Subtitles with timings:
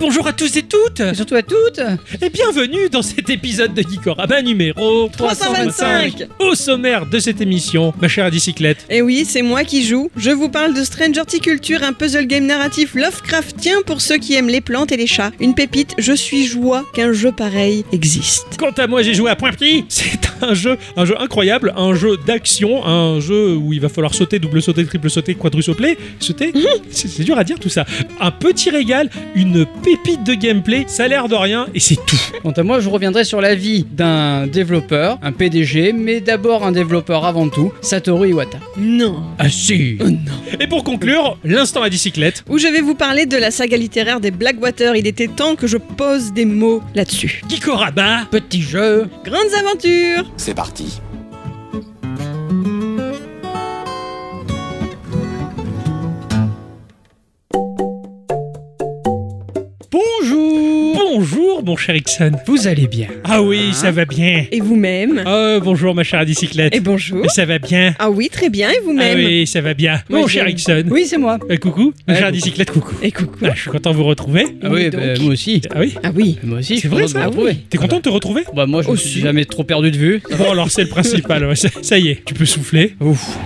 [0.00, 1.78] Bonjour à tous et toutes Et surtout à toutes
[2.22, 6.26] Et bienvenue dans cet épisode de Geekorama numéro 325.
[6.38, 8.86] Au sommaire de cette émission, ma chère bicyclette.
[8.88, 10.10] Et oui, c'est moi qui joue.
[10.16, 14.48] Je vous parle de Stranger Culture, un puzzle game narratif Lovecraftien pour ceux qui aiment
[14.48, 15.32] les plantes et les chats.
[15.38, 18.56] Une pépite, je suis joie qu'un jeu pareil existe.
[18.58, 19.84] Quant à moi, j'ai joué à Point Petit.
[19.88, 24.14] C'est un jeu, un jeu incroyable, un jeu d'action, un jeu où il va falloir
[24.14, 26.54] sauter, double sauter, triple sauter, quadrusauter, sauter.
[26.90, 27.84] C'est c'est dur à dire tout ça.
[28.18, 32.16] Un petit régal, une pépite de gameplay, ça a l'air de rien et c'est tout.
[32.42, 36.72] Quant à moi, je reviendrai sur la vie d'un développeur, un PDG, mais d'abord un
[36.72, 38.58] développeur avant tout, Satoru Iwata.
[38.76, 39.22] Non.
[39.38, 39.98] Ah si.
[40.00, 40.18] Oh non.
[40.60, 42.44] Et pour conclure, l'instant à bicyclette.
[42.48, 44.94] Où je vais vous parler de la saga littéraire des Blackwater.
[44.96, 47.42] Il était temps que je pose des mots là-dessus.
[47.48, 48.26] Geekorama.
[48.30, 51.00] Petit jeu Grandes aventures C'est parti.
[59.92, 62.30] Bonjour Bonjour, mon cher Ixon.
[62.46, 64.44] Vous allez bien Ah oui, ça va bien.
[64.52, 66.72] Et vous-même Oh, bonjour, ma chère bicyclette.
[66.74, 67.94] Et bonjour Ça va bien.
[67.98, 70.00] Ah oui, très bien, et Ah vous-même oui, ça va bien.
[70.08, 70.56] Moi, Mon cher j'aime.
[70.56, 70.84] Ixon.
[70.90, 72.34] Oui, c'est moi Euh, coucou, ma chère coucou.
[72.36, 72.94] bicyclette, coucou.
[73.02, 74.46] Et coucou Ah, je suis content de vous retrouver.
[74.62, 75.00] Ah Oui, donc.
[75.00, 75.60] bah, moi aussi.
[75.74, 77.56] Ah oui Ah oui Moi aussi, C'est je suis vrai, content de ça me retrouver.
[77.68, 79.08] T'es content de te retrouver Bah moi, je me Aussi.
[79.08, 80.22] suis jamais trop perdu de vue.
[80.38, 81.44] Bon, alors c'est le principal.
[81.46, 82.94] ouais, ça, ça y est, tu peux souffler.
[83.00, 83.36] Ouf,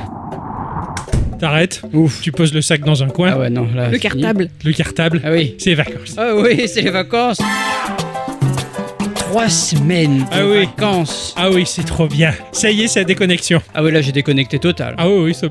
[1.39, 1.83] T'arrêtes.
[1.93, 2.21] ouf.
[2.21, 3.31] Tu poses le sac dans un coin.
[3.33, 3.89] Ah ouais, non, là...
[3.89, 4.01] Le fini.
[4.01, 5.21] cartable Le cartable.
[5.25, 5.55] Ah oui.
[5.59, 6.15] C'est les vacances.
[6.17, 7.39] Ah oui, c'est les vacances
[9.35, 10.59] Trois semaines de Ah oui.
[10.65, 12.33] vacances Ah oui, c'est trop bien.
[12.53, 13.61] Ça y est, c'est la déconnexion.
[13.75, 14.95] Ah oui, là, j'ai déconnecté total.
[14.97, 15.49] Ah oui, oui, ça...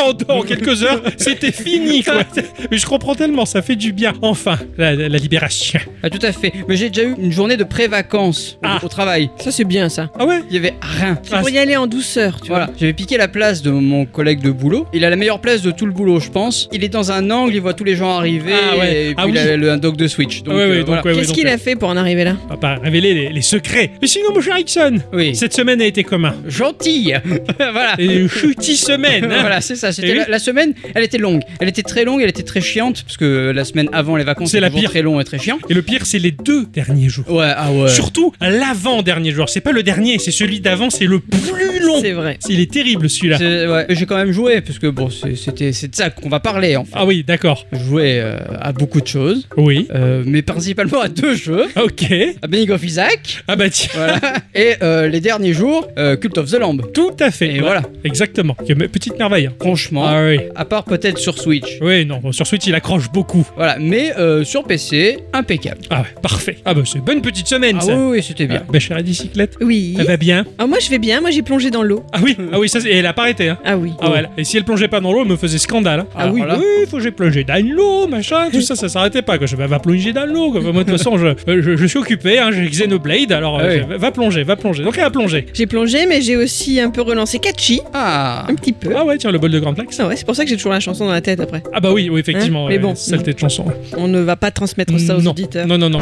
[0.00, 2.20] en, en quelques heures, c'était fini, quoi.
[2.70, 4.12] Mais je comprends tellement, ça fait du bien.
[4.22, 5.80] Enfin, la, la libération.
[6.04, 6.52] Ah tout à fait.
[6.68, 8.78] Mais j'ai déjà eu une journée de pré-vacances au- Ah.
[8.80, 9.30] au travail.
[9.38, 10.10] Ça c'est bien ça.
[10.16, 10.38] Ah ouais?
[10.48, 11.18] Il y avait rien.
[11.32, 14.42] Ah, Pour y aller en douceur, tu Voilà, j'avais piqué la place de mon collègue
[14.42, 14.86] de boulot.
[14.92, 16.68] Il a la meilleure place de tout le boulot, je pense.
[16.72, 18.52] Il est dans un angle, il voit tous les gens arriver.
[18.54, 19.06] Ah ouais.
[19.06, 19.38] Et puis Ah il oui.
[19.38, 20.44] a le, un dock de Switch.
[20.44, 21.02] Donc, Ouais, ouais, euh, donc, voilà.
[21.02, 22.36] ouais, ouais, Qu'est-ce donc, qu'il euh, a fait pour en arriver là?
[22.60, 23.90] Pas révéler les, les secrets.
[24.00, 25.34] Mais sinon, mon cher Ixon, Oui.
[25.34, 27.16] cette semaine a été comment Gentille
[27.58, 27.94] Voilà.
[27.98, 29.92] Une chutie semaine, hein voilà, c'est ça.
[29.92, 30.18] C'était Et oui.
[30.18, 31.42] la, la semaine, elle était longue.
[31.60, 34.50] Elle était très longue, elle était très chiante, parce que la semaine avant les vacances,
[34.50, 34.90] C'est la toujours pire.
[34.90, 35.58] très long et très chiant.
[35.68, 37.24] Et le pire, c'est les deux derniers jours.
[37.30, 37.88] Ouais, ah ouais.
[37.88, 39.48] Surtout l'avant-dernier jour.
[39.48, 42.00] C'est pas le dernier, c'est celui d'avant, c'est le plus long.
[42.00, 42.38] C'est vrai.
[42.48, 43.38] Il est terrible celui-là.
[43.38, 43.86] C'est- ouais.
[43.90, 46.76] J'ai quand même joué, parce que bon, c'est- c'était c'est de ça qu'on va parler
[46.76, 46.90] en fait.
[46.94, 47.66] Ah oui, d'accord.
[47.72, 49.86] Je jouais euh, à beaucoup de choses, Oui.
[49.94, 51.66] euh, mais principalement à deux jeux.
[51.76, 52.04] Ok.
[52.42, 53.13] À Binding of Isaac,
[53.48, 53.90] Ah bah tiens.
[53.94, 54.20] voilà.
[54.54, 56.80] et euh, les derniers jours, euh, Cult of the Lamb.
[56.92, 57.48] Tout à fait.
[57.48, 57.82] Et Ouais, voilà.
[58.04, 58.54] Exactement.
[58.54, 59.46] Petite merveille.
[59.46, 59.52] hein.
[59.60, 60.38] Franchement, Ah oui.
[60.54, 61.78] à part peut-être sur Switch.
[61.80, 63.46] Oui, non, bon, sur Switch, il accroche beaucoup.
[63.56, 65.80] Voilà, mais euh, sur PC, impeccable.
[65.90, 66.56] Ah ouais, parfait.
[66.64, 67.96] Ah bah c'est une bonne petite semaine, Ah ça.
[67.96, 68.62] oui, oui, c'était bien.
[68.66, 69.96] Ah, ma chère bicyclette, Oui.
[69.98, 72.04] elle va bien Ah moi je vais bien, moi j'ai plongé dans l'eau.
[72.12, 73.58] Ah oui, ah oui, ça c'est- et elle a pas arrêté, hein.
[73.64, 73.92] Ah oui.
[74.00, 76.00] Ah ouais, et si elle plongeait pas dans l'eau, elle me faisait scandale.
[76.00, 76.06] hein.
[76.16, 78.88] Ah oui, Alors là, oui, faut que j'ai plongé dans l'eau, machin, tout ça, ça
[78.88, 79.38] s'arrêtait pas.
[79.38, 79.46] Quoi.
[79.46, 80.52] Je vais va plonger dans l'eau.
[80.52, 80.60] quoi.
[80.60, 82.66] Moi, de toute façon, je, euh, je, je suis occupé, hein, j'ai
[83.04, 83.96] Xenoblade, alors Ah euh, oui.
[83.98, 84.82] va plonger, va plonger.
[84.84, 85.46] Donc elle a plongé.
[85.52, 88.92] J'ai plongé mais j'ai aussi un peu relancé Catchy, Ah, un petit peu.
[88.96, 89.98] Ah ouais, tiens, le bol de Grand Lax.
[90.00, 91.62] Ah ouais, c'est pour ça que j'ai toujours la chanson dans la tête après.
[91.72, 92.66] Ah bah oui, oui, effectivement.
[92.66, 93.66] Hein Mais ouais, bon, Saleté de chanson.
[93.96, 95.30] On ne va pas transmettre ça aux non.
[95.32, 95.66] auditeurs.
[95.66, 96.00] non, non, non.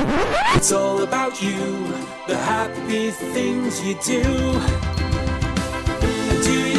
[0.57, 1.51] It's all about you,
[2.29, 4.23] the happy things you do.
[6.43, 6.72] Do you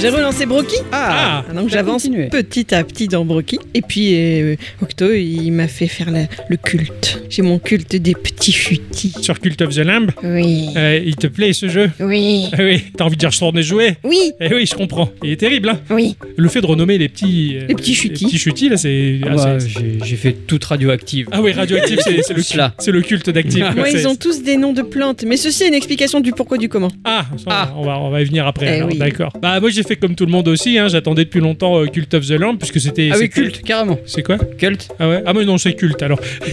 [0.00, 0.76] J'ai relancé Brocky.
[0.92, 3.58] Ah, Ah, donc j'avance petit à petit dans Brocky.
[3.74, 7.22] Et puis euh, Octo, il m'a fait faire la- le culte.
[7.28, 9.12] J'ai mon culte des petits futis.
[9.20, 10.68] sur Cult of the Lamb, Oui.
[10.76, 12.46] euh, il te plaît ce jeu Oui.
[12.52, 14.32] Ah oui, t'as envie de dire je tourne jouer Oui.
[14.40, 15.10] Eh oui, je comprends.
[15.22, 15.80] Il est terrible, hein.
[15.90, 16.16] Oui.
[16.36, 17.56] Le fait de renommer les petits.
[17.56, 18.24] euh, Les petits chutis.
[18.24, 19.20] Les petits chutis, là, c'est.
[19.24, 19.58] Ah ah, bah,
[20.04, 21.28] j'ai fait toute radioactive.
[21.32, 22.74] Ah oui, radioactif, c'est le, Cela.
[22.78, 23.64] c'est le culte d'actif.
[23.76, 25.24] Moi, c'est- ils ont tous des noms de plantes.
[25.26, 26.90] Mais ceci est une explication du pourquoi du comment.
[27.04, 27.74] Ah, ça, Ah.
[27.76, 28.78] On, va, on va y venir après.
[28.78, 28.96] Eh oui.
[28.98, 29.32] D'accord.
[29.42, 30.78] Bah, moi, j'ai fait comme tout le monde aussi.
[30.78, 33.10] Hein, J'attendais depuis longtemps euh, Cult of the Lamb, puisque c'était.
[33.12, 33.98] Ah oui, culte, carrément.
[34.06, 34.38] C'est quoi?
[34.58, 34.88] Culte.
[34.98, 35.22] Ah ouais?
[35.26, 36.20] Ah, mais non, c'est culte alors.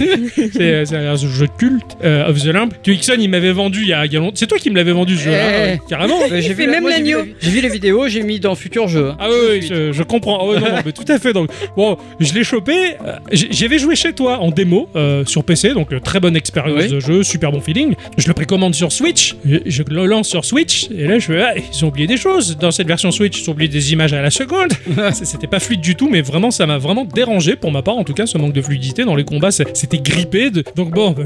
[0.54, 2.70] c'est euh, c'est un jeu de culte euh, of the Lamb.
[2.84, 4.36] Tu Ixon, il m'avait vendu il y a, il y a longtemps.
[4.36, 5.72] C'est toi qui me l'avais vendu ce jeu-là, Eh.
[5.74, 6.20] ouais, carrément.
[6.32, 7.20] J'ai fait la- même moi, j'ai vu l'agneau.
[7.26, 9.10] la- J'ai vu les vidéos, j'ai mis dans futur jeu.
[9.10, 9.18] hein.
[9.20, 10.40] Ah oui, oui, je, je comprends.
[10.42, 11.34] Ah ouais, non, non, mais tout à fait.
[11.34, 12.74] Donc, bon, je l'ai chopé.
[13.06, 16.36] euh, j- J'avais joué chez toi en démo euh, sur PC, donc euh, très bonne
[16.36, 16.90] expérience Oui.
[16.90, 17.94] de jeu, super bon feeling.
[18.18, 21.42] Je le précommande sur Switch, je, je le lance sur Switch, et là je fais,
[21.42, 22.58] ah, ils ont oublié des choses.
[22.58, 24.70] Dans cette version Switch, ont oublié des images à la seconde.
[25.14, 27.98] C'était pas fluide du tout, mais vraiment, ça m'a vraiment dérangé pour ma part.
[27.98, 30.50] En tout cas, ce manque de fluidité dans les combats, c'était grippé.
[30.76, 31.24] Donc bon, bah,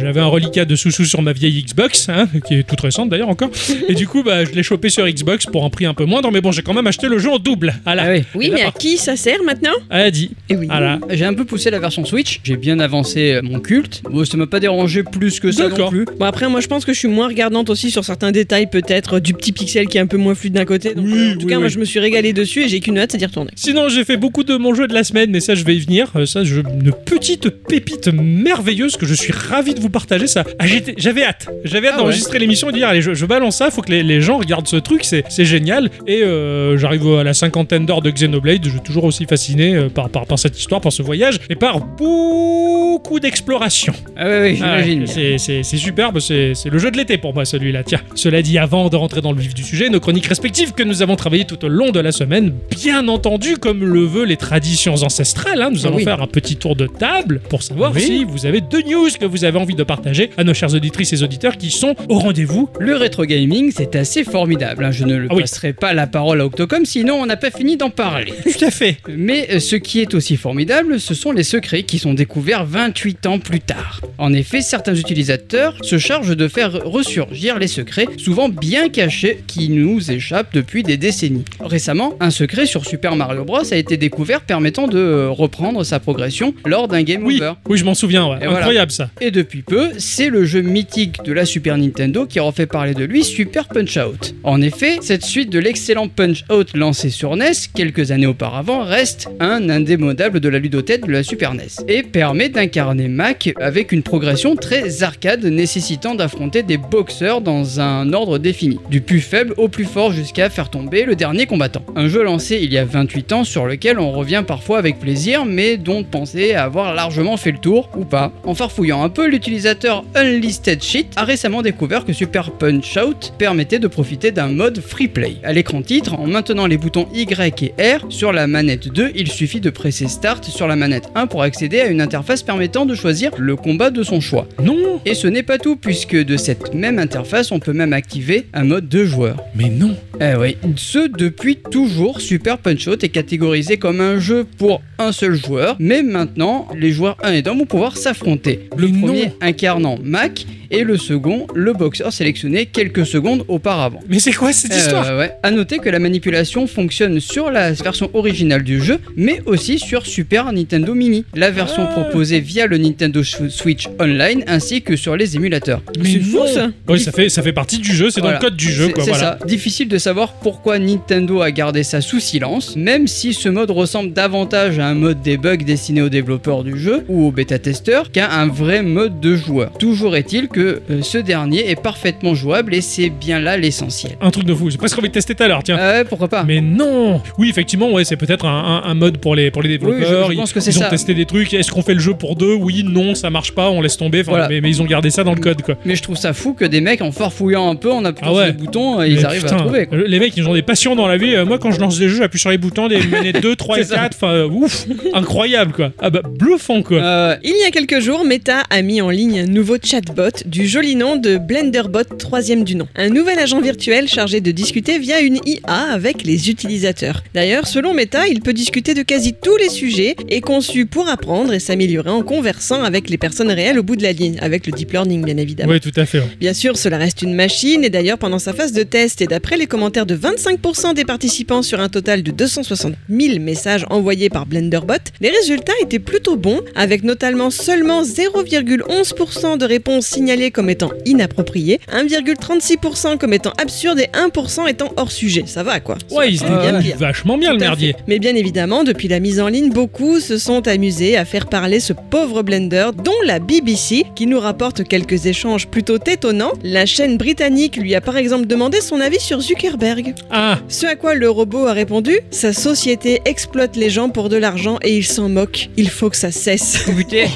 [0.00, 3.28] j'avais un reliquat de sous-sous sur ma vieille Xbox, hein, qui est toute récente d'ailleurs
[3.28, 3.50] encore.
[3.88, 6.30] Et du coup, bah, je l'ai chopé sur Xbox pour un prix un peu moindre,
[6.30, 7.74] mais bon, j'ai quand même acheté le jeu en double.
[7.84, 8.04] Voilà.
[8.06, 8.24] Ah oui.
[8.34, 9.72] Oui, Et là, mais à qui ça sert maintenant?
[9.90, 10.30] Elle a dit.
[10.48, 10.66] Eh oui.
[10.66, 10.98] Voilà.
[11.10, 14.02] J'ai un peu poussé la version Switch, j'ai bien avancé euh, mon culte.
[14.10, 15.90] Bon, ça m'a pas dérangé plus que ça non D'accord.
[15.90, 16.04] plus.
[16.18, 19.14] Bon après moi je pense que je suis moins regardante aussi sur certains détails peut-être
[19.16, 20.94] euh, du petit pixel qui est un peu moins fluide d'un côté.
[20.94, 22.98] Donc, Oui, euh, tout oui, cas moi je me suis régalé dessus et j'ai qu'une
[22.98, 23.50] hâte c'est d'y retourner.
[23.56, 25.80] Sinon, j'ai fait beaucoup de mon jeu de la semaine, mais ça, je vais y
[25.80, 26.10] venir.
[26.16, 30.26] Euh, ça, je, une petite pépite merveilleuse que je suis ravi de vous partager.
[30.26, 31.48] Ça, Ah, j'étais- j'avais hâte.
[31.64, 32.02] J'avais hâte Ah ouais.
[32.04, 33.70] d'enregistrer l'émission et de dire, allez, je, je balance ça.
[33.70, 35.04] Faut que les, les gens regardent ce truc.
[35.04, 35.90] C'est c'est génial.
[36.06, 38.64] Et euh, j'arrive à la cinquantaine d'heures de Xenoblade.
[38.64, 41.54] Je suis toujours aussi fasciné euh, par, par, par cette histoire, par ce voyage et
[41.56, 41.80] par
[42.26, 43.92] beaucoup d'exploration.
[44.16, 45.04] Ah oui, oui, Ah ouais, j'imagine.
[45.04, 45.12] bien.
[45.14, 47.82] c'est- c'est c'est superbe, c'est c'est le jeu de l'été pour moi celui-là.
[47.84, 50.82] Tiens, cela dit, avant de rentrer dans le vif du sujet, nos chroniques respectives que
[50.82, 54.94] nous avons tout au long de la semaine, bien entendu, comme le veut les traditions
[54.94, 56.04] ancestrales, hein, nous Ah allons oui.
[56.04, 58.02] faire un petit tour de table pour savoir Oui.
[58.02, 61.12] si vous avez deux news que vous avez envie de partager à nos chers auditrices
[61.12, 62.68] et auditeurs qui sont au rendez-vous.
[62.78, 64.84] Le rétro gaming, c'est assez formidable.
[64.84, 64.90] hein.
[64.92, 65.40] Je ne le Ah oui.
[65.42, 68.32] passerai pas la parole à Octocom, sinon on n'a pas fini d'en parler.
[68.44, 68.98] Tout à fait.
[69.08, 73.26] Mais euh, ce qui est aussi formidable, ce sont les secrets qui sont découverts 28
[73.26, 74.00] ans plus tard.
[74.18, 79.68] En effet, certains utilisateurs se chargent de faire ressurgir les secrets, souvent bien cachés, qui
[79.68, 81.21] nous échappent depuis des décennies.
[81.60, 86.00] Récemment, un secret sur Super Mario Bros a été découvert permettant de euh, reprendre sa
[86.00, 87.52] progression lors d'un game Oui, over.
[87.68, 88.28] oui, je m'en souviens.
[88.28, 88.36] ouais.
[88.40, 88.58] Et voilà.
[88.58, 89.10] Incroyable ça.
[89.20, 93.04] Et depuis peu, c'est le jeu mythique de la Super Nintendo qui refait parler de
[93.04, 94.34] lui, Super Punch-Out.
[94.44, 99.68] En effet, cette suite de l'excellent Punch-Out lancé sur NES quelques années auparavant reste un
[99.68, 104.56] indémodable de la ludothèque de la Super NES et permet d'incarner Mac avec une progression
[104.56, 109.84] très arcade nécessitant d'affronter des boxeurs dans un ordre défini, du plus faible au plus
[109.84, 111.82] fort jusqu'à faire tomber le dernier combattant.
[111.96, 115.44] Un jeu lancé il y a 28 ans sur lequel on revient parfois avec plaisir
[115.44, 118.32] mais dont on pensait avoir largement fait le tour ou pas.
[118.44, 123.78] En farfouillant un peu, l'utilisateur Unlisted Sheet a récemment découvert que Super Punch Out permettait
[123.78, 125.36] de profiter d'un mode free play.
[125.44, 129.30] À l'écran titre, en maintenant les boutons Y et R sur la manette 2, il
[129.30, 132.94] suffit de presser Start sur la manette 1 pour accéder à une interface permettant de
[132.94, 134.46] choisir le combat de son choix.
[134.62, 138.46] Non, Et ce n'est pas tout, puisque de cette même interface, on peut même activer
[138.54, 139.36] un mode de joueur.
[139.54, 139.94] mais non.
[140.20, 140.56] Eh oui,
[140.92, 145.74] ce depuis toujours, Super Punch Out est catégorisé comme un jeu pour un seul joueur,
[145.78, 148.68] mais maintenant, les joueurs 1 et 2 vont pouvoir s'affronter.
[148.76, 149.32] Le Mais premier non.
[149.40, 154.00] incarnant Mac et le second, le boxeur sélectionné quelques secondes auparavant.
[154.08, 155.06] Mais c'est quoi cette histoire?
[155.06, 155.32] Euh, ouais.
[155.42, 160.06] À noter que la manipulation fonctionne sur la version originale du jeu, mais aussi sur
[160.06, 161.92] Super Nintendo Mini, la version Ah.
[161.92, 165.82] proposée via le Nintendo Switch Online ainsi que sur les émulateurs.
[165.98, 168.38] Mais C'est fou ça Oui, ça fait, ça fait partie du jeu, c'est Voilà.
[168.38, 168.86] dans le code du jeu.
[168.86, 169.38] C'est Quoi, c'est voilà.
[169.40, 169.46] ça.
[169.46, 174.12] Difficile de savoir pourquoi Nintendo a gardé ça sous silence, même si ce mode ressemble
[174.12, 178.46] davantage à un mode debug destiné aux développeurs du jeu ou aux bêta-testeurs qu'à un
[178.46, 179.72] vrai mode de joueur.
[179.78, 184.12] Toujours est-il que euh, ce dernier est parfaitement jouable et c'est bien là l'essentiel.
[184.20, 184.70] Un truc de fou.
[184.70, 185.76] J'ai presque envie de tester tout à l'heure, tiens.
[185.76, 189.34] Ouais, pourquoi pas Mais non Oui, effectivement, ouais, c'est peut-être un, un- un mode pour
[189.34, 190.30] les, pour les développeurs.
[190.30, 190.88] je pense ils, que c'est ils ont ça.
[190.90, 191.52] testé des trucs.
[191.54, 194.20] Est-ce qu'on fait le jeu pour deux Oui, non, ça marche pas, on laisse tomber.
[194.20, 194.48] Enfin, Voilà.
[194.48, 195.76] mais, mais ils ont gardé ça dans le code, quoi.
[195.84, 198.36] Mais je trouve ça fou que des mecs en farfouillant un peu, en appuyant Ah
[198.36, 198.44] ouais.
[198.46, 199.86] sur les boutons, euh, ils arrivent putain, à trouver.
[199.86, 199.98] quoi.
[200.06, 201.34] Les mecs, ils ont des passions dans la vie.
[201.34, 203.78] Euh, moi, quand je lance des jeux, j'appuie sur les boutons, des manettes 2, 3
[203.78, 203.96] et C'est ça.
[204.02, 204.16] 4.
[204.16, 205.92] Enfin, euh, ouf Incroyable, quoi.
[206.00, 206.98] Ah bah, bluffant, quoi.
[206.98, 210.66] Euh, Il y a quelques jours, Meta a mis en ligne un nouveau chatbot du
[210.66, 212.86] joli nom de Blenderbot, troisième du nom.
[212.94, 217.24] Un nouvel agent virtuel chargé de discuter via une IA avec les utilisateurs.
[217.32, 221.54] D'ailleurs, selon Meta, il peut discuter de quasi tous les sujets et conçu pour apprendre
[221.54, 224.74] et s'améliorer en conversant avec les personnes réelles au bout de la ligne, avec le
[224.74, 225.72] deep learning bien évidemment.
[225.72, 226.20] Oui, tout à fait.
[226.38, 229.56] Bien sûr, cela reste une machine et d'ailleurs pendant sa phase de test et d'après
[229.56, 234.44] les commentaires de 25% des participants sur un total de 260 000 messages envoyés par
[234.44, 240.90] Blenderbot, les résultats étaient plutôt bons avec notamment seulement 0,11% de réponses signalées comme étant
[241.06, 245.44] inappropriées, 1,36% comme étant absurdes et 1% étant hors sujet.
[245.46, 246.96] Ça va quoi Ouais, il se C'est bien pire.
[246.96, 247.92] vachement bien, le Tout merdier.
[247.92, 247.98] fait.
[248.08, 251.80] Mais bien évidemment, depuis la mise en ligne, beaucoup se sont amusés à faire parler
[251.80, 256.52] ce pauvre Blender, dont la BBC, qui nous rapporte quelques échanges plutôt étonnants.
[256.62, 260.14] La chaîne britannique lui a par exemple demandé son avis sur Zuckerberg.
[260.30, 264.36] Ah, Ce à quoi le robot a répondu Sa société exploite les gens pour de
[264.36, 265.68] l'argent et il s'en moque.
[265.76, 266.84] Il faut que ça cesse.
[266.96, 267.26] putain.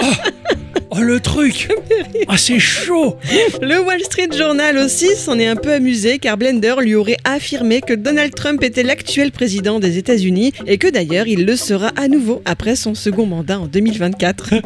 [0.92, 1.68] Oh le truc
[2.28, 3.16] Ah c'est chaud
[3.62, 7.80] Le Wall Street Journal aussi s'en est un peu amusé car Blender lui aurait affirmé
[7.80, 12.08] que Donald Trump était l'actuel président des États-Unis et que d'ailleurs il le sera à
[12.08, 14.54] nouveau après son second mandat en 2024.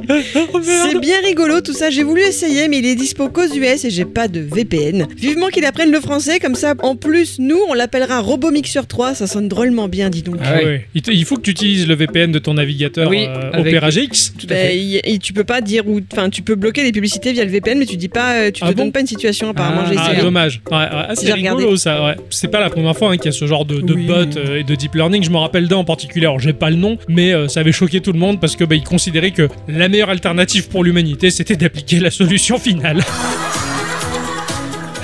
[0.53, 3.85] Oh C'est bien rigolo tout ça, j'ai voulu essayer mais il est dispo qu'aux US
[3.85, 5.07] et j'ai pas de VPN.
[5.17, 9.15] Vivement qu'il apprenne le français comme ça en plus nous on l'appellera Robo Mixer 3,
[9.15, 10.37] ça sonne drôlement bien dis donc.
[10.43, 10.87] Ah ouais.
[10.95, 14.33] Il, faut que tu utilises le VPN de ton navigateur Oui, euh, avec- Opera GX.
[14.39, 14.77] Tout à Bah, fait.
[14.79, 17.51] y- y- tu peux pas dire où, enfin tu peux bloquer les publicités via le
[17.51, 19.83] VPN mais tu dis pas, euh, tu Ah te bon donnes pas une situation apparemment
[19.85, 20.23] Ah, j'ai Ah, essayé.
[20.23, 20.61] dommage.
[20.71, 20.87] Ouais, ouais.
[20.91, 21.77] Ah, c'est rigolo regardé.
[21.77, 22.05] ça.
[22.05, 22.17] Ouais.
[22.31, 24.07] C'est pas la première fois hein, qu'il y a ce genre de, de Oui.
[24.07, 25.23] bot euh, et de deep learning.
[25.25, 26.27] Je me rappelle d'un en particulier.
[26.27, 28.65] Alors j'ai pas le nom, mais euh, ça avait choqué tout le monde parce que
[28.65, 33.01] bah, ils considéraient que la meilleure alternative pour l'humanité, c'était d'appliquer la solution finale.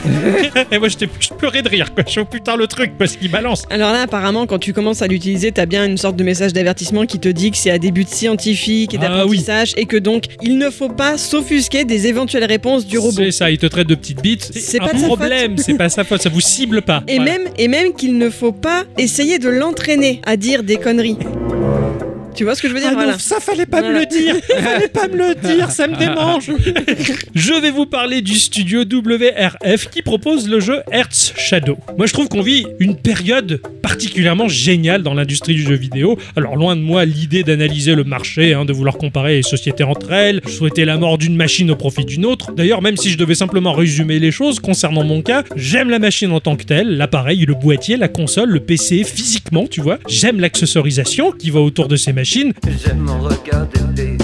[0.73, 2.05] et moi j'étais je pleurais de rire quoi.
[2.07, 3.65] Je suis oh, putain le truc parce qu'il balance.
[3.71, 7.07] Alors là, apparemment, quand tu commences à l'utiliser, t'as bien une sorte de message d'avertissement
[7.07, 10.25] qui te dit que c'est à des buts scientifiques et Ah d'apprentissage et que donc
[10.43, 13.13] il ne faut pas s'offusquer des éventuelles réponses du robot.
[13.17, 14.51] C'est ça, il te traite de petites bites.
[14.55, 17.03] C'est un pas sa problème, c'est pas sa faute, ça vous cible pas.
[17.09, 17.39] Et Voilà.
[17.39, 21.19] même, et même qu'il ne faut pas essayer de l'entraîner à dire des conneries.
[22.41, 23.13] Tu vois ce que je veux dire Ah Voilà.
[23.13, 26.51] non, ça fallait pas me le dire, fallait pas me le dire, ça me démange.
[27.35, 31.77] je vais vous parler du studio WRF qui propose le jeu Earth's Shadow.
[31.99, 36.19] Moi, je trouve qu'on vit une période particulièrement géniale dans l'industrie du jeu vidéo.
[36.35, 40.11] Alors, loin de moi l'idée d'analyser le marché, hein, de vouloir comparer les sociétés entre
[40.11, 42.53] elles, souhaiter la mort d'une machine au profit d'une autre.
[42.53, 46.33] D'ailleurs, même si je devais simplement résumer les choses concernant mon cas, j'aime la machine
[46.33, 49.99] en tant que telle, l'appareil, le boîtier, la console, le PC physiquement, tu vois.
[50.09, 52.30] J'aime l'accessorisation qui va autour de ces machines.
[52.33, 52.53] J'aime
[53.09, 54.17] regarder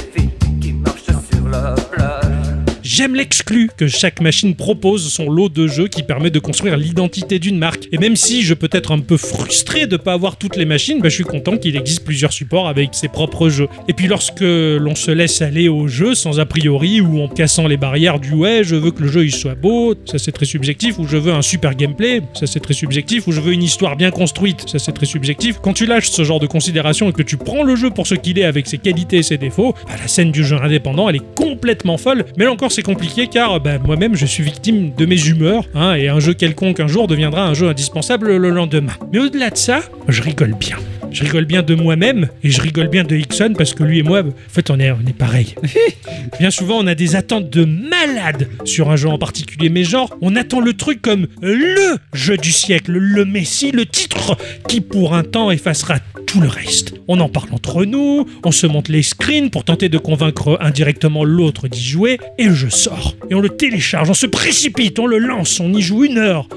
[2.96, 7.38] J'aime l'exclu que chaque machine propose son lot de jeux qui permet de construire l'identité
[7.38, 7.88] d'une marque.
[7.92, 11.02] Et même si je peux être un peu frustré de pas avoir toutes les machines,
[11.02, 13.68] bah, je suis content qu'il existe plusieurs supports avec ses propres jeux.
[13.86, 17.66] Et puis lorsque l'on se laisse aller au jeu sans a priori ou en cassant
[17.66, 20.46] les barrières du ouais, je veux que le jeu il soit beau, ça c'est très
[20.46, 23.62] subjectif, ou je veux un super gameplay, ça c'est très subjectif, ou je veux une
[23.62, 25.58] histoire bien construite, ça c'est très subjectif.
[25.60, 28.14] Quand tu lâches ce genre de considération et que tu prends le jeu pour ce
[28.14, 31.16] qu'il est avec ses qualités et ses défauts, bah, la scène du jeu indépendant elle
[31.16, 32.24] est complètement folle.
[32.38, 35.94] Mais là encore c'est compliqué car bah, moi-même je suis victime de mes humeurs hein,
[35.94, 38.92] et un jeu quelconque un jour deviendra un jeu indispensable le lendemain.
[39.12, 40.76] Mais au-delà de ça, je rigole bien.
[41.10, 44.02] Je rigole bien de moi-même et je rigole bien de Hickson parce que lui et
[44.02, 45.54] moi, en fait, on est, on est pareil.
[46.38, 50.14] Bien souvent, on a des attentes de malade sur un jeu en particulier, mais genre,
[50.20, 54.36] on attend le truc comme le jeu du siècle, le Messi, le titre
[54.68, 56.94] qui pour un temps effacera tout le reste.
[57.08, 61.24] On en parle entre nous, on se monte les screens pour tenter de convaincre indirectement
[61.24, 63.14] l'autre d'y jouer, et le jeu sort.
[63.30, 66.48] Et on le télécharge, on se précipite, on le lance, on y joue une heure.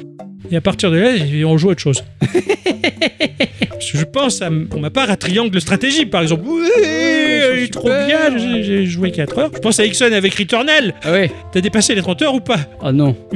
[0.51, 1.11] Et à partir de là,
[1.45, 2.03] on joue à autre chose.
[3.79, 6.43] Parce que je pense, à, pour ma part, à Triangle Stratégie, par exemple.
[6.45, 9.49] Oui, est trop bien, j'ai- joué 4 heures.
[9.53, 10.93] Je pense à Ixon avec Returnal.
[11.03, 11.31] Ah ouais.
[11.51, 12.59] T'as dépassé les 30 heures ou pas?
[12.81, 13.15] Ah non.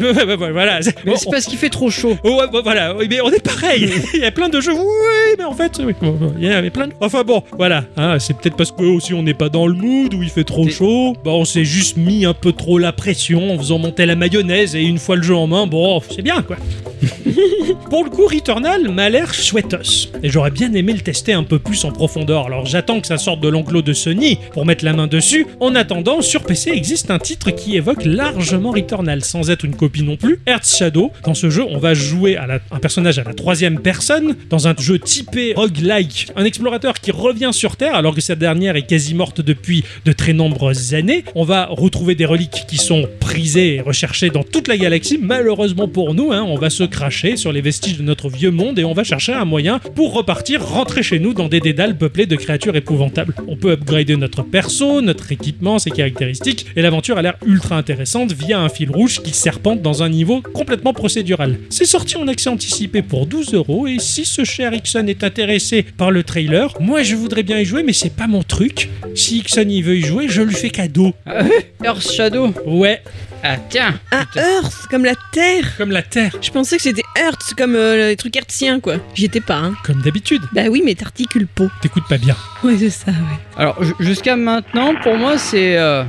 [0.54, 0.80] Voilà.
[1.06, 2.18] Mais c'est parce qu'il fait trop chaud.
[2.24, 3.90] Oh, ouais, voilà, mais on est pareil.
[4.14, 5.94] Il y a plein de jeux, oui, mais en fait, oui,
[6.40, 6.88] il y en avait plein.
[6.88, 7.86] de- Enfin bon, voilà.
[7.98, 10.44] hein, c'est peut-être parce que aussi on n'est pas dans le mood où il fait
[10.44, 11.16] trop chaud.
[11.24, 14.76] Bah, on s'est juste mis un peu trop la pression en faisant monter la mayonnaise
[14.76, 16.58] et une fois le jeu en main, bon, c'est bien quoi.
[17.90, 20.10] Pour le coup, Returnal m'a l'air chouettos.
[20.22, 22.48] Et j'aurais bien aimé le tester un peu plus en profondeur.
[22.48, 25.46] Alors j'attends que ça sorte de l'enclos de Sony pour mettre la main dessus.
[25.60, 30.04] En attendant, sur PC existe un titre qui évoque largement Returnal, sans être une copie
[30.04, 30.40] non plus.
[30.48, 31.12] Earth Shadow.
[31.24, 34.76] Dans ce jeu, on va jouer à un personnage à la troisième personne, dans un
[34.78, 36.28] jeu typé roguelike.
[36.36, 40.14] Un explorateur qui revient sur Terre alors que sa dernière est quasi morte depuis de
[40.14, 41.24] très nombreuses années.
[41.36, 45.20] On va retrouver des reliques qui sont prisées et recherchées dans toute la galaxie.
[45.22, 48.78] Malheureusement pour nous, hein, on va se cracher sur les vestiges de notre vieux monde
[48.78, 52.28] et on va chercher un moyen pour repartir, rentrer chez nous dans des dédales peuplés
[52.28, 53.34] de créatures épouvantables.
[53.48, 58.32] On peut upgrader notre perso, notre équipement, ses caractéristiques, et l'aventure a l'air ultra intéressante
[58.32, 61.58] via un fil rouge qui serpente dans un niveau complètement procédural.
[61.70, 65.82] C'est sorti en accès anticipé pour 12 euros et si ce cher Ixon est intéressé
[65.82, 68.90] par le trailer, moi je voudrais bien y jouer mais c'est pas mon truc.
[69.16, 71.14] Si Ixon y veut y jouer, je lui fais cadeau.
[71.84, 72.54] Earth Shadow.
[72.66, 73.02] Ouais,
[73.46, 74.00] Ah tiens.
[74.12, 78.08] Ah, Earth, comme la Terre comme la Terre, Je pensais que c'était Earth, comme euh,
[78.10, 78.96] les trucs hertziens, quoi.
[79.16, 79.74] J'y étais pas, hein.
[79.84, 80.42] comme d'habitude.
[80.54, 81.66] Bah oui, mais t'articules pas.
[81.82, 82.36] T'écoutes pas bien.
[82.64, 83.40] Ouais, c'est ça, ouais.
[83.58, 85.78] Alors ju- jusqu'à maintenant, pour moi, c'est.
[85.78, 86.04] euh,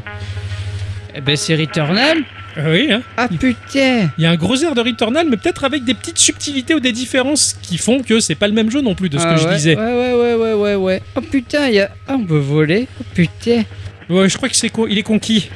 [1.17, 2.19] Eh ben c'est Returnal.
[2.57, 4.11] Ah oui, hein Ah putain.
[4.17, 6.79] Il y a un gros air de Returnal, mais peut-être avec des petites subtilités ou
[6.79, 9.35] des différences qui font que c'est pas le même jeu non plus de ce Ah
[9.35, 9.77] que je ouais, disais.
[9.77, 11.03] Ouais, ouais, ouais, ouais, ouais, ouais.
[11.17, 11.91] Oh putain, il y a.
[12.07, 12.87] Ah, on peut voler.
[13.01, 13.65] Oh putain.
[14.09, 15.51] Ouais, je crois que c'est il est conquis.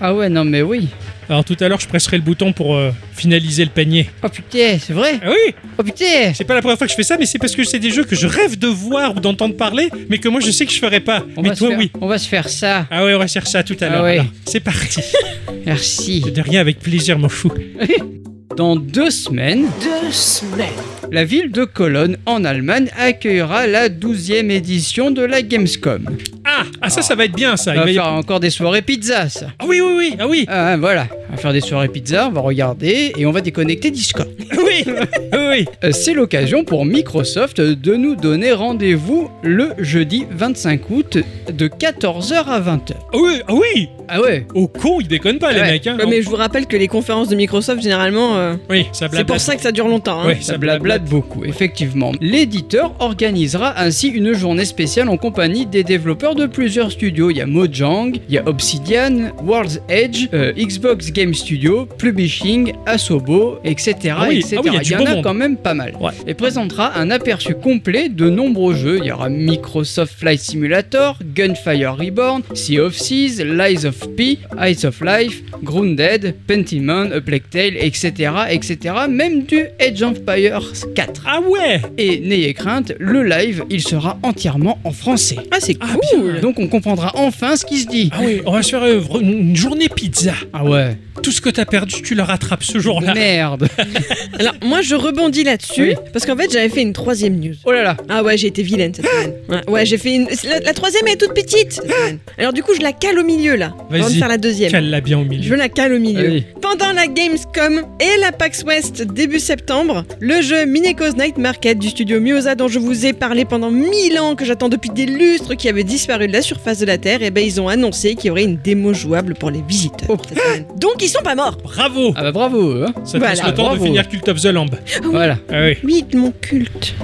[0.00, 0.88] Ah ouais, non mais oui.
[1.28, 4.08] Alors tout à l'heure, je presserai le bouton pour euh, finaliser le panier.
[4.24, 6.96] Oh putain, c'est vrai Ah oui Oh putain C'est pas la première fois que je
[6.96, 9.20] fais ça, mais c'est parce que c'est des jeux que je rêve de voir ou
[9.20, 11.24] d'entendre parler, mais que moi je sais que je ferai pas.
[11.36, 11.90] on mais va se toi, faire- oui.
[12.00, 12.86] On va se faire ça.
[12.90, 14.02] Ah ouais, on va faire ça tout à Ah l'heure.
[14.04, 14.12] ouais.
[14.18, 15.00] Alors, C'est parti.
[15.66, 16.20] Merci.
[16.22, 17.52] De rien, avec plaisir, mon fou.
[18.56, 20.66] Dans deux semaines, Deux semaines.
[21.12, 26.04] la ville de Cologne, en Allemagne, accueillera la 12e édition de la Gamescom.
[26.44, 27.70] Ah, ah ça, ça va être bien, ça.
[27.70, 29.46] On Il va y- faire encore des soirées pizza, ça.
[29.60, 30.16] Ah oui, oui, oui.
[30.18, 30.44] Ah oui.
[30.48, 33.90] Ah, voilà, on va faire des soirées pizza, on va regarder et on va déconnecter
[33.90, 34.28] Discord.
[34.60, 34.84] Oui.
[34.86, 35.64] Oui, oui.
[35.84, 41.18] Euh, C'est l'occasion pour Microsoft de nous donner rendez-vous le jeudi 25 août
[41.52, 42.92] de 14h à 20h.
[43.12, 43.40] Ah oui.
[43.48, 43.88] Ah oui.
[44.08, 45.70] Ah ouais Au con, ils déconnent pas, les Ouais.
[45.72, 45.86] mecs.
[45.86, 45.96] Hein.
[45.98, 49.24] Ouais, mais je vous rappelle que les conférences de Microsoft, généralement, euh, Oui, ça c'est
[49.24, 50.20] pour ça que ça dure longtemps.
[50.22, 50.26] hein.
[50.28, 52.12] Ouais, Ça blablate beaucoup, effectivement.
[52.20, 57.30] L'éditeur organisera ainsi une journée spéciale en compagnie des développeurs de plusieurs studios.
[57.30, 62.72] Il y a Mojang, il y a Obsidian, World's Edge, euh, Xbox Game Studio, Publishing,
[62.86, 63.94] Asobo, etc.
[64.18, 64.56] Ah oui, etc.
[64.58, 65.24] ah oui, il y a du en a monde.
[65.24, 65.94] quand même pas mal.
[66.00, 66.12] Ouais.
[66.26, 68.98] Et présentera un aperçu complet de nombreux jeux.
[69.00, 74.84] Il y aura Microsoft Flight Simulator, Gunfire Reborn, Sea of Seas, Lies of P, Ice
[74.84, 78.94] of Life, Grounded, Pentiment, A Plague Tale, etc., etc.
[79.08, 81.22] Même du Age of Empires 4.
[81.26, 81.80] Ah ouais.
[81.98, 85.36] Et n'ayez crainte, le live, il sera entièrement en français.
[85.50, 86.32] Ah, c'est Ah, cool.
[86.32, 86.40] bien.
[86.40, 88.10] Donc on comprendra enfin ce qui se dit.
[88.12, 88.84] Ah oui, on va se faire
[89.20, 90.32] une journée pizza.
[90.52, 90.96] Ah ouais.
[91.22, 93.14] Tout ce que t'as perdu, tu le rattrapes ce jour-là.
[93.14, 93.68] Merde.
[94.38, 97.54] Alors, moi, je rebondis là-dessus, parce qu'en fait, j'avais fait une troisième news.
[97.64, 97.96] Oh là là.
[98.08, 99.32] Ah ouais, j'ai été vilaine cette semaine.
[99.48, 100.28] Ouais, ouais, j'ai fait une.
[100.44, 102.18] La, la troisième elle est toute petite cette semaine.
[102.38, 103.72] Alors du coup, je la cale au milieu là.
[103.90, 104.70] Avant de Vas-y, faire la deuxième.
[104.72, 105.56] Cale-la bien au Je milieu.
[105.56, 106.26] la cale au milieu.
[106.26, 106.46] Allez.
[106.60, 111.88] Pendant la Gamescom et la PAX West début septembre, le jeu Mineko's Night Market du
[111.88, 115.54] studio Mioza dont je vous ai parlé pendant mille ans, que j'attends depuis des lustres,
[115.56, 118.28] qui avait disparu de la surface de la Terre, et ben ils ont annoncé qu'il
[118.28, 120.08] y aurait une démo jouable pour les visiteurs.
[120.08, 120.16] Oh.
[120.28, 120.64] cette semaine.
[120.78, 121.56] Donc ils sont pas morts.
[121.62, 122.12] Bravo.
[122.16, 122.82] Ah bah bravo.
[122.84, 122.92] Hein.
[123.04, 123.78] Ça te Voilà, laisse le temps bravo.
[123.78, 124.70] de finir Cult of the Lamb.
[125.04, 125.36] Voilà.
[125.50, 126.94] Ah oui, Oui, mon culte.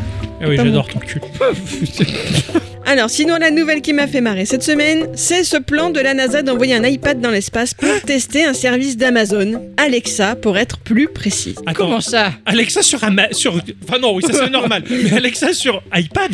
[0.41, 1.21] ah oui Pas j'adore ton cul.
[2.88, 6.14] Alors, sinon, la nouvelle qui m'a fait marrer cette semaine, c'est ce plan de la
[6.14, 11.09] NASA d'envoyer un iPad dans l'espace pour tester un service d'Amazon, Alexa, pour être plus
[11.09, 11.57] précis.
[11.66, 15.52] Attends, Comment ça Alexa sur Ama- sur enfin non oui ça c'est normal mais Alexa
[15.52, 16.31] sur iPad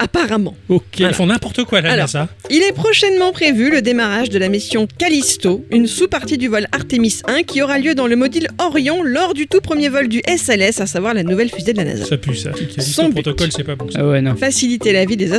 [0.00, 0.56] Apparemment.
[0.68, 1.12] ok Voilà.
[1.12, 2.04] ils font n'importe quoi là Alors.
[2.06, 6.66] NASA Il est prochainement prévu le démarrage de la mission Callisto, une sous-partie du vol
[6.72, 10.20] Artemis 1 qui aura lieu dans le module Orion lors du tout premier vol du
[10.28, 12.04] SLS, à savoir la nouvelle fusée de la NASA.
[12.06, 13.22] ça pue ça Son but.
[13.22, 14.00] protocole c'est pas bon ça.
[14.02, 14.34] Ah ouais non.
[14.34, 15.32] Faciliter la vie des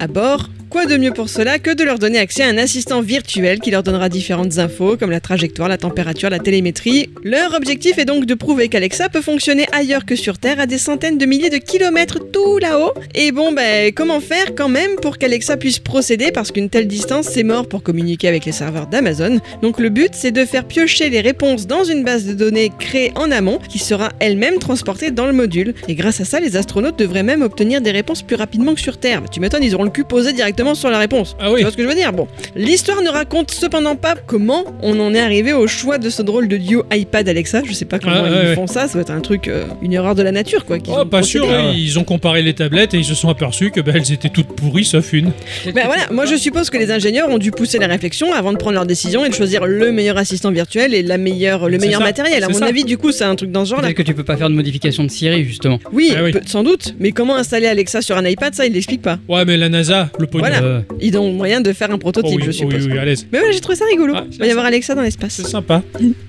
[0.00, 0.48] à bord.
[0.70, 3.70] Quoi de mieux pour cela que de leur donner accès à un assistant virtuel qui
[3.70, 7.10] leur donnera différentes infos comme la trajectoire, la température, la télémétrie.
[7.22, 10.78] Leur objectif est donc de prouver qu'Alexa peut fonctionner ailleurs que sur Terre à des
[10.78, 12.94] centaines de milliers de kilomètres tout là-haut.
[13.14, 16.32] Et bon, ben comment faire quand même pour qu'Alexa puisse procéder?
[16.32, 19.40] Parce qu'une telle distance c'est mort pour communiquer avec les serveurs d'Amazon.
[19.60, 23.12] Donc le but c'est de faire piocher les réponses dans une base de données créée
[23.14, 25.74] en amont qui sera elle-même transportée dans le module.
[25.86, 28.96] Et grâce à ça, les astronautes devraient même obtenir des réponses plus rapidement que sur
[28.96, 29.20] Terre.
[29.20, 31.36] Bah, tu m'étonnes, ils auront le cul posé directement sur la réponse.
[31.40, 32.12] ah oui Tu vois ce que je veux dire?
[32.12, 36.22] Bon, l'histoire ne raconte cependant pas comment on en est arrivé au choix de ce
[36.22, 37.62] drôle de duo iPad Alexa.
[37.66, 38.54] Je sais pas comment Ah, ils ouais, ouais.
[38.54, 38.88] font ça.
[38.88, 40.78] Ça va être un truc, euh, une erreur de la nature, quoi.
[40.88, 41.24] Oh, pas procédé.
[41.24, 41.74] sûr, ouais.
[41.76, 44.48] ils ont comparé les tablettes et ils se sont aperçus que bah, elles étaient toutes
[44.54, 45.32] pourries sauf une.
[45.74, 48.58] Ben voilà, moi je suppose que les ingénieurs ont dû pousser la réflexion avant de
[48.58, 52.00] prendre leur décision et de choisir le meilleur assistant virtuel et la meilleure, le meilleur
[52.00, 52.44] ça, matériel.
[52.44, 52.66] À mon ça.
[52.66, 53.88] avis, du coup, c'est un truc dans ce genre-là.
[53.88, 55.78] Peut-être que tu peux pas faire de modification de Siri justement.
[55.92, 56.32] Oui, Ah oui.
[56.46, 56.94] sans doute.
[56.98, 59.18] Mais comment installer Alexa sur un iPad, ça, il l'explique pas.
[59.28, 60.44] Ouais, mais la NASA, le pognon.
[60.46, 60.62] Voilà.
[60.62, 62.86] Euh, Ils ont moyen de faire un Oh prototype, oui, je oh suppose.
[62.86, 63.26] oui, oui, à l'aise.
[63.32, 64.14] Mais voilà, j'ai trouvé ça rigolo.
[64.16, 65.32] Ah, il va y avoir Alexa dans l'espace.
[65.34, 65.82] C'est sympa.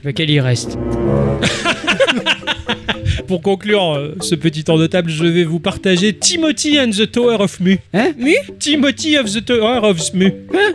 [0.03, 0.77] lequel il reste?
[3.27, 7.09] Pour conclure euh, ce petit tour de table, je vais vous partager Timothy and the
[7.09, 7.79] Tower of Mu.
[7.93, 10.31] Hein Mu Timothy of the Tower of Mu.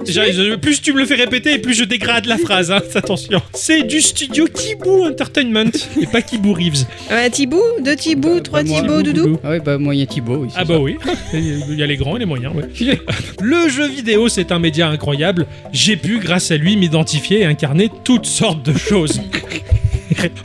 [0.06, 2.70] J'arrive- plus tu me le fais répéter, et plus je dégrade la phrase.
[2.70, 3.40] hein, attention.
[3.52, 6.84] C'est du studio Kibu Entertainment et pas Kibu Reeves.
[7.10, 9.38] Euh, Thibaut, deux Thibaut, trois Bah, moi, Thibaut, Doudou.
[9.44, 10.36] Ah ouais bah moyen Thibaut.
[10.38, 10.64] oui, c'est Ah ça.
[10.72, 10.96] bah oui,
[11.34, 12.52] il y a les grands et les moyens.
[12.54, 12.98] ouais.
[13.42, 15.46] Le jeu vidéo, c'est un média incroyable.
[15.72, 19.20] J'ai pu, grâce à lui, m'identifier et incarner toutes sortes de choses.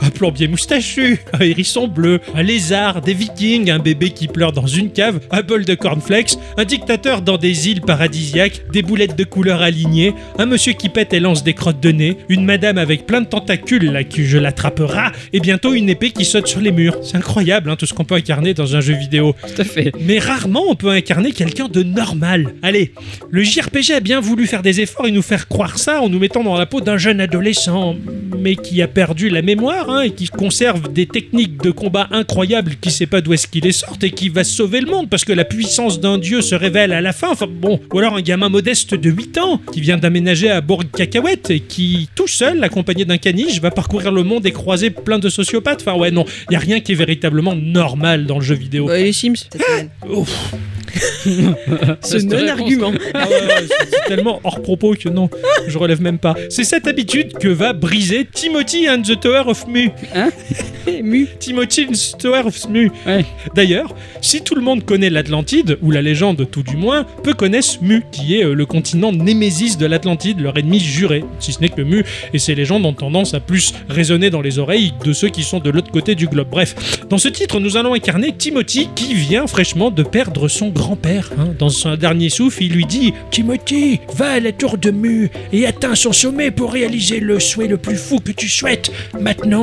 [0.00, 4.66] Un plombier moustachu, un hérisson bleu, un lézard, des vikings, un bébé qui pleure dans
[4.66, 9.24] une cave, un bol de cornflakes, un dictateur dans des îles paradisiaques, des boulettes de
[9.24, 13.06] couleurs alignées, un monsieur qui pète et lance des crottes de nez, une madame avec
[13.06, 16.72] plein de tentacules là que je l'attrapera, et bientôt une épée qui saute sur les
[16.72, 16.98] murs.
[17.02, 19.34] C'est incroyable hein, tout ce qu'on peut incarner dans un jeu vidéo.
[19.42, 19.92] Tout à fait.
[20.00, 22.54] Mais rarement on peut incarner quelqu'un de normal.
[22.62, 22.92] Allez,
[23.30, 26.18] le JRPG a bien voulu faire des efforts et nous faire croire ça en nous
[26.18, 27.96] mettant dans la peau d'un jeune adolescent,
[28.38, 32.08] mais qui a perdu la mémoire mémoire hein, et qui conserve des techniques de combat
[32.10, 35.08] incroyables, qui sait pas d'où est-ce qu'il les sortent et qui va sauver le monde
[35.08, 37.30] parce que la puissance d'un dieu se révèle à la fin.
[37.30, 40.82] Enfin bon, ou alors un gamin modeste de 8 ans qui vient d'aménager à Bourg
[40.90, 45.18] Cacahuète et qui, tout seul, accompagné d'un caniche, va parcourir le monde et croiser plein
[45.18, 45.82] de sociopathes.
[45.86, 48.86] Enfin ouais, non, il y a rien qui est véritablement normal dans le jeu vidéo.
[48.86, 49.48] Bah, les Sims.
[50.08, 50.54] Ouf.
[52.02, 52.92] Ce non-argument.
[53.14, 55.28] Ah ouais, ouais, c'est c'est tellement hors propos que non,
[55.66, 56.34] je relève même pas.
[56.50, 59.90] C'est cette habitude que va briser Timothy and the Tower of Mu.
[61.02, 61.26] Mu.
[61.38, 62.90] Timothy and the Tower of Mu.
[63.06, 63.24] Ouais.
[63.54, 67.80] D'ailleurs, si tout le monde connaît l'Atlantide, ou la légende tout du moins, peu connaissent
[67.80, 71.24] Mu, qui est euh, le continent némésis de l'Atlantide, leur ennemi juré.
[71.40, 74.58] Si ce n'est que Mu et ses légendes ont tendance à plus résonner dans les
[74.58, 76.48] oreilles de ceux qui sont de l'autre côté du globe.
[76.50, 76.74] Bref,
[77.08, 81.30] dans ce titre, nous allons incarner Timothy qui vient fraîchement de perdre son grand-père.
[81.38, 81.48] hein.
[81.58, 85.66] Dans son dernier souffle, il lui dit Timothy, va à la tour de Mu et
[85.66, 88.90] atteins son sommet pour réaliser le souhait le plus fou que tu souhaites.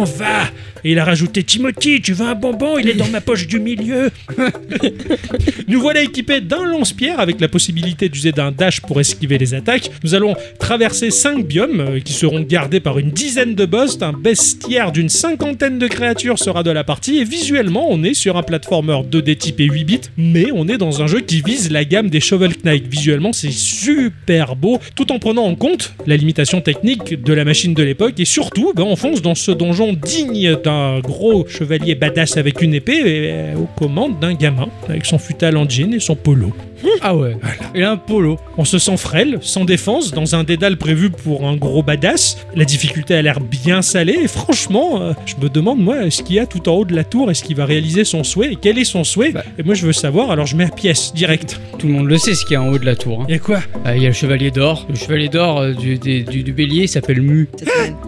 [0.06, 0.50] Va
[0.84, 2.78] Et il a rajouté Timothy, tu veux un bonbon?
[2.78, 4.10] Il est dans ma poche du milieu.
[5.68, 9.92] Nous voilà équipés d'un lance-pierre avec la possibilité d'user d'un dash pour esquiver les attaques.
[10.04, 14.00] Nous allons traverser 5 biomes euh, qui seront gardés par une dizaine de boss.
[14.02, 17.20] Un bestiaire d'une cinquantaine de créatures sera de la partie.
[17.20, 21.02] Et visuellement, on est sur un platformer 2D typé 8 bits, mais on est dans
[21.04, 22.88] un jeu qui vise la gamme des Shovel Knight.
[22.88, 27.74] Visuellement, c'est super beau, tout en prenant en compte la limitation technique de la machine
[27.74, 28.20] de l'époque.
[28.20, 30.71] Et surtout, ben, on fonce dans ce donjon digne d'un
[31.02, 35.58] gros chevalier badass avec une épée et, euh, aux commandes d'un gamin avec son futal
[35.58, 36.52] en jean et son polo.
[37.02, 37.36] Ah ouais.
[37.76, 38.38] A un polo.
[38.58, 42.38] On se sent frêle, sans défense, dans un dédale prévu pour un gros badass.
[42.56, 46.36] La difficulté a l'air bien salée et franchement, euh, je me demande moi, ce qu'il
[46.36, 48.58] y a tout en haut de la tour Est-ce qu'il va réaliser son souhait Et
[48.62, 49.44] quel est son souhait Bah.
[49.58, 51.60] Et moi je veux savoir, alors je mets à pièce, direct.
[51.80, 53.22] Tout le monde le sait ce qu'il y a en haut de la tour.
[53.22, 53.26] hein.
[53.30, 53.60] Il y a quoi?
[53.86, 54.86] Ah, Il y a le chevalier d'or.
[54.90, 57.50] Le chevalier d'or euh, du, du, du bélier il s'appelle Mu.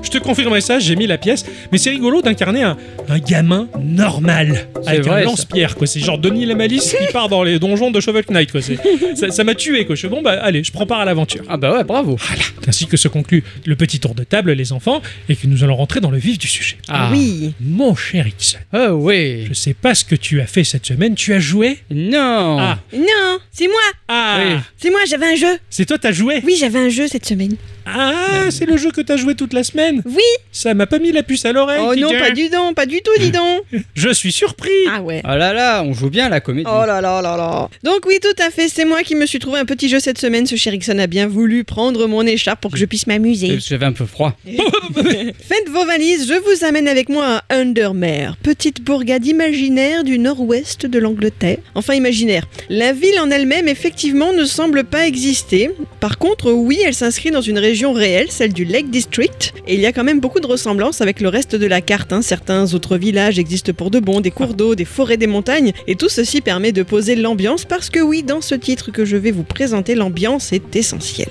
[0.04, 2.78] Je te confirmerai ça, j'ai mis la pièce, mais c'est rigolo d'incarner un,
[3.10, 5.88] un gamin normal avec vrai, un lance-pierre quoi.
[5.88, 8.62] C'est genre Denis la malice qui part dans les donjons de Shovel Knight quoi.
[8.64, 9.96] C'est- Ça ça m'a tué quoi.
[9.96, 11.44] Je fais bon bah allez, je prends part à l'aventure.
[11.50, 12.16] Ah bah ouais, bravo.
[12.20, 15.64] Voilà, ainsi que se conclut le petit tour de table les enfants et que nous
[15.64, 16.78] allons rentrer dans le vif du sujet.
[16.88, 17.54] Ah Oui.
[17.62, 19.46] Mon cher Ixon, Ah ouais.
[19.50, 21.16] je sais pas ce que tu as fait cette semaine.
[21.16, 21.80] Tu as joué?
[21.92, 22.58] Non.
[22.60, 23.76] Ah, Non, c'est moi.
[24.08, 24.60] ah, Oui.
[24.78, 25.58] C'est moi, j'avais un jeu.
[25.70, 26.42] c'est toi t'as joué?
[26.46, 27.56] Oui, j'avais un jeu cette semaine.
[27.86, 30.02] Ah, c'est le jeu que t'as joué toute la semaine.
[30.06, 30.22] Oui.
[30.52, 31.82] Ça m'a pas mis la puce à l'oreille.
[31.84, 33.64] Oh non, pas du tout, pas du tout, dis donc.
[33.96, 34.70] Je suis surpris.
[34.90, 35.22] Ah ouais.
[35.24, 36.70] Ah là là, on joue bien la comédie.
[36.72, 37.70] Oh là là là là.
[37.84, 40.18] Donc oui, tout à fait, c'est moi qui me suis trouvé un petit jeu cette
[40.18, 40.46] semaine.
[40.46, 43.50] Ce cher Ixon a bien voulu prendre mon écharpe pour que je puisse m'amuser.
[43.50, 44.36] Que J'avais un peu froid.
[44.46, 50.86] Faites vos valises, je vous amène avec moi à Undermere, petite bourgade imaginaire du nord-ouest
[50.86, 51.58] de l'Angleterre.
[51.76, 52.46] Enfin imaginaire.
[52.70, 55.72] La ville en elle-même, effectivement, ne semble pas exister.
[56.00, 59.54] Par contre, oui, elle s'inscrit dans une région réelle, celle du Lake District.
[59.68, 62.14] Et il y a quand même beaucoup de ressemblances avec le reste de la carte.
[62.14, 62.22] hein.
[62.22, 65.72] Certains autres villages existent pour de bon, des cours d'eau, des forêts, des montagnes.
[65.88, 69.18] Et tout ceci permet de poser l'ambiance parce que oui, dans ce titre que je
[69.18, 71.28] vais vous présenter, l'ambiance est essentielle.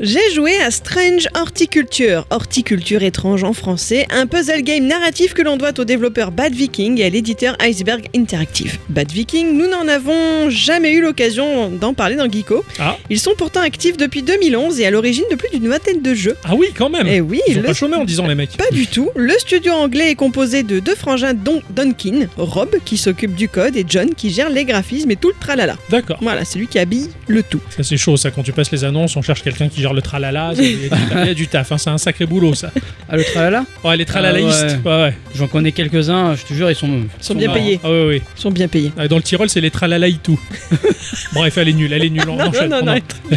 [0.00, 5.56] J'ai joué à Strange Horticulture, horticulture étrange en français, un puzzle game narratif que l'on
[5.56, 8.78] doit au développeur Bad Viking et à l'éditeur Iceberg Interactive.
[8.88, 12.64] Bad Viking, nous n'en avons jamais eu l'occasion d'en parler dans Geeko.
[12.80, 12.96] Ah.
[13.08, 16.36] Ils sont pourtant actifs depuis 2011 et à l'origine de plus d'une vingtaine de jeux.
[16.44, 17.06] Ah oui, quand même.
[17.06, 18.56] Et oui, Ils ont le pas chômé en disant les mecs.
[18.56, 19.10] pas du tout.
[19.16, 23.76] Le studio anglais est composé de deux frangins dont Duncan, Rob qui s'occupe du code
[23.76, 25.76] et John qui gère les graphismes et tout le tralala.
[25.90, 26.18] D'accord.
[26.20, 27.60] Voilà, c'est lui qui habille le tout.
[27.76, 30.02] Ça c'est chaud ça quand tu passes les annonces, on cherche quelqu'un qui gère le
[30.02, 32.70] tralala, il y a du taf, hein, c'est un sacré boulot ça.
[33.08, 35.14] Ah le tralala Ouais, les tralalaïstes, Ah ouais ouais.
[35.34, 36.88] J'en connais quelques-uns, je te jure, ils sont.
[36.88, 37.80] Ils sont bien payés.
[37.84, 38.22] Ah ouais ouais.
[38.36, 38.92] Ils sont bien payés.
[38.98, 40.38] Ah, Dans le Tyrol, c'est les tralalaïtou.
[41.32, 42.28] Bref, elle est nulle, elle est nulle.
[42.28, 43.36] on Non, enchaîne, non, on non, en-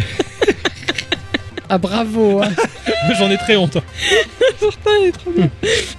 [1.74, 2.42] Ah bravo.
[2.42, 2.50] hein.
[3.18, 3.78] J'en ai très honte.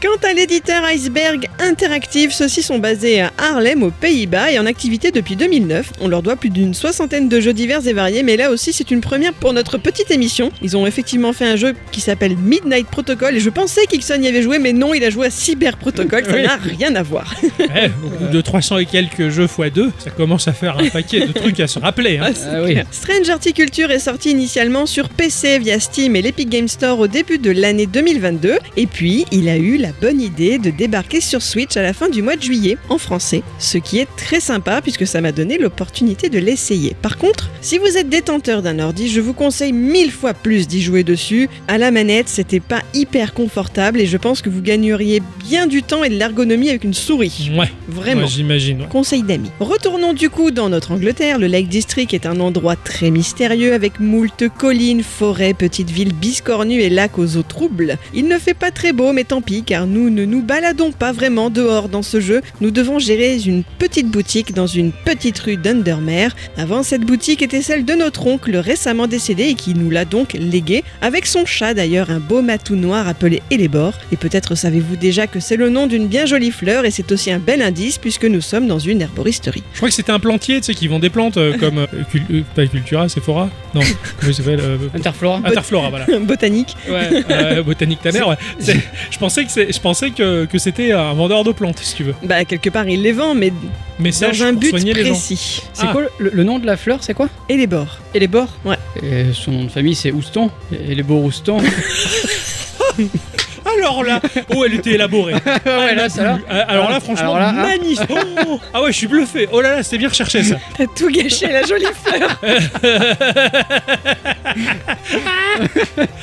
[0.01, 5.11] Quant à l'éditeur Iceberg Interactive, ceux-ci sont basés à Haarlem, aux Pays-Bas, et en activité
[5.11, 5.91] depuis 2009.
[6.01, 8.91] On leur doit plus d'une soixantaine de jeux divers et variés, mais là aussi c'est
[8.91, 10.51] une première pour notre petite émission.
[10.61, 14.27] Ils ont effectivement fait un jeu qui s'appelle Midnight Protocol, et je pensais qu'Ixon y
[14.27, 16.43] avait joué, mais non, il a joué à Cyber Protocol, ça Oui.
[16.43, 17.33] n'a rien à voir.
[17.59, 20.89] Ouais, au bout de 300 et quelques jeux x 2, ça commence à faire un
[20.89, 22.17] paquet de trucs à se rappeler.
[22.19, 22.31] hein.
[22.51, 22.77] Ah oui.
[22.91, 27.37] Strange Horticulture est sorti initialement sur PC via Steam et l'Epic Game Store au début
[27.37, 31.77] de l'année 2022, et puis il a eu la bonne idée de débarquer sur Switch
[31.77, 35.07] à la fin du mois de juillet, en français, ce qui est très sympa puisque
[35.07, 36.95] ça m'a donné l'opportunité de l'essayer.
[37.01, 40.81] Par contre, si vous êtes détenteur d'un ordi, je vous conseille mille fois plus d'y
[40.81, 41.49] jouer dessus.
[41.67, 45.83] À la manette, c'était pas hyper confortable et je pense que vous gagneriez bien du
[45.83, 47.51] temps et de l'ergonomie avec une souris.
[47.57, 48.21] Ouais, Vraiment.
[48.21, 48.81] ouais, j'imagine.
[48.81, 48.87] ouais.
[48.89, 49.49] Conseil d'amis.
[49.59, 51.39] Retournons du coup dans notre Angleterre.
[51.39, 56.81] Le Lake District est un endroit très mystérieux avec moult collines, forêts, petites villes biscornues
[56.81, 57.97] et lacs aux eaux troubles.
[58.13, 61.11] Il ne fait pas très beau, mais tant pis, car nous ne nous baladons pas
[61.11, 62.41] vraiment dehors dans ce jeu.
[62.61, 66.35] Nous devons gérer une petite boutique dans une petite rue d'Undermere.
[66.57, 70.33] Avant, cette boutique était celle de notre oncle récemment décédé et qui nous l'a donc
[70.33, 73.93] légué, avec son chat d'ailleurs, un beau matou noir appelé Elébor.
[74.11, 77.31] Et peut-être savez-vous déjà que c'est le nom d'une bien jolie fleur et c'est aussi
[77.31, 79.63] un bel indice puisque nous sommes dans une herboristerie.
[79.73, 81.77] Je crois que c'était un plantier, tu sais, qui vend des plantes euh, comme.
[81.79, 83.49] euh, cul- euh, pas Cultura, Sephora?
[83.73, 83.81] Non,
[84.19, 85.41] comment il s'appelle euh, Interflora.
[85.45, 86.05] Interflora, voilà.
[86.21, 86.75] Botanique.
[86.89, 88.27] Ouais, euh, botanique ta mère,
[88.67, 88.77] ouais.
[89.11, 92.03] Je pensais que, c'est- je pensais que, que c'était un vendeur de plantes, si tu
[92.03, 92.15] veux.
[92.23, 93.51] Bah, quelque part, il les vend, mais
[93.99, 95.61] Mais dans un but les précis.
[95.73, 95.91] C'est Ah.
[95.91, 97.29] quoi le, le nom de la fleur C'est quoi?
[97.49, 97.99] Elébor.
[98.13, 98.57] Et les bords?
[98.65, 98.77] Ouais.
[99.01, 100.49] Et son nom de famille c'est Houston.
[100.71, 101.57] Et les beaux Houston.
[103.77, 104.21] Alors là,
[104.55, 105.33] oh, elle était élaborée.
[105.65, 106.39] ouais, là, ça là.
[106.49, 107.53] Euh, Alors là, franchement, Alors là, hein.
[107.53, 108.07] magnifique.
[108.47, 109.47] Oh, ah ouais, je suis bluffé.
[109.51, 110.55] Oh là là, c'était bien recherché ça.
[110.77, 112.39] T'as tout gâché, la jolie fleur.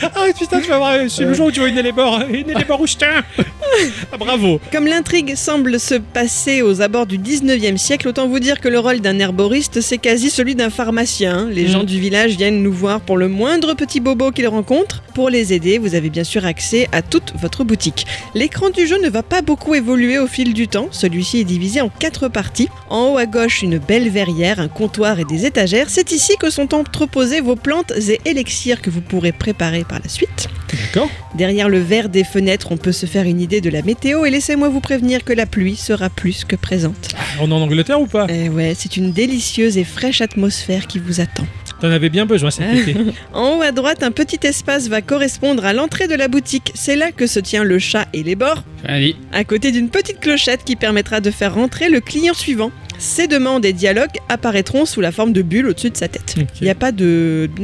[0.02, 2.84] Ah putain, tu vas voir, c'est le jour où tu vois une élébore, une élébore.
[4.12, 4.60] Ah, bravo.
[4.72, 8.78] Comme l'intrigue semble se passer aux abords du 19e siècle, autant vous dire que le
[8.78, 11.48] rôle d'un herboriste, c'est quasi celui d'un pharmacien.
[11.50, 11.68] Les Mm.
[11.68, 15.02] gens du village viennent nous voir pour le moindre petit bobo qu'ils rencontrent.
[15.14, 18.06] Pour les aider, vous avez bien sûr accès à toute votre boutique.
[18.34, 20.88] L'écran du jeu ne va pas beaucoup évoluer au fil du temps.
[20.90, 22.68] Celui-ci est divisé en quatre parties.
[22.88, 25.86] En haut à gauche, une belle verrière, un comptoir et des étagères.
[25.88, 30.08] C'est ici que sont entreposées vos plantes et élixirs que vous pourrez préparer par la
[30.08, 30.48] suite.
[30.70, 31.10] D'accord.
[31.34, 34.30] Derrière le verre des fenêtres, on peut se faire une idée de la météo et
[34.30, 37.08] laissez-moi vous prévenir que la pluie sera plus que présente.
[37.40, 38.26] On est en Angleterre ou pas?
[38.28, 41.46] Eh ouais, c'est une délicieuse et fraîche atmosphère qui vous attend.
[41.80, 42.94] T'en avais bien besoin cet été.
[43.32, 46.72] En haut à droite, un petit espace va correspondre à l'entrée de la boutique.
[46.74, 49.16] C'est là que se tient le chat et les bords, dit.
[49.32, 52.70] à côté d'une petite clochette qui permettra de faire rentrer le client suivant.
[53.00, 56.34] Ses demandes et dialogues apparaîtront sous la forme de bulles au-dessus de sa tête.
[56.60, 57.48] Il n'y a pas de...
[57.56, 57.62] Il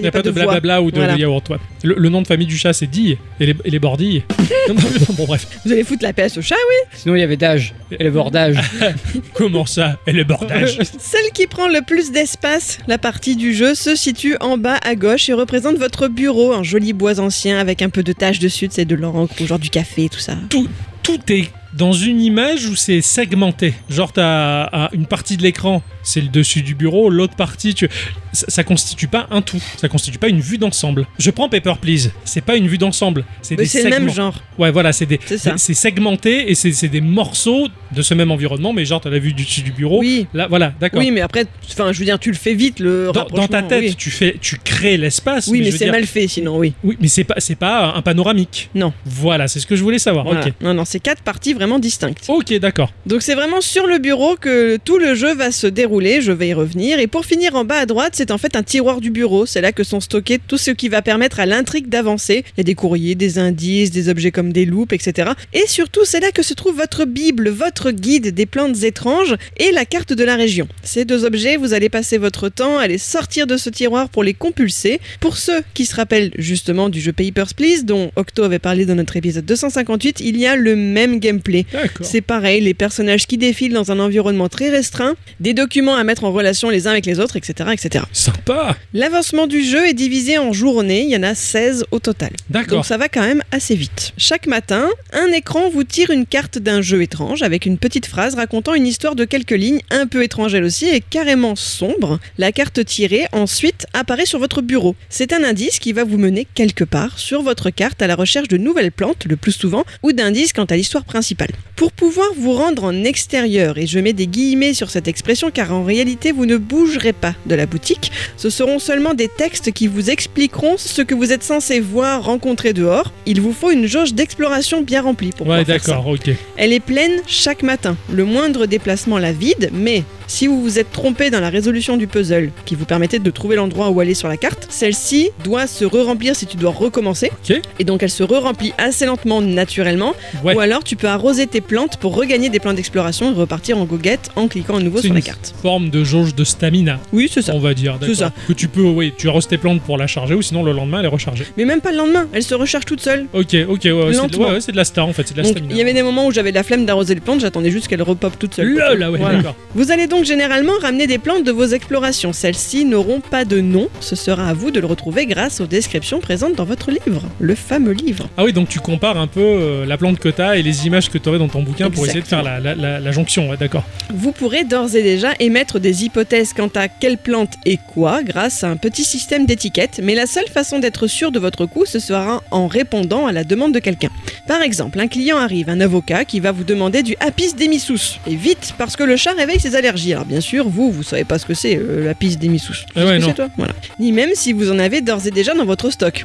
[0.00, 1.14] n'y a pas de blablabla ou de, Voilà.
[1.14, 1.46] de yaourt.
[1.50, 1.58] ouais.
[1.84, 3.18] Le, le nom de famille du chat, c'est Dille.
[3.38, 4.24] Et les, et les bordilles.
[4.68, 5.46] Non, non, non, bon, bref.
[5.64, 7.72] Vous allez foutre la paix à ce chat, oui Sinon il y avait d'âge.
[7.92, 8.56] Et les bords d'âge.
[9.34, 13.76] Comment ça Et les bordages Celle qui prend le plus d'espace, la partie du jeu,
[13.76, 17.80] se situe en bas à gauche et représente votre bureau, un joli bois ancien avec
[17.80, 20.34] un peu de taches dessus, c'est de l'encre ou genre du café, tout ça.
[20.50, 20.66] tout,
[21.04, 23.74] tout est dans une image où c'est segmenté.
[23.90, 27.88] Genre, t'as ah, une partie de l'écran, c'est le dessus du bureau, l'autre partie, tu...
[28.32, 29.60] ça, ça constitue pas un tout.
[29.76, 31.06] Ça constitue pas une vue d'ensemble.
[31.18, 32.12] Je prends Paper Please.
[32.24, 33.24] C'est pas une vue d'ensemble.
[33.42, 34.12] C'est des c'est le même segments.
[34.14, 34.42] genre.
[34.58, 38.84] Ouais, voilà, c'est des, C'est segmenté et c'est des morceaux de ce même environnement, mais
[38.84, 39.98] genre, t'as la vue du dessus du bureau.
[40.00, 40.26] Oui.
[40.32, 41.00] Là, voilà, d'accord.
[41.00, 43.62] Oui, mais après, enfin, je veux dire, tu le fais vite le Dans, dans ta
[43.62, 45.48] tête, Oui, tu fais, tu crées l'espace.
[45.48, 46.72] Oui, mais, c'est dire- mal fait sinon, oui.
[46.84, 48.70] Oui, mais c'est pas, c'est pas un panoramique.
[48.74, 48.92] Non.
[49.04, 50.24] Voilà, c'est ce que je voulais savoir.
[50.24, 50.46] Voilà.
[50.46, 50.52] Ok.
[50.60, 52.24] Non, non, c'est quatre parties vraiment distinctes.
[52.28, 52.92] Ok, d'accord.
[53.06, 56.48] Donc c'est vraiment sur le bureau que tout le jeu va se dérouler, je vais
[56.48, 56.98] y revenir.
[56.98, 59.46] Et pour finir en bas à droite, c'est en fait un tiroir du bureau.
[59.46, 62.44] C'est là que sont stockés tout ce qui va permettre à l'intrigue d'avancer.
[62.56, 65.30] Il y a des courriers, des indices, des objets comme des loupes, etc.
[65.52, 69.72] Et surtout, c'est là que se trouve votre Bible, votre guide des plantes étranges et
[69.72, 70.68] la carte de la région.
[70.82, 74.22] Ces deux objets, vous allez passer votre temps à les sortir de ce tiroir pour
[74.22, 75.00] les compulser.
[75.20, 78.94] Pour ceux qui se rappellent justement du jeu Papers, Please, dont Octo avait parlé dans
[78.94, 81.64] notre épisode 258, il y a le même gameplay.
[82.02, 86.24] C'est pareil, les personnages qui défilent dans un environnement très restreint, des documents à mettre
[86.24, 87.70] en relation les uns avec les autres, etc.
[87.72, 88.04] etc.
[88.12, 88.76] Sympa.
[88.92, 92.30] L'avancement du jeu est divisé en journées, il y en a 16 au total.
[92.50, 92.78] D'accord.
[92.78, 94.12] Donc ça va quand même assez vite.
[94.16, 98.34] Chaque matin, un écran vous tire une carte d'un jeu étrange avec une petite phrase
[98.34, 102.18] racontant une histoire de quelques lignes, un peu étrange elle aussi et carrément sombre.
[102.38, 104.96] La carte tirée ensuite apparaît sur votre bureau.
[105.08, 108.48] C'est un indice qui va vous mener quelque part sur votre carte à la recherche
[108.48, 111.50] de nouvelles plantes, le plus souvent, ou d'indices quant à l'histoire principale.
[111.76, 115.72] Pour pouvoir vous rendre en extérieur, et je mets des guillemets sur cette expression car
[115.76, 119.86] en réalité vous ne bougerez pas de la boutique, ce seront seulement des textes qui
[119.86, 123.12] vous expliqueront ce que vous êtes censé voir, rencontrer dehors.
[123.26, 125.92] Il vous faut une jauge d'exploration bien remplie pour Ouais, pouvoir faire ça.
[125.92, 126.30] d'accord, ok.
[126.56, 127.96] Elle est pleine chaque matin.
[128.12, 132.06] Le moindre déplacement la vide, mais si vous vous êtes trompé dans la résolution du
[132.06, 135.84] puzzle qui vous permettait de trouver l'endroit où aller sur la carte, celle-ci doit se
[135.84, 137.30] re-remplir si tu dois recommencer.
[137.78, 140.14] Et donc elle se re-remplit assez lentement, naturellement.
[140.44, 140.54] Ouais.
[140.54, 143.84] Ou alors tu peux arroser tes plantes pour regagner des plans d'exploration et repartir en
[143.84, 145.54] goguette en cliquant à nouveau sur la une carte.
[145.62, 147.54] forme de jauge de stamina, Oui, c'est ça.
[147.54, 147.98] on va dire.
[148.02, 148.32] C'est ça.
[148.48, 151.00] Que tu peux, oui, tu arroses tes plantes pour la charger ou sinon le lendemain
[151.00, 151.46] elle est rechargée.
[151.56, 153.26] Mais même pas le lendemain, elle se recharge toute seule.
[153.32, 154.48] Ok, ok, ouais, ouais, c'est Lentement.
[154.50, 155.72] ouais, de la star en fait, c'est de la Donc stamina.
[155.74, 158.02] il y avait des moments où j'avais la flemme d'arroser les plantes, j'attendais juste qu'elles
[158.02, 158.74] repopent toutes seules.
[158.74, 159.36] Là, là, ouais, Voilà.
[159.36, 159.54] d'accord.
[159.74, 162.32] Vous allez donc donc généralement ramener des plantes de vos explorations.
[162.32, 163.88] Celles-ci n'auront pas de nom.
[164.00, 167.54] Ce sera à vous de le retrouver grâce aux descriptions présentes dans votre livre, le
[167.54, 168.26] fameux livre.
[168.38, 171.10] Ah oui, donc tu compares un peu euh, la plante que t'as et les images
[171.10, 173.58] que t'aurais dans ton bouquin pour essayer de faire la, la- la- la jonction, ouais,
[173.58, 173.84] d'accord.
[174.14, 178.64] Vous pourrez d'ores et déjà émettre des hypothèses quant à quelle plante et quoi grâce
[178.64, 181.98] à un petit système d'étiquettes, mais la seule façon d'être sûr de votre coup, ce
[181.98, 184.08] sera en répondant à la demande de quelqu'un.
[184.48, 188.18] Par exemple, un client arrive, un avocat, qui va vous demander du Apis demysus.
[188.26, 190.05] Et vite, parce que le chat réveille ses allergies.
[190.12, 192.12] Alors bien sûr, vous, vous savez pas ce que c'est, euh.
[192.20, 193.28] Tu Ah sais ce ouais, que non.
[193.28, 193.72] c'est, toi Voilà.
[194.00, 196.24] Ni même si vous en avez d'ores et déjà dans votre stock.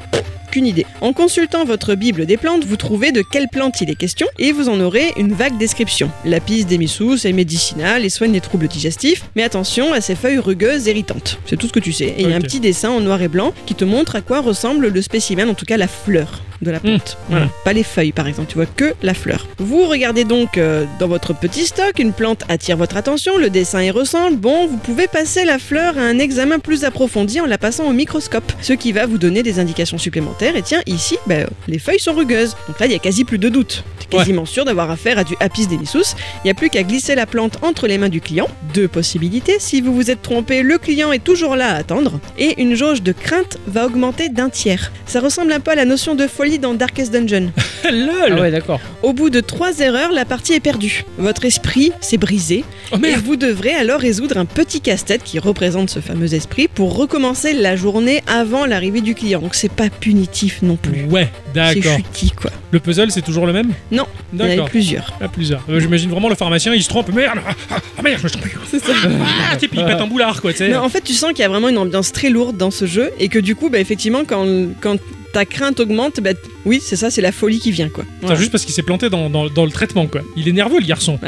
[0.51, 0.85] Qu'une idée.
[0.99, 4.51] En consultant votre Bible des plantes, vous trouvez de quelle plante il est question et
[4.51, 6.11] vous en aurez une vague description.
[6.25, 10.87] L'apis demysus est médicinal et soigne les troubles digestifs, mais attention à ses feuilles rugueuses
[10.87, 11.39] irritantes.
[11.45, 12.07] C'est tout ce que tu sais.
[12.17, 14.21] Et il y a un petit dessin en noir et blanc qui te montre à
[14.21, 17.17] quoi ressemble le spécimen, en tout cas la fleur de la plante.
[17.27, 17.31] Mmh.
[17.31, 17.45] Voilà.
[17.45, 17.49] Mmh.
[17.65, 19.47] Pas les feuilles par exemple, tu vois que la fleur.
[19.57, 23.81] Vous regardez donc euh, dans votre petit stock, une plante attire votre attention, le dessin
[23.81, 24.37] y ressemble.
[24.37, 27.93] Bon, vous pouvez passer la fleur à un examen plus approfondi en la passant au
[27.93, 30.55] microscope, ce qui va vous donner des indications supplémentaires.
[30.55, 32.55] Et tiens, ici, ben, les feuilles sont rugueuses.
[32.67, 33.83] Donc là, il y a quasi plus de doute.
[33.99, 34.19] T'es Ouais.
[34.23, 36.15] quasiment sûr d'avoir affaire à du Apis demysus.
[36.43, 38.47] Il n'y a plus qu'à glisser la plante entre les mains du client.
[38.73, 39.55] Deux possibilités.
[39.59, 42.19] Si vous vous êtes trompé, le client est toujours là à attendre.
[42.37, 44.91] Et une jauge de crainte va augmenter d'un tiers.
[45.05, 47.51] Ça ressemble un peu à la notion de folie dans Darkest Dungeon.
[47.91, 48.79] LOL Ah ouais, d'accord.
[49.03, 51.03] Au bout de trois erreurs, la partie est perdue.
[51.17, 55.39] Votre esprit s'est brisé Oh et merde vous devrez alors résoudre un petit casse-tête qui
[55.39, 59.39] représente ce fameux esprit pour recommencer la journée avant l'arrivée du client.
[59.41, 61.05] Donc c'est pas punitif non plus.
[61.05, 61.97] Ouais, C'est d'accord.
[61.97, 62.51] chutis quoi.
[62.71, 63.71] Le puzzle, c'est toujours le même?
[63.91, 64.69] Non, Il y en avait D'accord.
[64.69, 65.13] plusieurs.
[65.19, 65.61] À plusieurs.
[65.69, 67.11] Euh, J'imagine vraiment le pharmacien, il se trompe.
[67.13, 68.55] Merde Ah, ah, ah, merde, je me suis trompé.
[68.71, 68.93] C'est ça.
[69.03, 70.75] Ah, tu sais, puis il pète un boulard, quoi, tu sais.
[70.77, 73.11] En fait, tu sens qu'il y a vraiment une ambiance très lourde dans ce jeu
[73.19, 74.45] et que du coup, bah, effectivement, quand,
[74.79, 74.95] quand
[75.31, 76.33] ta crainte augmente, bah,
[76.65, 78.03] oui, c'est ça, c'est la folie qui vient quoi.
[78.07, 78.35] Enfin, Voilà.
[78.39, 80.21] juste parce qu'il s'est planté dans, dans- dans le traitement, quoi.
[80.35, 81.19] Il est nerveux, le garçon.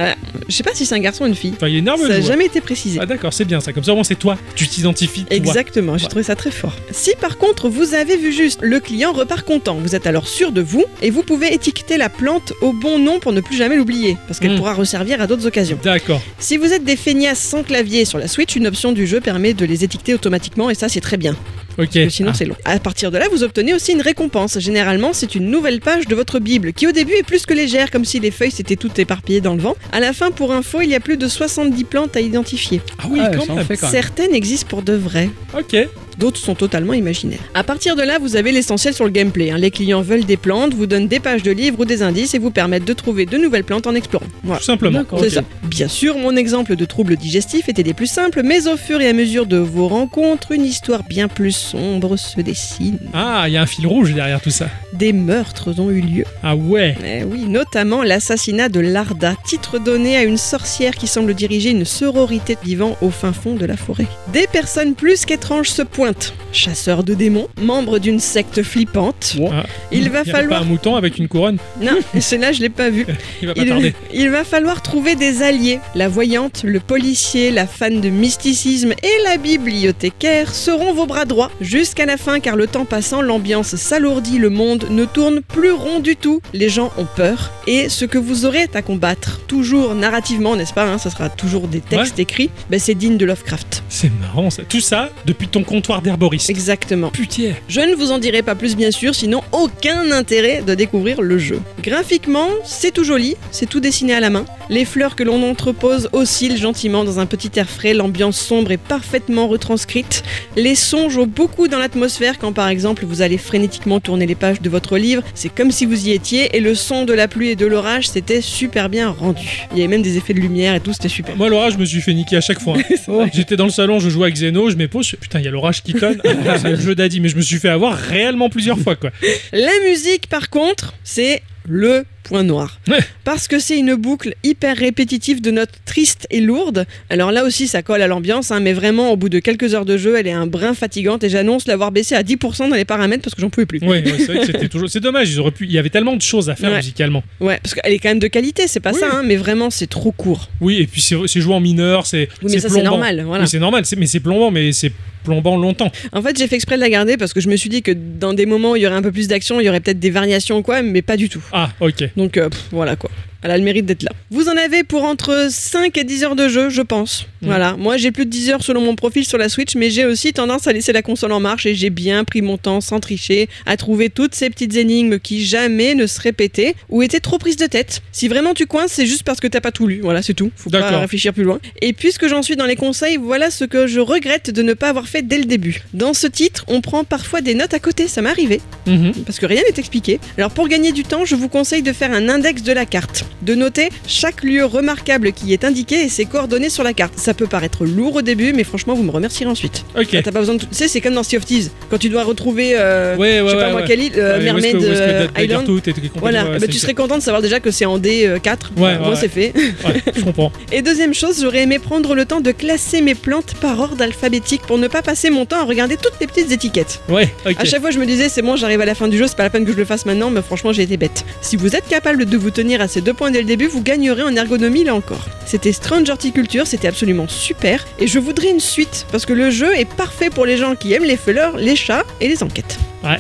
[0.49, 1.53] Je sais pas si c'est un garçon ou une fille.
[1.55, 2.99] Enfin, il est nerveux, Ça n'a jamais été précisé.
[3.01, 3.73] Ah d'accord, c'est bien ça.
[3.73, 4.37] Comme ça, au moins, c'est toi.
[4.55, 5.25] Tu t'identifies.
[5.29, 6.09] Exactement, j'ai Ouais.
[6.09, 6.73] trouvé ça très fort.
[6.91, 9.75] Si par contre vous avez vu juste, le client repart content.
[9.75, 13.19] Vous êtes alors sûr de vous et vous pouvez étiqueter la plante au bon nom
[13.19, 14.57] pour ne plus jamais l'oublier, parce qu'elle Mm.
[14.57, 15.79] pourra resservir à d'autres occasions.
[15.83, 16.21] D'accord.
[16.39, 19.53] Si vous êtes des feignasses sans clavier sur la Switch, une option du jeu permet
[19.53, 21.35] de les étiqueter automatiquement et ça c'est très bien.
[21.79, 21.85] Ok.
[21.85, 22.35] Parce que sinon Ah.
[22.37, 22.55] c'est long.
[22.65, 24.59] À partir de là, vous obtenez aussi une récompense.
[24.59, 27.91] Généralement, c'est une nouvelle page de votre Bible qui au début est plus que légère,
[27.91, 29.77] comme si les feuilles s'étaient toutes éparpillées dans le vent.
[29.93, 32.81] À la fin, pour info, il y a plus de 70 plantes à identifier.
[32.99, 33.63] Ah oui, Ah, quand même.
[33.65, 33.91] fait quand même.
[33.93, 35.29] Certaines existent pour de vrai.
[35.57, 35.77] Ok.
[36.17, 37.39] D'autres sont totalement imaginaires.
[37.53, 39.51] À partir de là, vous avez l'essentiel sur le gameplay.
[39.51, 39.57] hein.
[39.57, 42.39] Les clients veulent des plantes, vous donnent des pages de livres ou des indices et
[42.39, 44.25] vous permettent de trouver de nouvelles plantes en explorant.
[44.43, 44.59] Voilà.
[44.59, 45.03] Tout simplement.
[45.19, 45.41] C'est ça.
[45.63, 49.07] Bien sûr, mon exemple de troubles digestifs était des plus simples, mais au fur et
[49.09, 52.99] à mesure de vos rencontres, une histoire bien plus sombre se dessine.
[53.13, 54.67] Ah, il y a un fil rouge derrière tout ça.
[54.93, 56.23] Des meurtres ont eu lieu.
[56.43, 56.95] Ah ouais.
[57.03, 61.85] Eh oui, notamment l'assassinat de Larda, titre donné à une sorcière qui semble diriger une
[61.85, 64.05] sororité vivant au fin fond de la forêt.
[64.31, 66.02] Des personnes plus qu'étranges se pointent.
[66.51, 69.35] Chasseurs de démons, membres d'une secte flippante.
[69.51, 69.63] Ah.
[69.91, 71.57] Il va falloir- pas un mouton avec une couronne.
[71.81, 73.05] Non, celle-là je l'ai pas vu.
[73.41, 73.93] Il va pas Il, tarder.
[74.13, 75.79] il va falloir trouver des alliés.
[75.95, 81.51] La voyante, le policier, la fan de mysticisme et la bibliothécaire seront vos bras droits
[81.61, 85.99] jusqu'à la fin car le temps passant, l'ambiance s'alourdit, le monde ne tourne plus rond
[85.99, 86.41] du tout.
[86.53, 90.85] Les gens ont peur et ce que vous aurez à combattre, toujours narrativement, n'est-ce pas
[90.85, 92.49] hein, Ça sera toujours des textes écrits.
[92.69, 93.83] Ben, c'est digne de Lovecraft.
[93.89, 94.63] C'est marrant ça.
[94.63, 96.49] Tout ça depuis ton comptoir d'herboriste.
[96.49, 97.09] Exactement.
[97.09, 97.53] Putain.
[97.67, 101.37] Je ne vous en dirai pas plus bien sûr, sinon aucun intérêt de découvrir le
[101.37, 101.61] jeu.
[101.81, 104.45] Graphiquement, c'est tout joli, c'est tout dessiné à la main.
[104.69, 108.77] Les fleurs que l'on entrepose oscillent gentiment dans un petit air frais, l'ambiance sombre est
[108.77, 110.23] parfaitement retranscrite.
[110.55, 114.61] Les sons jouent beaucoup dans l'atmosphère quand par exemple vous allez frénétiquement tourner les pages
[114.61, 117.49] de votre livre, c'est comme si vous y étiez et le son de la pluie
[117.49, 119.67] et de l'orage c'était super bien rendu.
[119.71, 121.35] Il y avait même des effets de lumière et tout, c'était super.
[121.35, 122.77] Moi, l'orage, je me suis fait niquer à chaque fois.
[123.07, 123.27] hein.
[123.33, 125.82] J'étais dans le salon, je jouais avec Zeno, je m'épose, putain, il y a l'orage
[125.91, 126.21] tonne.
[126.47, 129.11] Ah, c'est le jeu d'Adi, mais je me suis fait avoir réellement plusieurs fois, quoi.
[129.51, 132.79] La musique, par contre, c'est le point noir.
[132.87, 132.99] Ouais.
[133.23, 136.85] Parce que c'est une boucle hyper répétitive de notes tristes et lourdes.
[137.09, 139.85] Alors là aussi, ça colle à l'ambiance, hein, mais vraiment, au bout de quelques heures
[139.85, 142.85] de jeu, elle est un brin fatigante et j'annonce l'avoir baissé à 10% dans les
[142.85, 143.79] paramètres parce que j'en pouvais plus.
[143.79, 144.89] Ouais, ouais, c'est toujours.
[145.03, 145.65] Dommage, ils auraient pu.
[145.65, 147.23] Il y avait tellement de choses à faire musicalement.
[147.41, 148.99] Ouais, parce qu'elle est quand même de qualité, c'est pas Oui.
[148.99, 150.49] ça, hein, mais vraiment, c'est trop court.
[150.61, 152.29] Oui, et puis c'est joué en mineur, c'est.
[152.41, 153.43] Oui, mais ça, c'est normal, voilà.
[153.43, 155.91] Oui, c'est normal, mais c'est plombant, mais c'est plombant longtemps.
[156.11, 157.91] En fait, j'ai fait exprès de la garder parce que je me suis dit que
[157.91, 159.99] dans des moments où il y aurait un peu plus d'action, il y aurait peut-être
[159.99, 161.41] des variations ou quoi, mais pas du tout.
[161.53, 162.09] Ah, ok.
[162.15, 163.09] Donc euh, voilà quoi.
[163.43, 164.11] Elle a le mérite d'être là.
[164.31, 167.27] Vous en avez pour entre 5 et 10 heures de jeu, je pense.
[167.41, 167.75] Voilà.
[167.77, 170.31] Moi, j'ai plus de 10 heures selon mon profil sur la Switch, mais j'ai aussi
[170.31, 173.49] tendance à laisser la console en marche et j'ai bien pris mon temps sans tricher
[173.65, 177.57] à trouver toutes ces petites énigmes qui jamais ne se répétaient ou étaient trop prises
[177.57, 178.01] de tête.
[178.13, 179.99] Si vraiment tu coinces, c'est juste parce que t'as pas tout lu.
[180.01, 180.49] Voilà, c'est tout.
[180.55, 181.59] Faut pas réfléchir plus loin.
[181.81, 184.87] Et puisque j'en suis dans les conseils, voilà ce que je regrette de ne pas
[184.89, 185.81] avoir fait dès le début.
[185.93, 189.11] Dans ce titre, on prend parfois des notes à côté, ça m'est arrivé Mhm.
[189.25, 190.19] parce que rien n'est expliqué.
[190.37, 193.25] Alors pour gagner du temps, je vous conseille de faire un index de la carte,
[193.41, 197.13] de noter chaque lieu remarquable qui est indiqué et ses coordonnées sur la carte.
[197.17, 199.85] Ça peut paraître lourd au début, mais franchement, vous me remercierez ensuite.
[199.97, 200.09] Ok.
[200.13, 200.61] Ah, T'as pas besoin de.
[200.61, 203.45] Tu sais, c'est comme dans Sea of Thieves, quand tu dois retrouver, euh, Ouais, ouais,
[203.45, 203.87] je sais pas ouais, moi ouais.
[203.87, 205.65] quelle île, euh, Mermaid euh, Island.
[205.65, 205.81] tout
[206.15, 208.39] Voilà, bah, tu serais content de savoir déjà que c'est en D4.
[208.77, 209.53] Ouais, moi ouais, c'est fait.
[209.83, 210.51] Ouais, je comprends.
[210.71, 214.61] Et deuxième chose, j'aurais aimé prendre le temps de classer mes plantes par ordre alphabétique
[214.61, 217.01] pour ne pas passer mon temps à regarder toutes les petites étiquettes.
[217.09, 217.55] Ouais, ok.
[217.57, 219.35] À chaque fois, je me disais, c'est bon, j'arrive à la fin du jeu, c'est
[219.35, 221.25] pas la peine que je le fasse maintenant, mais franchement, j'ai été bête.
[221.41, 223.81] Si vous êtes capable de vous tenir à ces deux points dès le début, vous
[223.81, 225.25] gagnerez en ergonomie là encore.
[225.45, 229.75] C'était Strange Horticulture, c'était absolument super, et je voudrais une suite, parce que le jeu
[229.75, 232.77] est parfait pour les gens qui aiment les fleurs, les chats et les enquêtes.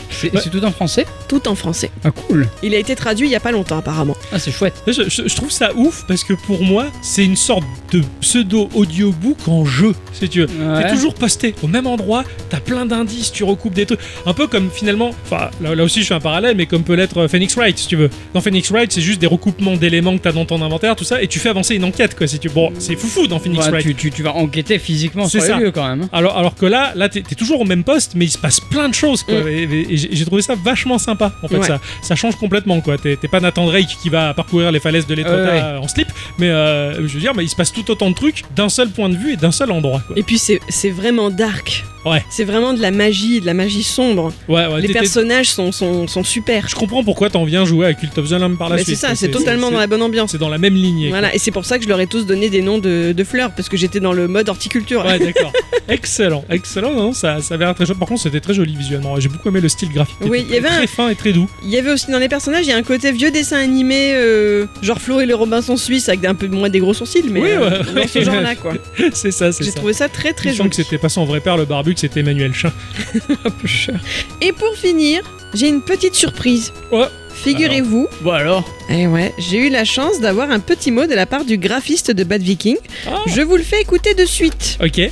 [0.09, 0.39] C'est Ouais.
[0.41, 1.05] c'est tout en français?
[1.27, 1.91] Tout en français.
[2.05, 2.47] Ah, cool.
[2.63, 4.15] Il a été traduit il y a pas longtemps, apparemment.
[4.31, 4.81] Ah, c'est chouette.
[4.87, 8.69] Je, je- je trouve ça ouf parce que pour moi, c'est une sorte de pseudo
[8.75, 10.45] audiobook en jeu, si tu veux.
[10.47, 10.83] Ouais.
[10.83, 13.99] T'es toujours posté au même endroit, t'as plein d'indices, tu recoupes des trucs.
[14.25, 16.93] Un peu comme finalement, enfin là, là aussi je fais un parallèle, mais comme peut
[16.95, 18.09] l'être Phoenix Wright, si tu veux.
[18.33, 21.21] Dans Phoenix Wright, c'est juste des recoupements d'éléments que t'as dans ton inventaire, tout ça,
[21.21, 22.27] et tu fais avancer une enquête, quoi.
[22.27, 22.49] Si tu...
[22.49, 23.85] Bon, c'est foufou dans Phoenix Ouais, Wright.
[23.85, 25.57] tu, tu- tu vas enquêter physiquement C'est sur ça.
[25.57, 26.03] les lieux quand même.
[26.03, 26.09] hein.
[26.11, 28.59] Alors, alors que là, là t'es t'es toujours au même poste, mais il se passe
[28.59, 29.23] plein de choses.
[29.23, 29.35] Quoi.
[29.41, 29.47] Mm.
[29.47, 31.33] Et, et- et j'ai trouvé ça vachement sympa.
[31.43, 31.67] En fait, Ouais.
[31.67, 32.81] ça, ça change complètement.
[32.81, 32.97] quoi.
[32.97, 36.07] T'es t'es pas Nathan Drake qui va parcourir les falaises de l'Etretat en slip,
[36.39, 38.89] mais euh, je veux dire, mais il se passe tout autant de trucs d'un seul
[38.89, 40.01] point de vue et d'un seul endroit.
[40.07, 40.17] Quoi.
[40.17, 41.83] Et puis, c'est c'est vraiment dark.
[42.05, 42.21] Ouais.
[42.29, 44.33] C'est vraiment de la magie, de la magie sombre.
[44.49, 46.67] Ouais, ouais, Les personnages sont, sont, sont super.
[46.67, 48.97] Je comprends pourquoi t'en viens jouer à Cult of the Lamb par la Mais suite.
[48.97, 50.31] c'est ça, c'est totalement dans la bonne ambiance.
[50.31, 51.09] C'est dans la même lignée.
[51.09, 51.19] quoi.
[51.19, 53.23] Voilà, et c'est pour ça que je leur ai tous donné des noms de, de
[53.23, 55.05] fleurs, parce que j'étais dans le mode horticulture.
[55.05, 55.51] Ouais, d'accord.
[55.87, 56.93] excellent, excellent.
[56.93, 57.99] Non, ça, ça avait l'air très joli.
[57.99, 59.19] Par contre, c'était très joli visuellement.
[59.19, 60.15] J'ai beaucoup aimé le style graphique.
[60.21, 61.49] Oui, il y avait très un- fin et très doux.
[61.63, 64.11] Il y avait aussi dans les personnages, il y a un côté vieux dessin animé,
[64.15, 67.41] euh, genre Flo et le Robinson suisse, avec un peu moins des gros sourcils, mais
[67.41, 68.01] Oui, euh, ouais.
[68.01, 68.73] dans ce genre-là, quoi.
[69.13, 69.77] c'est ça, c'est J'ai ça.
[69.77, 70.69] trouvé ça très très Je sens joli.
[70.69, 72.71] que c'était pas son vrai père, le barbu, que c'était Emmanuel Chin.
[74.41, 75.21] Et pour finir,
[75.53, 76.71] j'ai une petite surprise.
[76.91, 77.07] Ouais.
[77.33, 81.25] Figurez-vous, Bon alors, eh ouais, j'ai eu la chance d'avoir un petit mot de la
[81.25, 82.77] part du graphiste de Bad Viking.
[83.07, 83.23] Ah.
[83.27, 84.77] Je vous le fais écouter de suite.
[84.81, 85.11] Ok.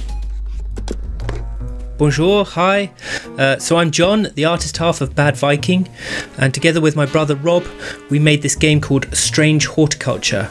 [1.98, 2.90] Bonjour, hi.
[3.38, 5.88] Uh, so I'm John, the artist half of Bad Viking,
[6.38, 7.64] and together with my brother Rob,
[8.10, 10.50] we made this game called Strange Horticulture.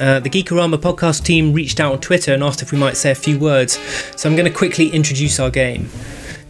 [0.00, 3.10] Uh, the Geekorama podcast team reached out on Twitter and asked if we might say
[3.10, 3.78] a few words,
[4.16, 5.88] so I'm going to quickly introduce our game.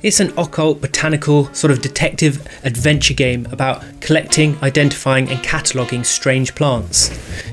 [0.04, 6.54] It's an occult, botanical, sort of detective adventure game about collecting, identifying, and cataloguing strange
[6.54, 7.08] plants.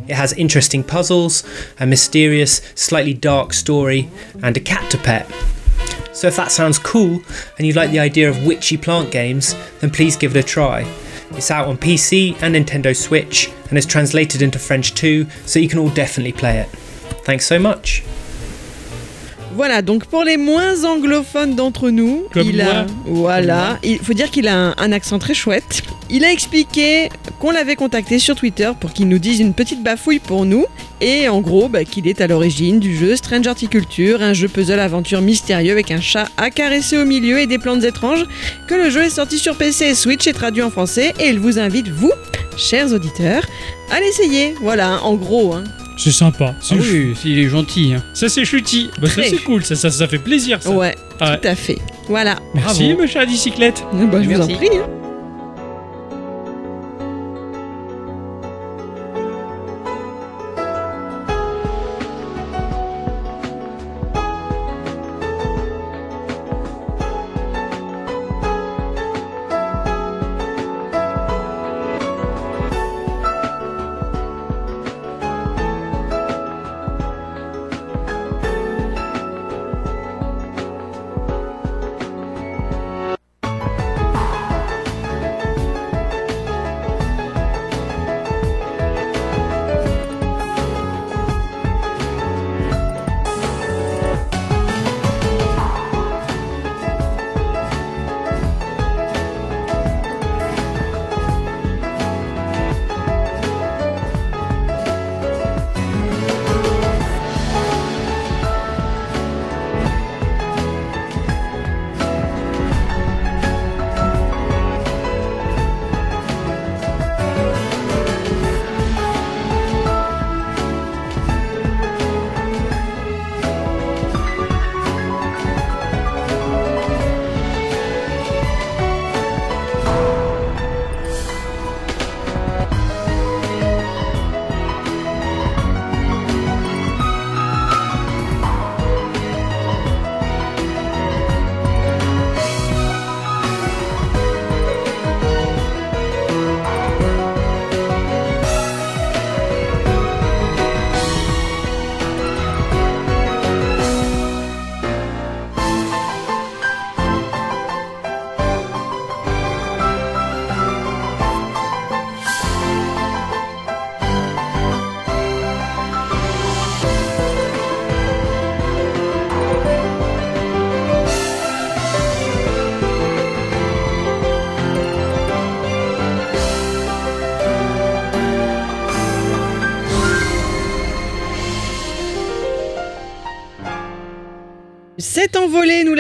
[0.10, 1.46] It has interesting puzzles,
[1.80, 4.10] a mysterious, slightly dark story,
[4.44, 5.32] and a cat to pet.
[6.12, 7.22] So if that sounds cool
[7.58, 10.82] and you like the idea of witchy plant games, then please give it a try.
[11.32, 15.70] It's out on PC and Nintendo Switch and is translated into French too, so you
[15.70, 16.68] can all definitely play it.
[17.24, 18.04] Thanks so much.
[19.56, 22.86] Voilà, donc pour les moins anglophones d'entre nous, Comme il a, moi.
[23.06, 25.84] voilà, il faut dire qu'il a un, un accent très chouette.
[26.10, 30.20] Il a expliqué qu'on l'avait contacté sur Twitter pour qu'il nous dise une petite bafouille
[30.20, 30.66] pour nous,
[31.00, 34.80] et en gros bah, qu'il est à l'origine du jeu Strange Horticulture, un jeu puzzle
[34.80, 38.26] aventure mystérieux avec un chat à caresser au milieu et des plantes étranges,
[38.68, 41.40] que le jeu est sorti sur PC et Switch et traduit en français, et il
[41.40, 42.12] vous invite vous,
[42.58, 43.44] chers auditeurs,
[43.92, 44.56] à l'essayer.
[44.62, 45.54] Voilà, en gros.
[45.54, 45.64] Hein.
[46.04, 46.56] C'est sympa.
[46.60, 47.94] C'est ah oui, il est gentil.
[47.94, 48.04] hein.
[48.14, 48.90] Ça, c'est chutis.
[49.00, 49.64] Bah, ça, c'est cool.
[49.64, 50.72] Ça, ça, ça fait plaisir, ça.
[50.72, 51.38] Ouais, Ouais.
[51.40, 51.78] tout à fait.
[52.08, 52.38] Voilà.
[52.56, 53.02] Merci, Bravo.
[53.02, 53.84] ma chère bicyclette.
[53.94, 54.70] Bah, je vous en prie.
[54.74, 54.88] hein.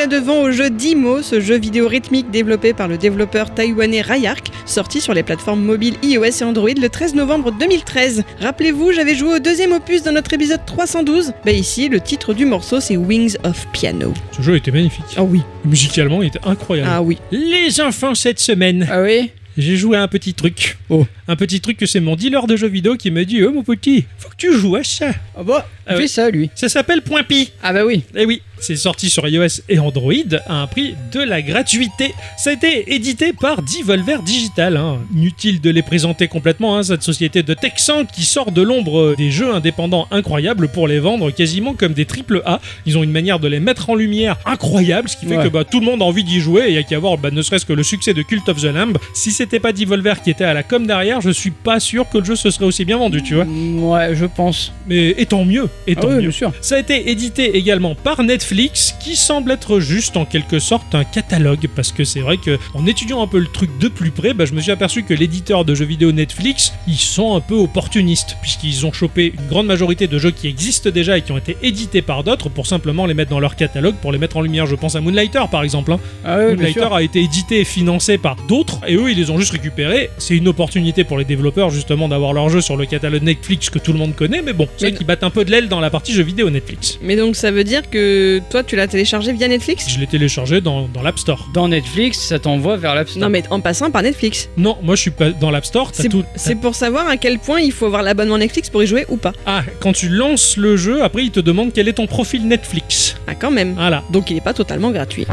[0.07, 5.01] Devons au jeu Dimo, ce jeu vidéo rythmique développé par le développeur taïwanais Rayark, sorti
[5.01, 8.23] sur les plateformes mobiles iOS et Android le 13 novembre 2013.
[8.39, 11.33] Rappelez-vous, j'avais joué au deuxième opus dans notre épisode 312.
[11.45, 14.13] Bah ici, le titre du morceau, c'est Wings of Piano.
[14.31, 15.05] Ce jeu était magnifique.
[15.17, 16.89] Ah oui, Musicalement, il était incroyable.
[16.91, 17.17] ah oui.
[17.31, 20.77] Les enfants, cette semaine, Ah oui j'ai joué à un petit truc.
[20.89, 21.05] Oh.
[21.27, 23.63] Un petit truc que c'est mon dealer de jeux vidéo qui me dit Oh mon
[23.63, 25.11] petit, faut que tu joues à ça.
[25.37, 26.49] Ah bah, il Ah fait ça lui.
[26.55, 27.51] Ça s'appelle Point Pi.
[27.63, 28.03] Ah bah oui.
[28.15, 30.13] Eh oui, c'est sorti sur iOS et Android
[30.47, 32.13] à un prix de la gratuité.
[32.37, 34.77] Ça a été édité par Devolver Digital.
[34.77, 34.99] hein.
[35.15, 39.31] Inutile de les présenter complètement, hein, cette société de Texans qui sort de l'ombre des
[39.31, 42.59] jeux indépendants incroyables pour les vendre quasiment comme des triple A.
[42.85, 45.43] Ils ont une manière de les mettre en lumière incroyable, ce qui fait Ouais.
[45.45, 47.17] que bah, tout le monde a envie d'y jouer et il y a qu'à voir
[47.17, 48.97] bah, ne serait-ce que le succès de Cult of the Lamb.
[49.13, 52.17] Si c'était pas Devolver qui était à la com derrière, je suis pas sûr que
[52.17, 53.45] le jeu se serait aussi bien vendu, tu vois.
[53.45, 54.71] Ouais, je pense.
[54.87, 56.21] Mais et tant mieux, et Ah tant oui, mieux.
[56.21, 56.51] bien sûr.
[56.61, 61.03] Ça a été édité également par Netflix, qui semble être juste en quelque sorte un
[61.03, 64.33] catalogue, parce que c'est vrai que en étudiant un peu le truc de plus près,
[64.33, 67.55] bah, je me suis aperçu que l'éditeur de jeux vidéo Netflix, ils sont un peu
[67.55, 71.37] opportunistes, puisqu'ils ont chopé une grande majorité de jeux qui existent déjà et qui ont
[71.37, 74.41] été édités par d'autres pour simplement les mettre dans leur catalogue, pour les mettre en
[74.41, 74.65] lumière.
[74.65, 75.91] Je pense à Moonlighter par exemple.
[75.93, 75.99] hein.
[76.25, 79.37] Ah oui, Moonlighter a été édité et financé par d'autres, et eux ils les ont
[79.39, 80.09] juste récupérés.
[80.17, 83.79] C'est une opportunité pour les développeurs justement d'avoir leur jeu sur le catalogue Netflix que
[83.79, 86.13] tout le monde connaît, mais bon, vrai qu'ils battent un peu de dans la partie
[86.13, 86.97] jeux vidéo Netflix.
[87.01, 89.89] Mais donc ça veut dire que toi, tu l'as téléchargé via Netflix?
[89.89, 91.47] Je l'ai téléchargé dans, dans l'App Store.
[91.53, 93.21] Dans Netflix, ça t'envoie vers l'App Store.
[93.23, 94.49] Non, mais en passant par Netflix.
[94.57, 95.89] Non, moi je suis pas dans l'App Store.
[95.93, 98.87] C'est tout- c'est pour savoir à quel point il faut avoir l'abonnement Netflix pour y
[98.87, 99.33] jouer ou pas.
[99.45, 103.15] Ah, quand tu lances le jeu, après il te demande quel est ton profil Netflix.
[103.27, 103.73] Ah, quand même.
[103.73, 104.03] Voilà.
[104.11, 105.25] Donc il est pas totalement gratuit.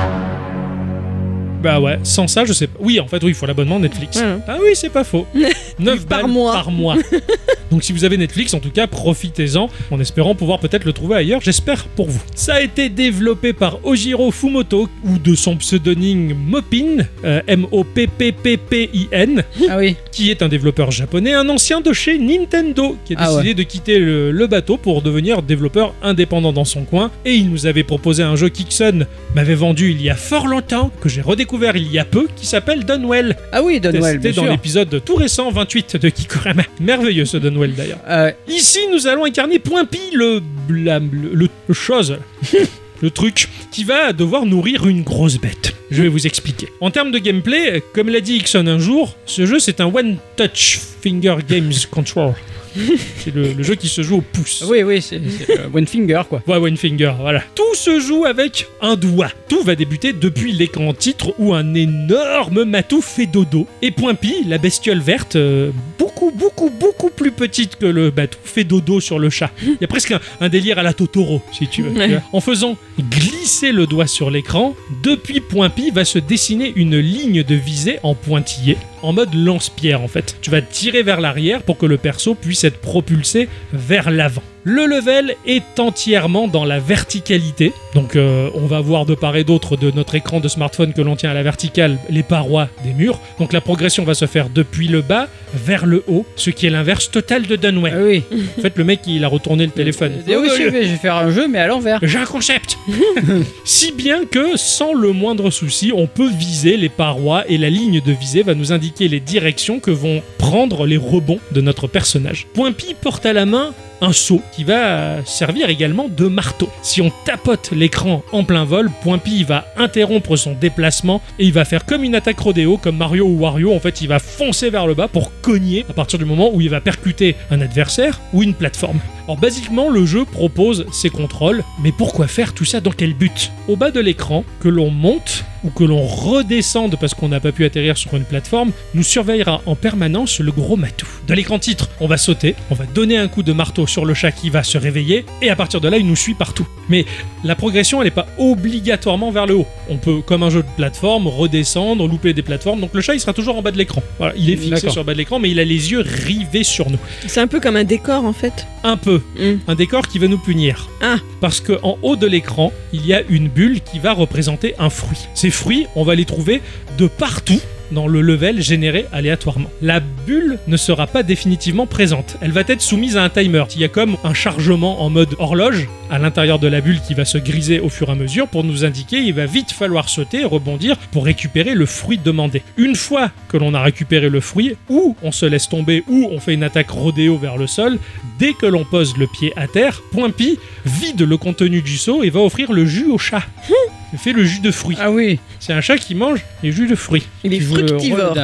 [1.62, 2.78] Bah ouais, sans ça, je sais pas.
[2.80, 4.16] Oui, en fait, oui, il faut l'abonnement Netflix.
[4.18, 4.38] Voilà.
[4.46, 5.26] Ah oui, c'est pas faux.
[5.80, 6.52] 9 Par balles mois.
[6.52, 6.96] par mois.
[7.70, 11.16] Donc si vous avez Netflix, en tout cas, profitez-en, en espérant pouvoir peut-être le trouver
[11.16, 12.20] ailleurs, j'espère pour vous.
[12.34, 19.76] Ça a été développé par Ojiro Fumoto, ou de son pseudonyme Mopin, euh, M-O-P-P-P-P-I-N, Ah
[19.78, 19.96] oui.
[20.12, 23.62] qui est un développeur japonais, un ancien de chez Nintendo, qui a Ah décidé de
[23.64, 27.10] quitter le, le bateau pour devenir développeur indépendant dans son coin.
[27.24, 30.90] Et il nous avait proposé un jeu qu'Ixon m'avait vendu il y a fort longtemps,
[31.00, 33.36] que j'ai redécouvert il y a peu, qui s'appelle Dunwell.
[33.52, 36.62] Ah oui, Donwell, C'était dans l'épisode tout récent 28 de Kikorama.
[36.80, 38.00] Merveilleux ce Dunwell d'ailleurs.
[38.08, 40.40] Euh, Ici, nous allons incarner Point Pi, le,
[40.70, 42.18] la- le, chose,
[43.02, 45.74] le truc, qui va devoir nourrir une grosse bête.
[45.90, 46.68] Je vais vous expliquer.
[46.80, 50.16] En termes de gameplay, comme l'a dit Ixon un jour, ce jeu c'est un One
[50.36, 52.34] Touch Finger Games Control.
[53.18, 54.64] c'est le, le jeu qui se joue au pouce.
[54.68, 55.16] oui, oui, c'est
[55.50, 56.42] euh, One Finger quoi.
[56.46, 57.42] Ouais, One Finger, voilà.
[57.54, 59.30] Tout se joue avec un doigt.
[59.48, 63.66] Tout va débuter depuis l'écran titre où un énorme matou fait dodo.
[63.82, 68.38] Et Point Pi, la bestiole verte, euh, beaucoup, beaucoup, beaucoup plus petite que le matou,
[68.44, 69.50] fait dodo sur le chat.
[69.62, 71.90] Il y a presque un, un délire à la Totoro, si tu veux.
[71.90, 72.18] Ouais.
[72.32, 72.76] En faisant
[73.10, 77.98] glisser le doigt sur l'écran, depuis Point Pi va se dessiner une ligne de visée
[78.02, 80.36] en pointillé, en mode lance-pierre en fait.
[80.42, 84.42] Tu vas tirer vers l'arrière pour que le perso puisse être propulsé vers l'avant.
[84.64, 89.44] Le level est entièrement dans la verticalité, donc euh, on va voir de part et
[89.44, 92.92] d'autre de notre écran de smartphone que l'on tient à la verticale les parois des
[92.92, 93.20] murs.
[93.38, 96.70] Donc la progression va se faire depuis le bas vers le haut, ce qui est
[96.70, 97.92] l'inverse total de Dunway.
[97.94, 98.24] Ah oui.
[98.58, 100.12] En fait, le mec il a retourné le téléphone.
[100.28, 101.98] Euh, oui, je vais, je vais faire un jeu, mais à l'envers.
[102.02, 102.78] J'ai un concept
[103.64, 108.00] Si bien que, sans le moindre souci, on peut viser les parois et la ligne
[108.00, 112.46] de visée va nous indiquer les directions que vont prendre les rebonds de notre personnage.
[112.54, 116.68] Point Pi porte à la main un seau qui va servir également de marteau.
[116.82, 121.52] Si on tapote l'écran en plein vol, Point Pi va interrompre son déplacement et il
[121.52, 123.74] va faire comme une attaque rodéo, comme Mario ou Wario.
[123.74, 126.60] En fait, il va foncer vers le bas pour cogner à partir du moment où
[126.60, 129.00] il va percuter un adversaire ou une plateforme.
[129.28, 133.52] Alors, basiquement, le jeu propose ses contrôles, mais pourquoi faire tout ça Dans quel but?
[133.68, 137.52] Au bas de l'écran, que l'on monte ou que l'on redescende parce qu'on n'a pas
[137.52, 141.06] pu atterrir sur une plateforme, nous surveillera en permanence le gros matou.
[141.26, 144.14] De l'écran titre, on va sauter, on va donner un coup de marteau sur le
[144.14, 146.66] chat qui va se réveiller, et à partir de là, il nous suit partout.
[146.88, 147.04] Mais
[147.44, 149.66] la progression, elle n'est pas obligatoirement vers le haut.
[149.90, 153.20] On peut, comme un jeu de plateforme, redescendre, louper des plateformes, donc le chat, il
[153.20, 154.02] sera toujours en bas de l'écran.
[154.16, 156.64] Voilà, il est fixé sur le bas de l'écran, mais il a les yeux rivés
[156.64, 156.98] sur nous.
[157.26, 158.66] C'est un peu comme un décor en fait.
[158.84, 159.56] Un peu Hmm.
[159.66, 160.88] un décor qui va nous punir.
[161.00, 161.16] Ah.
[161.40, 164.90] Parce que en haut de l'écran, il y a une bulle qui va représenter un
[164.90, 165.28] fruit.
[165.34, 166.62] Ces fruits, on va les trouver
[166.96, 167.60] de partout
[167.92, 169.70] dans le level généré aléatoirement.
[169.82, 172.36] La bulle ne sera pas définitivement présente.
[172.40, 173.64] Elle va être soumise à un timer.
[173.74, 177.14] Il y a comme un chargement en mode horloge à l'intérieur de la bulle qui
[177.14, 180.08] va se griser au fur et à mesure pour nous indiquer il va vite falloir
[180.08, 182.62] sauter et rebondir pour récupérer le fruit demandé.
[182.76, 186.40] Une fois que l'on a récupéré le fruit, ou on se laisse tomber, ou on
[186.40, 187.98] fait une attaque rodéo vers le sol,
[188.38, 192.22] dès que l'on pose le pied à terre, Point Pi vide le contenu du seau
[192.22, 193.42] et va offrir le jus au chat.
[194.16, 194.96] Fait le jus de fruits.
[195.00, 195.38] Ah oui.
[195.60, 197.26] C'est un chat qui mange les jus de fruits.
[197.44, 198.34] Il est fructivore.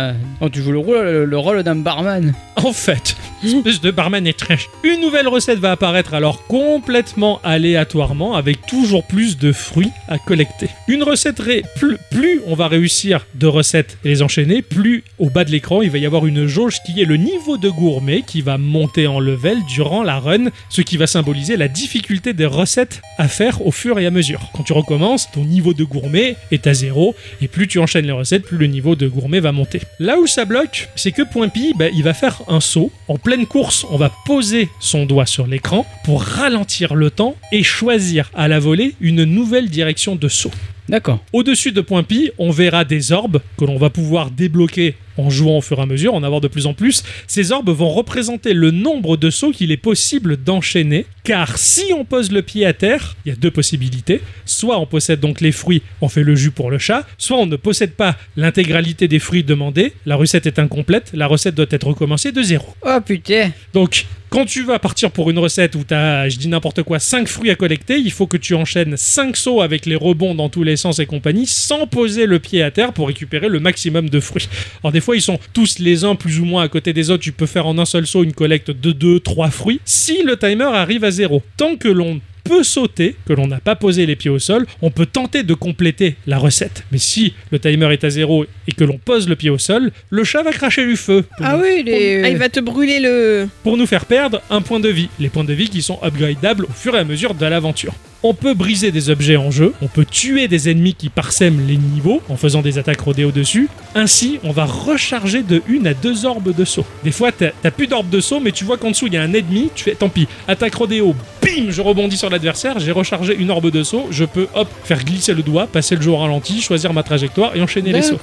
[0.40, 2.34] Oh, tu joues le rôle, le, le rôle d'un barman.
[2.56, 4.68] En fait, espèce de barman étrange.
[4.84, 10.68] Une nouvelle recette va apparaître alors complètement aléatoirement avec toujours plus de fruits à collecter.
[10.88, 15.28] Une recette, ré- plus, plus on va réussir de recettes et les enchaîner, plus au
[15.30, 18.22] bas de l'écran il va y avoir une jauge qui est le niveau de gourmet
[18.22, 22.46] qui va monter en level durant la run, ce qui va symboliser la difficulté des
[22.46, 24.40] recettes à faire au fur et à mesure.
[24.54, 28.12] Quand tu recommences, ton niveau de gourmet est à zéro et plus tu enchaînes les
[28.12, 29.80] recettes, plus le niveau de gourmet va monter.
[30.00, 32.90] Là où ça bloque, c'est que Point Pi, bah, il va faire un saut.
[33.08, 37.62] En pleine course, on va poser son doigt sur l'écran pour ralentir le temps et
[37.62, 40.50] choisir à la volée une nouvelle direction de saut.
[40.88, 41.20] D'accord.
[41.32, 45.58] Au-dessus de Point Pi, on verra des orbes que l'on va pouvoir débloquer en jouant
[45.58, 47.02] au fur et à mesure, en avoir de plus en plus.
[47.26, 52.04] Ces orbes vont représenter le nombre de sauts qu'il est possible d'enchaîner, car si on
[52.04, 54.20] pose le pied à terre, il y a deux possibilités.
[54.44, 57.46] Soit on possède donc les fruits, on fait le jus pour le chat, soit on
[57.46, 61.86] ne possède pas l'intégralité des fruits demandés, la recette est incomplète, la recette doit être
[61.86, 62.74] recommencée de zéro.
[62.84, 63.50] Oh putain.
[63.72, 66.98] Donc, quand tu vas partir pour une recette où tu as, je dis n'importe quoi,
[66.98, 70.48] 5 fruits à collecter, il faut que tu enchaînes 5 sauts avec les rebonds dans
[70.48, 74.10] tous les sens et compagnie sans poser le pied à terre pour récupérer le maximum
[74.10, 74.48] de fruits.
[74.82, 77.22] Alors, des fois, ils sont tous les uns plus ou moins à côté des autres.
[77.22, 80.36] Tu peux faire en un seul saut une collecte de 2, 3 fruits si le
[80.36, 81.40] timer arrive à zéro.
[81.56, 84.90] Tant que l'on peut sauter, que l'on n'a pas posé les pieds au sol, on
[84.90, 86.84] peut tenter de compléter la recette.
[86.92, 89.90] Mais si le timer est à zéro et que l'on pose le pied au sol,
[90.10, 91.24] le chat va cracher du feu.
[91.40, 92.22] Ah oui, les.
[92.22, 93.48] Ah, il va te brûler le.
[93.62, 95.08] pour nous faire perdre un point de vie.
[95.18, 97.94] Les points de vie qui sont upgradables au fur et à mesure de l'aventure.
[98.26, 101.76] On peut briser des objets en jeu, on peut tuer des ennemis qui parsèment les
[101.76, 103.68] niveaux en faisant des attaques rodéo dessus.
[103.94, 106.86] Ainsi, on va recharger de une à deux orbes de saut.
[107.04, 109.22] Des fois, t'as plus d'orbes de saut, mais tu vois qu'en dessous il y a
[109.22, 113.36] un ennemi, tu fais tant pis, attaque rodéo, bim, je rebondis sur l'adversaire, j'ai rechargé
[113.36, 116.16] une orbe de saut, je peux hop, faire glisser le doigt, passer le jeu au
[116.16, 118.16] ralenti, choisir ma trajectoire et enchaîner les sauts.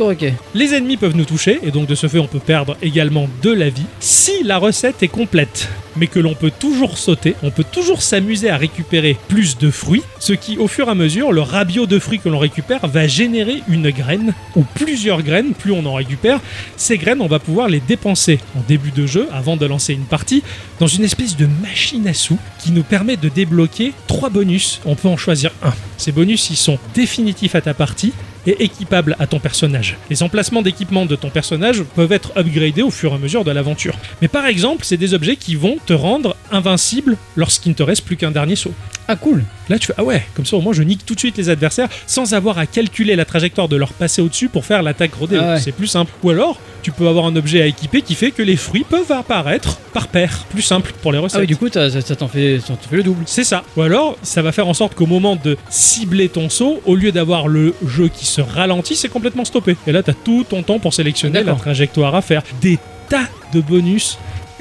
[0.56, 3.52] Les ennemis peuvent nous toucher, et donc de ce fait, on peut perdre également de
[3.52, 5.70] la vie si la recette est complète.
[5.96, 10.04] Mais que l'on peut toujours sauter, on peut toujours s'amuser à récupérer plus de fruits,
[10.20, 13.08] ce qui, au fur et à mesure, le rabio de fruits que l'on récupère va
[13.08, 16.40] générer une graine, ou plusieurs graines, plus on en récupère.
[16.78, 20.06] Ces graines, on va pouvoir les dépenser en début de jeu, avant de lancer une
[20.06, 20.44] partie,
[20.80, 24.82] dans une espèce de machine à sous qui nous permet de débloquer trois bonus.
[24.86, 25.74] On peut en choisir un.
[25.98, 28.14] Ces bonus, ils sont définitifs à ta partie
[28.48, 29.98] et équipables à ton personnage.
[30.10, 33.52] Les emplacements d'équipement de ton personnage peuvent être upgradés au fur et à mesure de
[33.52, 33.96] l'aventure.
[34.22, 38.06] Mais par exemple, c'est des objets qui vont te rendre invincible lorsqu'il ne te reste
[38.06, 38.74] plus qu'un dernier saut.
[39.08, 39.44] Ah cool.
[39.70, 41.50] Là, tu fais Ah ouais, comme ça au moins je nique tout de suite les
[41.50, 45.40] adversaires sans avoir à calculer la trajectoire de leur passer au-dessus pour faire l'attaque rodéo.
[45.44, 45.60] Ah ouais.
[45.60, 46.12] C'est plus simple.
[46.24, 49.12] Ou alors, tu peux avoir un objet à équiper qui fait que les fruits peuvent
[49.12, 50.46] apparaître par paire.
[50.50, 51.38] Plus simple pour les recettes.
[51.38, 53.24] Ah oui, du coup, ça ça t'en fait, fait le double.
[53.26, 53.64] C'est ça.
[53.78, 57.12] Ou alors, ça va faire en sorte qu'au moment de cibler ton saut, au lieu
[57.12, 59.78] d'avoir le jeu qui se ralentit, c'est complètement stoppé.
[59.86, 62.42] Et là, t'as tout ton temps pour sélectionner la trajectoire à faire.
[62.62, 62.80] Des
[63.10, 64.18] tas de bonus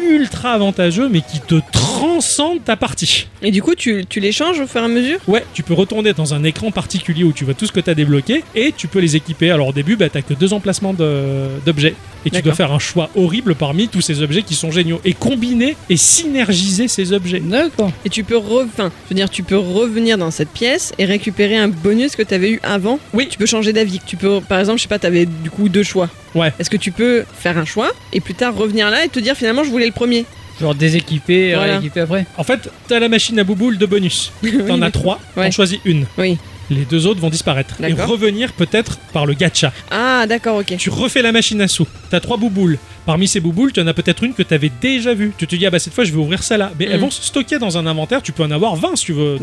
[0.08, 3.28] ultra avantageux, mais qui te transcendent ta partie.
[3.42, 5.18] Et du coup, tu, tu les changes au fur et à mesure?
[5.26, 7.90] Ouais, tu peux retourner dans un écran particulier où tu vois tout ce que tu
[7.90, 9.50] as débloqué et tu peux les équiper.
[9.50, 11.94] Alors au début, bah, t'as que deux emplacements de- d'objets.
[12.26, 15.00] Et tu dois faire un choix horrible parmi tous ces objets qui sont géniaux.
[15.06, 17.40] Et combiner et synergiser ces objets.
[17.40, 17.90] D'accord.
[18.04, 18.64] Et tu peux, re...
[18.66, 22.22] enfin, je veux dire, tu peux revenir dans cette pièce et récupérer un bonus que
[22.22, 22.98] tu avais eu avant.
[23.14, 23.28] Oui.
[23.30, 24.00] Tu peux changer d'avis.
[24.06, 26.10] Tu peux, par exemple, je sais pas, tu avais du coup deux choix.
[26.34, 26.52] Ouais.
[26.58, 29.34] Est-ce que tu peux faire un choix et plus tard revenir là et te dire
[29.36, 30.24] finalement je voulais le premier
[30.60, 31.72] Genre déséquiper, et Voilà.
[31.78, 32.26] rééquiper après.
[32.36, 34.30] En fait, t'as la machine à bouboule de bonus.
[34.68, 35.46] T'en as trois, Ouais.
[35.46, 36.04] t'en choisis une.
[36.18, 36.36] Oui.
[36.68, 37.74] Les deux autres vont disparaître.
[37.82, 39.72] Et revenir peut-être par le gacha.
[39.90, 40.76] Ah, d'accord, ok.
[40.76, 41.86] Tu refais la machine à sous.
[42.10, 42.78] T'as trois bouboules.
[43.10, 45.32] Parmi ces bouboules, tu en as peut-être une que t'avais déjà vue.
[45.36, 46.70] Tu te dis, ah bah cette fois je vais ouvrir celle-là.
[46.78, 47.00] Mais elles Mm.
[47.02, 48.22] vont se stocker dans un inventaire.
[48.22, 49.36] Tu peux en avoir 20 si tu veux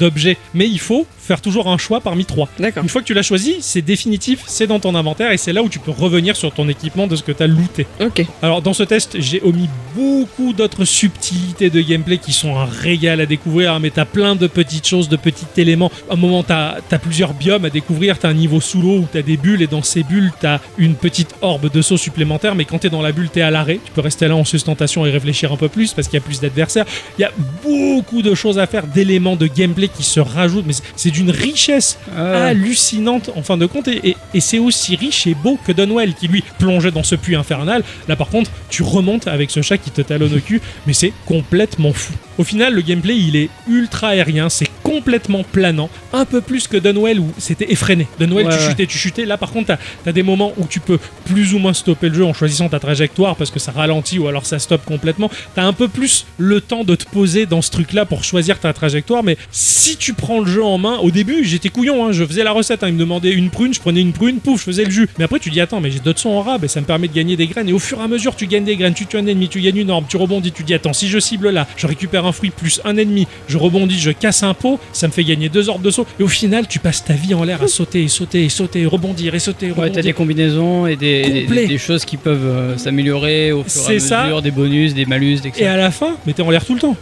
[0.00, 0.36] d'objets.
[0.52, 2.48] Mais il faut faire toujours un choix parmi trois.
[2.58, 5.62] Une fois que tu l'as choisi, c'est définitif, c'est dans ton inventaire et c'est là
[5.62, 7.86] où tu peux revenir sur ton équipement de ce que t'as looté.
[8.00, 8.26] Ok.
[8.42, 13.20] Alors dans ce test, j'ai omis beaucoup d'autres subtilités de gameplay qui sont un régal
[13.20, 15.92] à découvrir, hein, mais t'as plein de petites choses, de petits éléments.
[16.10, 19.06] À un moment, t'as as plusieurs biomes à découvrir, t'as un niveau sous l'eau où
[19.12, 22.64] t'as des bulles et dans ces bulles, t'as une petite orbe de saut supplémentaire, mais
[22.72, 23.80] Quand t'es dans la bulle, t'es à l'arrêt.
[23.84, 26.24] Tu peux rester là en sustentation et réfléchir un peu plus parce qu'il y a
[26.24, 26.86] plus d'adversaires.
[27.18, 27.30] Il y a
[27.62, 31.98] beaucoup de choses à faire, d'éléments de gameplay qui se rajoutent, mais c'est- d'une richesse
[32.16, 32.46] Ah.
[32.46, 33.88] hallucinante en fin de compte.
[33.88, 37.14] Et, et- et c'est aussi riche et beau que Dunwell qui lui plongeait dans ce
[37.14, 37.82] puits infernal.
[38.08, 41.12] Là par contre, tu remontes avec ce chat qui te talonne au cul, mais c'est
[41.26, 42.14] complètement fou.
[42.38, 46.76] Au final, le gameplay il est ultra aérien, c'est complètement planant, un peu plus que
[46.78, 48.06] Dunwell où c'était effréné.
[48.18, 48.68] Dunwell, Ouais, tu ouais.
[48.70, 49.26] chutais, tu chutais.
[49.26, 52.14] Là par contre, t'as as des moments où tu peux plus ou moins stopper le
[52.14, 55.30] jeu en choisissant ta trajectoire parce que ça ralentit ou alors ça stoppe complètement.
[55.54, 58.72] T'as un peu plus le temps de te poser dans ce truc-là pour choisir ta
[58.72, 62.24] trajectoire, mais si tu prends le jeu en main, au début j'étais couillon, hein, je
[62.24, 64.64] faisais la recette, hein, il me demandait une prune, je prenais une prune, pouf, je
[64.64, 65.08] faisais le jus.
[65.18, 67.08] Mais après tu dis attends, mais j'ai d'autres sons en rab et ça me permet
[67.08, 67.68] de gagner des graines.
[67.68, 69.60] Et au fur et à mesure tu gagnes des graines, tu tues un ennemi, tu
[69.60, 72.32] gagnes une orbe, tu rebondis, tu dis attends, si je cible là, je récupère un
[72.32, 75.68] fruit plus un ennemi, je rebondis, je casse un pot, ça me fait gagner deux
[75.68, 76.06] orbes de saut.
[76.20, 78.80] Et au final tu passes ta vie en l'air à sauter et sauter et sauter
[78.82, 82.16] et rebondir et sauter et Ouais, t'as des combinaisons et des, des- des choses qui
[82.16, 84.22] peuvent euh, s'améliorer au fur et à ça.
[84.24, 86.74] mesure, des bonus, des malus, des Et à la fin, mais t'es en l'air tout
[86.74, 86.96] le temps.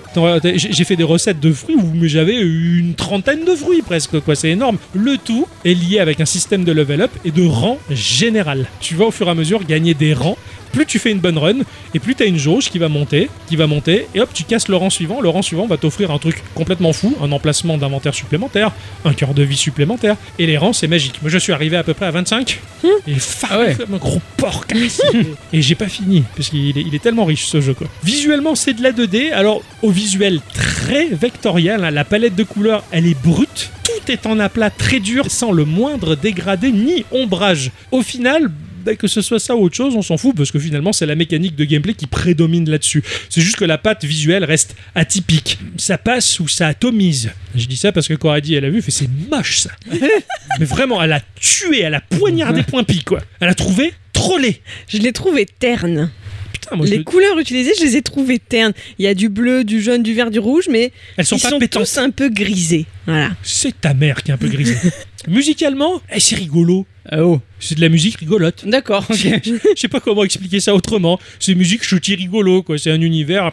[0.55, 4.35] J'ai fait des recettes de fruits où mais j'avais une trentaine de fruits presque, quoi.
[4.35, 4.79] C'est énorme.
[4.95, 8.67] Le tout est lié avec un système de level up et de rang général.
[8.81, 10.37] Tu vas au fur et à mesure gagner des rangs.
[10.73, 11.57] Plus tu fais une bonne run,
[11.95, 14.69] et plus t'as une jauge qui va monter, qui va monter, et hop, tu casses
[14.69, 15.21] le rang suivant.
[15.21, 18.71] Le rang suivant va t'offrir un truc complètement fou, un emplacement d'inventaire supplémentaire,
[19.05, 20.15] un cœur de vie supplémentaire.
[20.39, 21.19] Et les rangs, c'est magique.
[21.23, 22.61] Moi, je suis arrivé à peu près à 25,
[23.09, 23.77] et far Ah ouais.
[23.93, 24.65] un gros porc.
[25.53, 27.87] Et j'ai pas fini, parce qu'il est, il est tellement riche ce jeu, quoi.
[28.05, 29.33] Visuellement, c'est de la 2D.
[29.33, 33.71] Alors, au visuel très vectoriel, hein, la palette de couleurs, elle est brute.
[33.85, 37.71] Tout est en aplat très dur, sans le moindre dégradé ni ombrage.
[37.91, 38.51] Au final,
[38.97, 41.15] que ce soit ça ou autre chose, on s'en fout parce que finalement c'est la
[41.15, 43.03] mécanique de gameplay qui prédomine là-dessus.
[43.29, 45.59] C'est juste que la patte visuelle reste atypique.
[45.77, 47.31] Ça passe ou ça atomise.
[47.55, 49.71] Je dis ça parce que Coradi elle a vu, fait c'est moche ça.
[50.59, 53.21] Mais vraiment, elle a tué, elle a poignardé point pi quoi.
[53.41, 54.61] Elle a trouvé trop laid.
[54.89, 56.11] Je l'ai trouvé terne.
[56.53, 58.73] Putain, moi je les le- couleurs utilisées, je les ai trouvées ternes.
[58.99, 61.43] Il y a du bleu, du jaune, du vert, du rouge, mais elles sont ils
[61.43, 61.83] pas sont pétantes.
[61.85, 62.87] tous un peu grisés.
[63.07, 63.31] Voilà.
[63.43, 64.77] C'est ta mère qui est un peu grisée.
[65.29, 66.87] Musicalement, eh, c'est rigolo.
[67.09, 68.65] Ah, oh, C'est de la musique rigolote.
[68.67, 69.17] d'accord, ok.
[69.45, 71.19] Je sais pas comment expliquer ça autrement.
[71.39, 72.79] C'est musique chutis rigolo, quoi.
[72.79, 73.53] C'est un univers.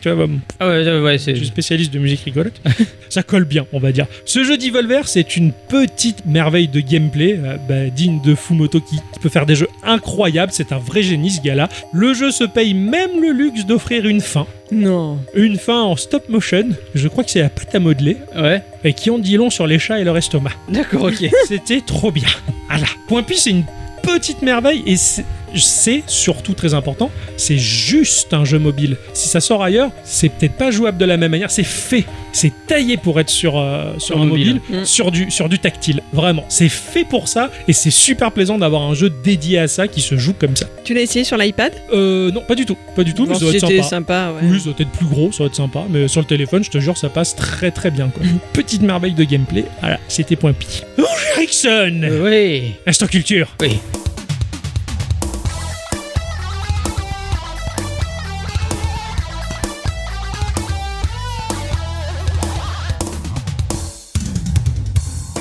[0.00, 0.26] Tu vois,
[0.58, 1.32] Ah ouais, ouais, ouais, c'est.
[1.34, 2.60] Je suis spécialiste de musique rigolote.
[3.08, 4.06] ça colle bien, on va dire.
[4.24, 8.96] Ce jeu d'Evolver, c'est une petite merveille de gameplay, euh, bah, digne de Fumoto qui,
[8.96, 10.52] qui peut faire des jeux incroyables.
[10.52, 11.68] C'est un vrai génie, ce gars-là.
[11.92, 14.46] Le jeu se paye même le luxe d'offrir une fin.
[14.72, 15.18] Non.
[15.34, 16.68] Une fin en stop motion.
[16.94, 18.16] Je crois que c'est la pâte à modeler.
[18.36, 20.52] Ouais, Et qui en dit long sur les chats et leur estomac.
[20.68, 21.28] d'accord, ok.
[21.48, 22.28] C'était trop bien.
[22.68, 22.86] Voilà.
[23.08, 23.64] Point P, c'est une
[24.02, 25.24] petite merveille et c'est-
[25.56, 28.96] c'est surtout très important, c'est juste un jeu mobile.
[29.14, 32.04] Si ça sort ailleurs, c'est peut-être pas jouable de la même manière, c'est fait.
[32.32, 34.60] C'est taillé pour être sur, euh, sur Sur un mobile.
[34.68, 34.84] mobile, Mm.
[34.84, 36.02] sur, du, sur du tactile.
[36.12, 36.44] Vraiment.
[36.48, 40.00] C'est fait pour ça et c'est super plaisant d'avoir un jeu dédié à ça qui
[40.00, 40.66] se joue comme ça.
[40.84, 41.72] Tu l'as essayé sur l'iPad?
[41.92, 42.76] Euh, non, pas du tout.
[42.94, 43.88] Pas du tout, mais ça doit être C'était sympa.
[43.88, 44.48] sympa, ouais.
[44.50, 46.70] Oui, ça doit être plus gros, ça va être sympa, mais sur le téléphone, je
[46.70, 48.08] te jure, ça passe très très bien.
[48.08, 48.22] Quoi.
[48.52, 49.64] Petite merveille de gameplay.
[49.80, 50.82] Voilà, c'était point pi.
[50.96, 53.78] Bonjour Ericsson Oui, Instant culture oui.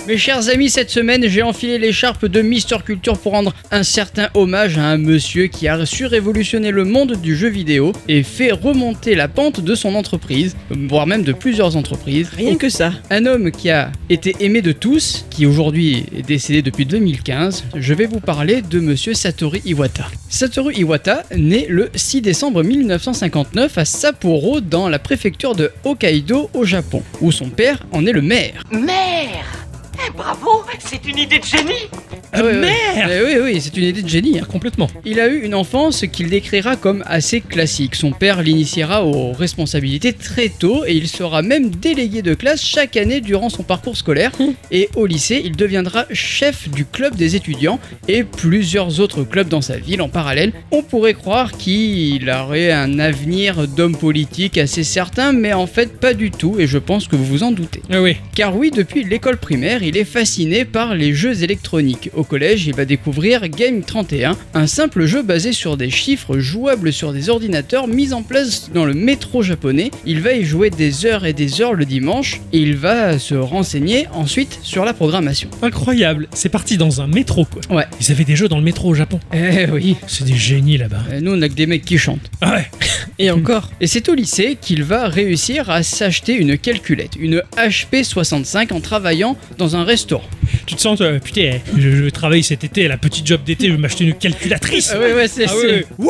[0.10, 4.30] Mes chers amis, cette semaine, j'ai enfilé l'écharpe de Mister Culture pour rendre un certain
[4.34, 8.52] hommage à un monsieur qui a su révolutionner le monde du jeu vidéo et fait
[8.52, 12.28] remonter la pente de son entreprise, voire même de plusieurs entreprises.
[12.36, 12.92] Rien que ça.
[13.12, 17.94] Un homme qui a été aimé de tous, qui aujourd'hui est décédé depuis 2015, je
[17.94, 20.08] vais vous parler de monsieur Satoru Iwata.
[20.28, 26.66] Satoru Iwata naît le 6 décembre 1959 à Sapporo dans la préfecture de Hokkaido au
[26.66, 28.64] Japon, où son père en est le maire.
[28.72, 29.69] Mère
[30.08, 31.88] Eh, Bravo C'est une idée de génie
[32.34, 32.54] ouais, ouais.
[32.54, 34.40] maire Eh oui, oui, c'est une idée de génie.
[34.40, 34.46] hein.
[34.50, 34.88] Complètement.
[35.06, 37.96] Il a eu une enfance qu'il décrira comme assez classique.
[37.96, 42.98] Son père l'initiera aux responsabilités très tôt et il sera même délégué de classe chaque
[42.98, 44.32] année durant son parcours scolaire.
[44.72, 49.62] Et au lycée, il deviendra chef du club des étudiants et plusieurs autres clubs dans
[49.62, 50.54] sa ville en parallèle.
[50.72, 56.14] On pourrait croire qu'il aurait un avenir d'homme politique assez certain, mais en fait pas
[56.14, 57.82] du tout et je pense que vous vous en doutez.
[57.92, 58.18] Ah oui.
[58.36, 62.12] Car oui, depuis l'école primaire, il est fasciné par les jeux électroniques.
[62.16, 66.94] Au collège, il va découvrir Game 31, un simple jeu basé sur des chiffres jouables
[66.94, 69.90] sur des ordinateurs mis en place dans le métro japonais.
[70.06, 73.34] Il va y jouer des heures et des heures le dimanche et il va se
[73.34, 75.50] renseigner ensuite sur la programmation.
[75.64, 76.28] Incroyable.
[76.34, 77.62] C'est parti dans un métro, quoi.
[77.76, 77.86] Ouais.
[78.00, 79.20] Ils avaient des jeux dans le métro au Japon.
[79.34, 81.04] Eh oui, C'est des génies là-bas.
[81.12, 82.30] euh, nous on a que des mecs qui chantent.
[82.42, 82.70] Ah ouais.
[83.18, 83.72] Et encore.
[83.82, 89.36] Et c'est au lycée qu'il va réussir à s'acheter une calculette, une HP65 en travaillant
[89.58, 90.24] dans un restaurant.
[90.66, 93.74] tu te sens, euh, putain, je, je travaille cet été, la petite job d'été, je
[93.74, 94.92] vais m'acheter une calculatrice.
[94.94, 96.04] Ah ouais, ouais, c'est Ah ouais, c'est-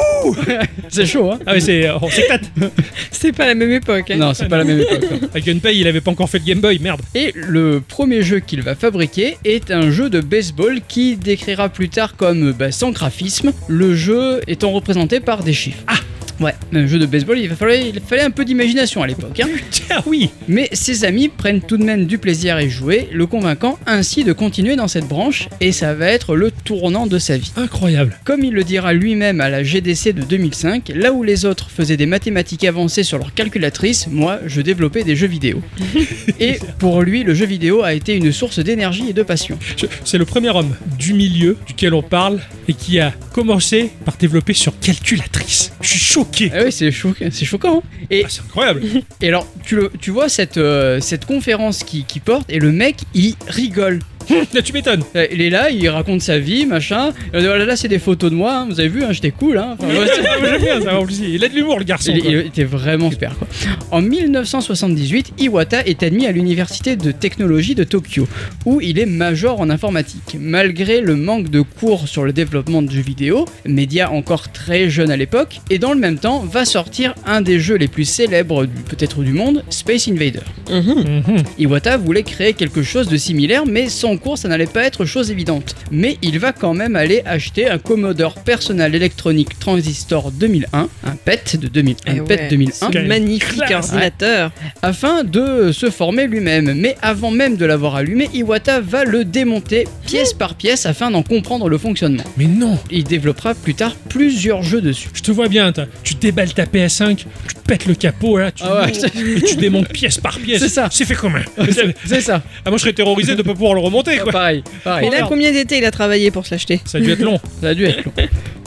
[0.49, 0.59] ouais.
[0.89, 2.43] c'est chaud, hein Ah ouais, c'est, on s'éclate.
[3.11, 4.11] C'est pas la même époque.
[4.11, 4.15] hein.
[4.17, 5.03] Non, c'est pas la même époque.
[5.11, 5.19] hein.
[5.31, 7.01] Avec Gunpei, il avait pas encore fait de Game Boy, merde.
[7.15, 11.89] Et le premier jeu qu'il va fabriquer est un jeu de baseball qui décrira plus
[11.89, 15.83] tard comme bah, sans graphisme, le jeu étant représenté par des chiffres.
[15.87, 15.95] Ah
[16.39, 19.39] Ouais, un jeu de baseball, il, fallait un peu d'imagination à l'époque.
[19.39, 19.47] hein.
[19.71, 20.29] Tiens, oui.
[20.47, 24.23] Mais ses amis prennent tout de même du plaisir à y jouer, le convainquant ainsi
[24.23, 27.51] de continuer dans cette branche, et ça va être le tournant de sa vie.
[27.57, 28.17] Incroyable.
[28.23, 31.97] Comme il le dira lui-même à la GDC de 2005, là où les autres faisaient
[31.97, 35.61] des mathématiques avancées sur leur calculatrice, moi je développais des jeux vidéo.
[36.39, 39.59] et pour lui, le jeu vidéo a été une source d'énergie et de passion.
[40.05, 44.53] C'est le premier homme du milieu duquel on parle et qui a commencé par développer
[44.53, 45.71] sur calculatrice.
[45.81, 45.99] Je suis
[46.31, 46.51] choqué.
[46.53, 47.77] Ah oui, c'est choquant, c'est choquant.
[47.79, 48.05] hein.
[48.09, 48.81] et, Ah, c'est incroyable.
[49.21, 52.71] et alors, tu, le, tu vois cette, euh, cette conférence qui, qui porte, et le
[52.71, 53.99] mec, il rigole.
[54.53, 55.03] Là, tu m'étonnes.
[55.15, 57.11] Euh, Il est là, il raconte sa vie, machin.
[57.33, 59.57] Euh, Là, là, c'est des photos de moi, hein, vous avez vu, hein, j'étais cool.
[59.57, 59.75] Hein.
[59.79, 60.99] Enfin, ouais, c'est- moi, J'aime bien ça.
[60.99, 61.19] en plus.
[61.19, 62.11] Il a de l'humour, le garçon.
[62.15, 63.35] Il, était vraiment super.
[63.37, 63.47] Quoi.
[63.91, 68.27] En 1978, Iwata est admis à l'université de technologie de Tokyo,
[68.65, 70.37] où il est major en informatique.
[70.39, 75.11] Malgré le manque de cours sur le développement de jeux vidéo, média encore très jeune
[75.11, 78.65] à l'époque, et dans le même temps va sortir un des jeux les plus célèbres
[78.65, 80.39] du- peut-être du monde, Space Invader.
[80.69, 81.23] Mhm.
[81.27, 81.43] Mhm.
[81.57, 85.31] Iwata voulait créer quelque chose de similaire, mais sans cours, ça n'allait pas être chose
[85.31, 85.75] évidente.
[85.91, 91.57] Mais il va quand même aller acheter un Commodore Personal Electronic Transistor 2001, un PET
[91.59, 93.85] de 2000, un Eh PET ouais, 2001, ce magnifique Classe.
[93.89, 94.51] ordinateur.
[94.81, 96.73] afin de se former lui-même.
[96.75, 101.23] Mais avant même de l'avoir allumé, Iwata va le démonter pièce par pièce afin d'en
[101.23, 102.23] comprendre le fonctionnement.
[102.37, 102.77] Mais non.
[102.91, 105.09] Il développera plus tard plusieurs jeux dessus.
[105.13, 105.71] Je te vois bien,
[106.03, 107.25] tu déballes ta PS5, tu
[107.65, 108.91] pètes le capot, là, tu, Ah ouais.
[109.37, 110.59] et tu démontes pièce par pièce.
[110.61, 110.87] C'est ça.
[110.91, 111.39] C'est fait comment
[112.05, 112.41] C'est ça.
[112.65, 114.31] Ah, moi, je serais terrorisé de pas pouvoir le remonter, quoi.
[114.31, 115.07] Pareil, pareil.
[115.07, 115.29] Et là, merde.
[115.29, 117.39] combien d'été il a travaillé pour se l'acheter Ça a dû être long.
[117.61, 118.13] Ça a dû être long.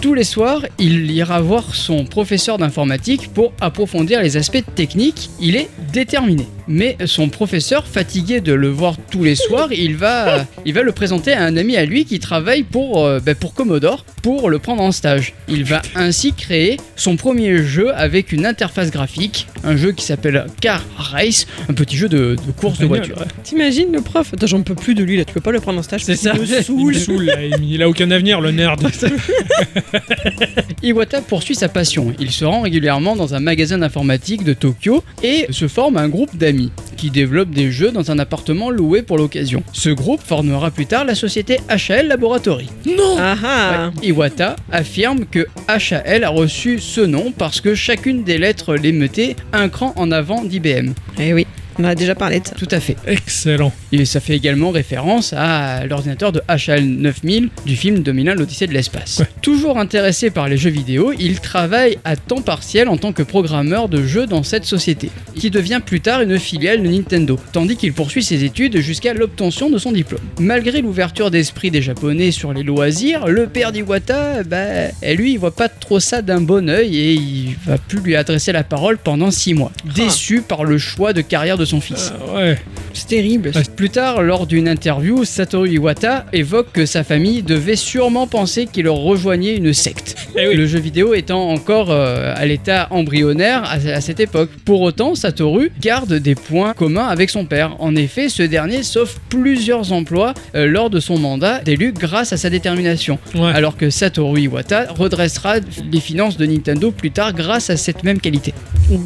[0.02, 5.30] Tous les soirs, il ira voir son professeur d'informatique pour approfondir les aspects techniques.
[5.40, 6.48] Il est déterminé.
[6.66, 10.90] Mais son professeur, fatigué de le voir tous les soirs, il va, il va le
[10.92, 14.58] présenter à un ami à lui qui travaille pour, euh, ben, pour Commodore pour le
[14.58, 15.34] prendre en stage.
[15.48, 20.46] Il va ainsi créer son premier jeu avec une interface graphique, un jeu qui s'appelle
[20.60, 23.18] Car Race, un petit jeu de, de course de voiture.
[23.18, 23.26] Ouais.
[23.44, 24.32] T'imagines le prof?
[24.32, 26.04] Attends, j'en peux plus de lui là, tu peux pas le prendre en stage.
[26.04, 26.32] C'est ça.
[26.34, 26.94] Il me Il me saoule.
[26.94, 27.44] saoule, là.
[27.44, 28.80] Il il a aucun avenir, le nerd.
[30.82, 32.12] Iwata poursuit sa passion.
[32.18, 36.36] Il se rend régulièrement dans un magasin d'informatique de Tokyo et se forme un groupe
[36.36, 39.62] d'amis qui développent des jeux dans un appartement loué pour l'occasion.
[39.72, 42.68] Ce groupe formera plus tard la société HAL Laboratory.
[42.86, 44.08] Non Ah ah Ouais.
[44.08, 49.36] Iwata affirme que HAL a reçu ce nom parce que chacune des lettres les mettait
[49.52, 50.92] un cran en avant d'IBM.
[51.18, 51.46] Eh oui,
[51.78, 52.54] on a déjà parlé de ça.
[52.54, 52.96] Tout à fait.
[53.06, 53.72] Excellent.
[53.92, 58.72] Et ça fait également référence à l'ordinateur de HAL 9000 du film 2001 l'Odyssée de
[58.72, 59.18] l'espace.
[59.18, 59.26] Ouais.
[59.40, 63.88] Toujours intéressé par les jeux vidéo, il travaille à temps partiel en tant que programmeur
[63.88, 67.92] de jeux dans cette société, qui devient plus tard une filiale de Nintendo, tandis qu'il
[67.92, 70.20] poursuit ses études jusqu'à l'obtention de son diplôme.
[70.38, 75.54] Malgré l'ouverture d'esprit des Japonais sur les loisirs, le père d'Iwata, bah, lui, il voit
[75.54, 79.30] pas trop ça d'un bon oeil et il va plus lui adresser la parole pendant
[79.30, 82.12] 6 mois, déçu par le choix de carrière de son fils.
[82.34, 82.58] Ouais.
[82.92, 83.52] C'est terrible.
[83.54, 83.62] Ouais.
[83.74, 88.88] Plus tard, lors d'une interview, Satoru Iwata évoque que sa famille devait sûrement penser qu'il
[88.88, 90.16] rejoignait une secte.
[90.36, 90.54] Eh oui.
[90.54, 94.50] Le jeu vidéo étant encore euh, à l'état embryonnaire à, à cette époque.
[94.64, 97.76] Pour autant, Satoru garde des points communs avec son père.
[97.78, 102.36] En effet, ce dernier sauve plusieurs emplois euh, lors de son mandat d'élu grâce à
[102.36, 103.18] sa détermination.
[103.34, 103.50] Ouais.
[103.54, 105.56] Alors que Satoru Iwata redressera
[105.90, 108.54] les finances de Nintendo plus tard grâce à cette même qualité.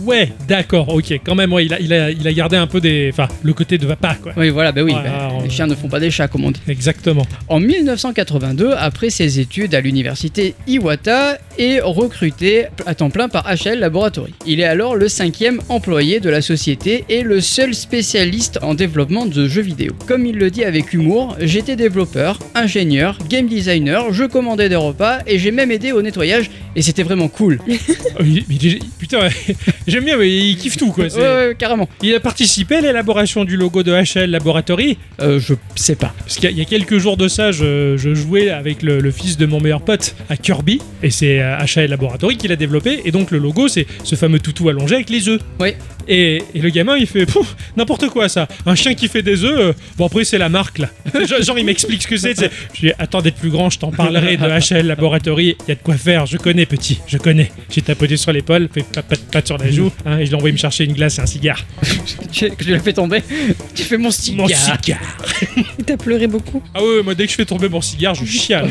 [0.05, 1.21] Ouais, d'accord, ok.
[1.25, 3.09] Quand même, ouais, il a, il a, il a gardé un peu des.
[3.13, 4.33] Enfin, le côté de papa, quoi.
[4.37, 6.61] Oui, voilà, bah oui, on- les chiens ne font pas des chats, comme on dit.
[6.69, 7.27] Exactement.
[7.49, 13.79] En 1982, après ses études à l'université Iwata, est recruté à temps plein par HL
[13.79, 14.35] Laboratory.
[14.47, 19.25] Il est alors le cinquième employé de la société et le seul spécialiste en développement
[19.27, 19.93] de jeux vidéo.
[20.07, 25.19] Comme il le dit avec humour, j'étais développeur, ingénieur, game designer, je commandais des repas
[25.27, 27.59] et j'ai même aidé au nettoyage et c'était vraiment cool.
[27.67, 27.73] Oh,
[28.23, 29.21] mais il- putain,
[29.87, 31.05] j'aime bien, mais il kiffe tout, quoi.
[31.07, 31.89] Ouais, carrément.
[32.03, 34.99] Il a participé à l'élaboration du logo de HL Laboratory.
[35.23, 36.13] Euh, je sais pas.
[36.19, 38.83] Parce qu'il y a- il y a quelques jours de ça, je, je jouais avec
[38.83, 42.47] le, le fils de mon meilleur pote à Kirby, et c'est euh, HL Laboratory qui
[42.47, 45.41] l'a développé, et donc le logo, c'est ce fameux toutou allongé avec les œufs.
[45.59, 45.71] Oui.
[46.09, 48.47] Et, et le gamin, il fait Pouf, n'importe quoi ça.
[48.67, 50.91] Un chien qui fait des œufs, euh, bon après c'est la marque là.
[51.41, 52.37] genre, il m'explique ce que c'est.
[52.39, 52.43] Je
[52.83, 55.57] lui dis attends d'être plus grand, je t'en parlerai de HL Laboratory.
[55.67, 57.51] Il y a de quoi faire, je connais petit, je connais.
[57.71, 60.37] J'ai tapoté sur l'épaule, fait pat, pat, pat sur la joue, hein, et je l'ai
[60.37, 61.65] envoyé me chercher une glace et un cigare.
[62.31, 63.23] Tu, que tu l'as fait tomber.
[63.75, 64.39] Tu fais mon cigare.
[64.39, 64.99] Mon cigare.
[65.87, 66.63] T'as pleuré beaucoup.
[66.75, 68.69] Ah ouais, moi dès que je fais tomber mon cigare, je chiale.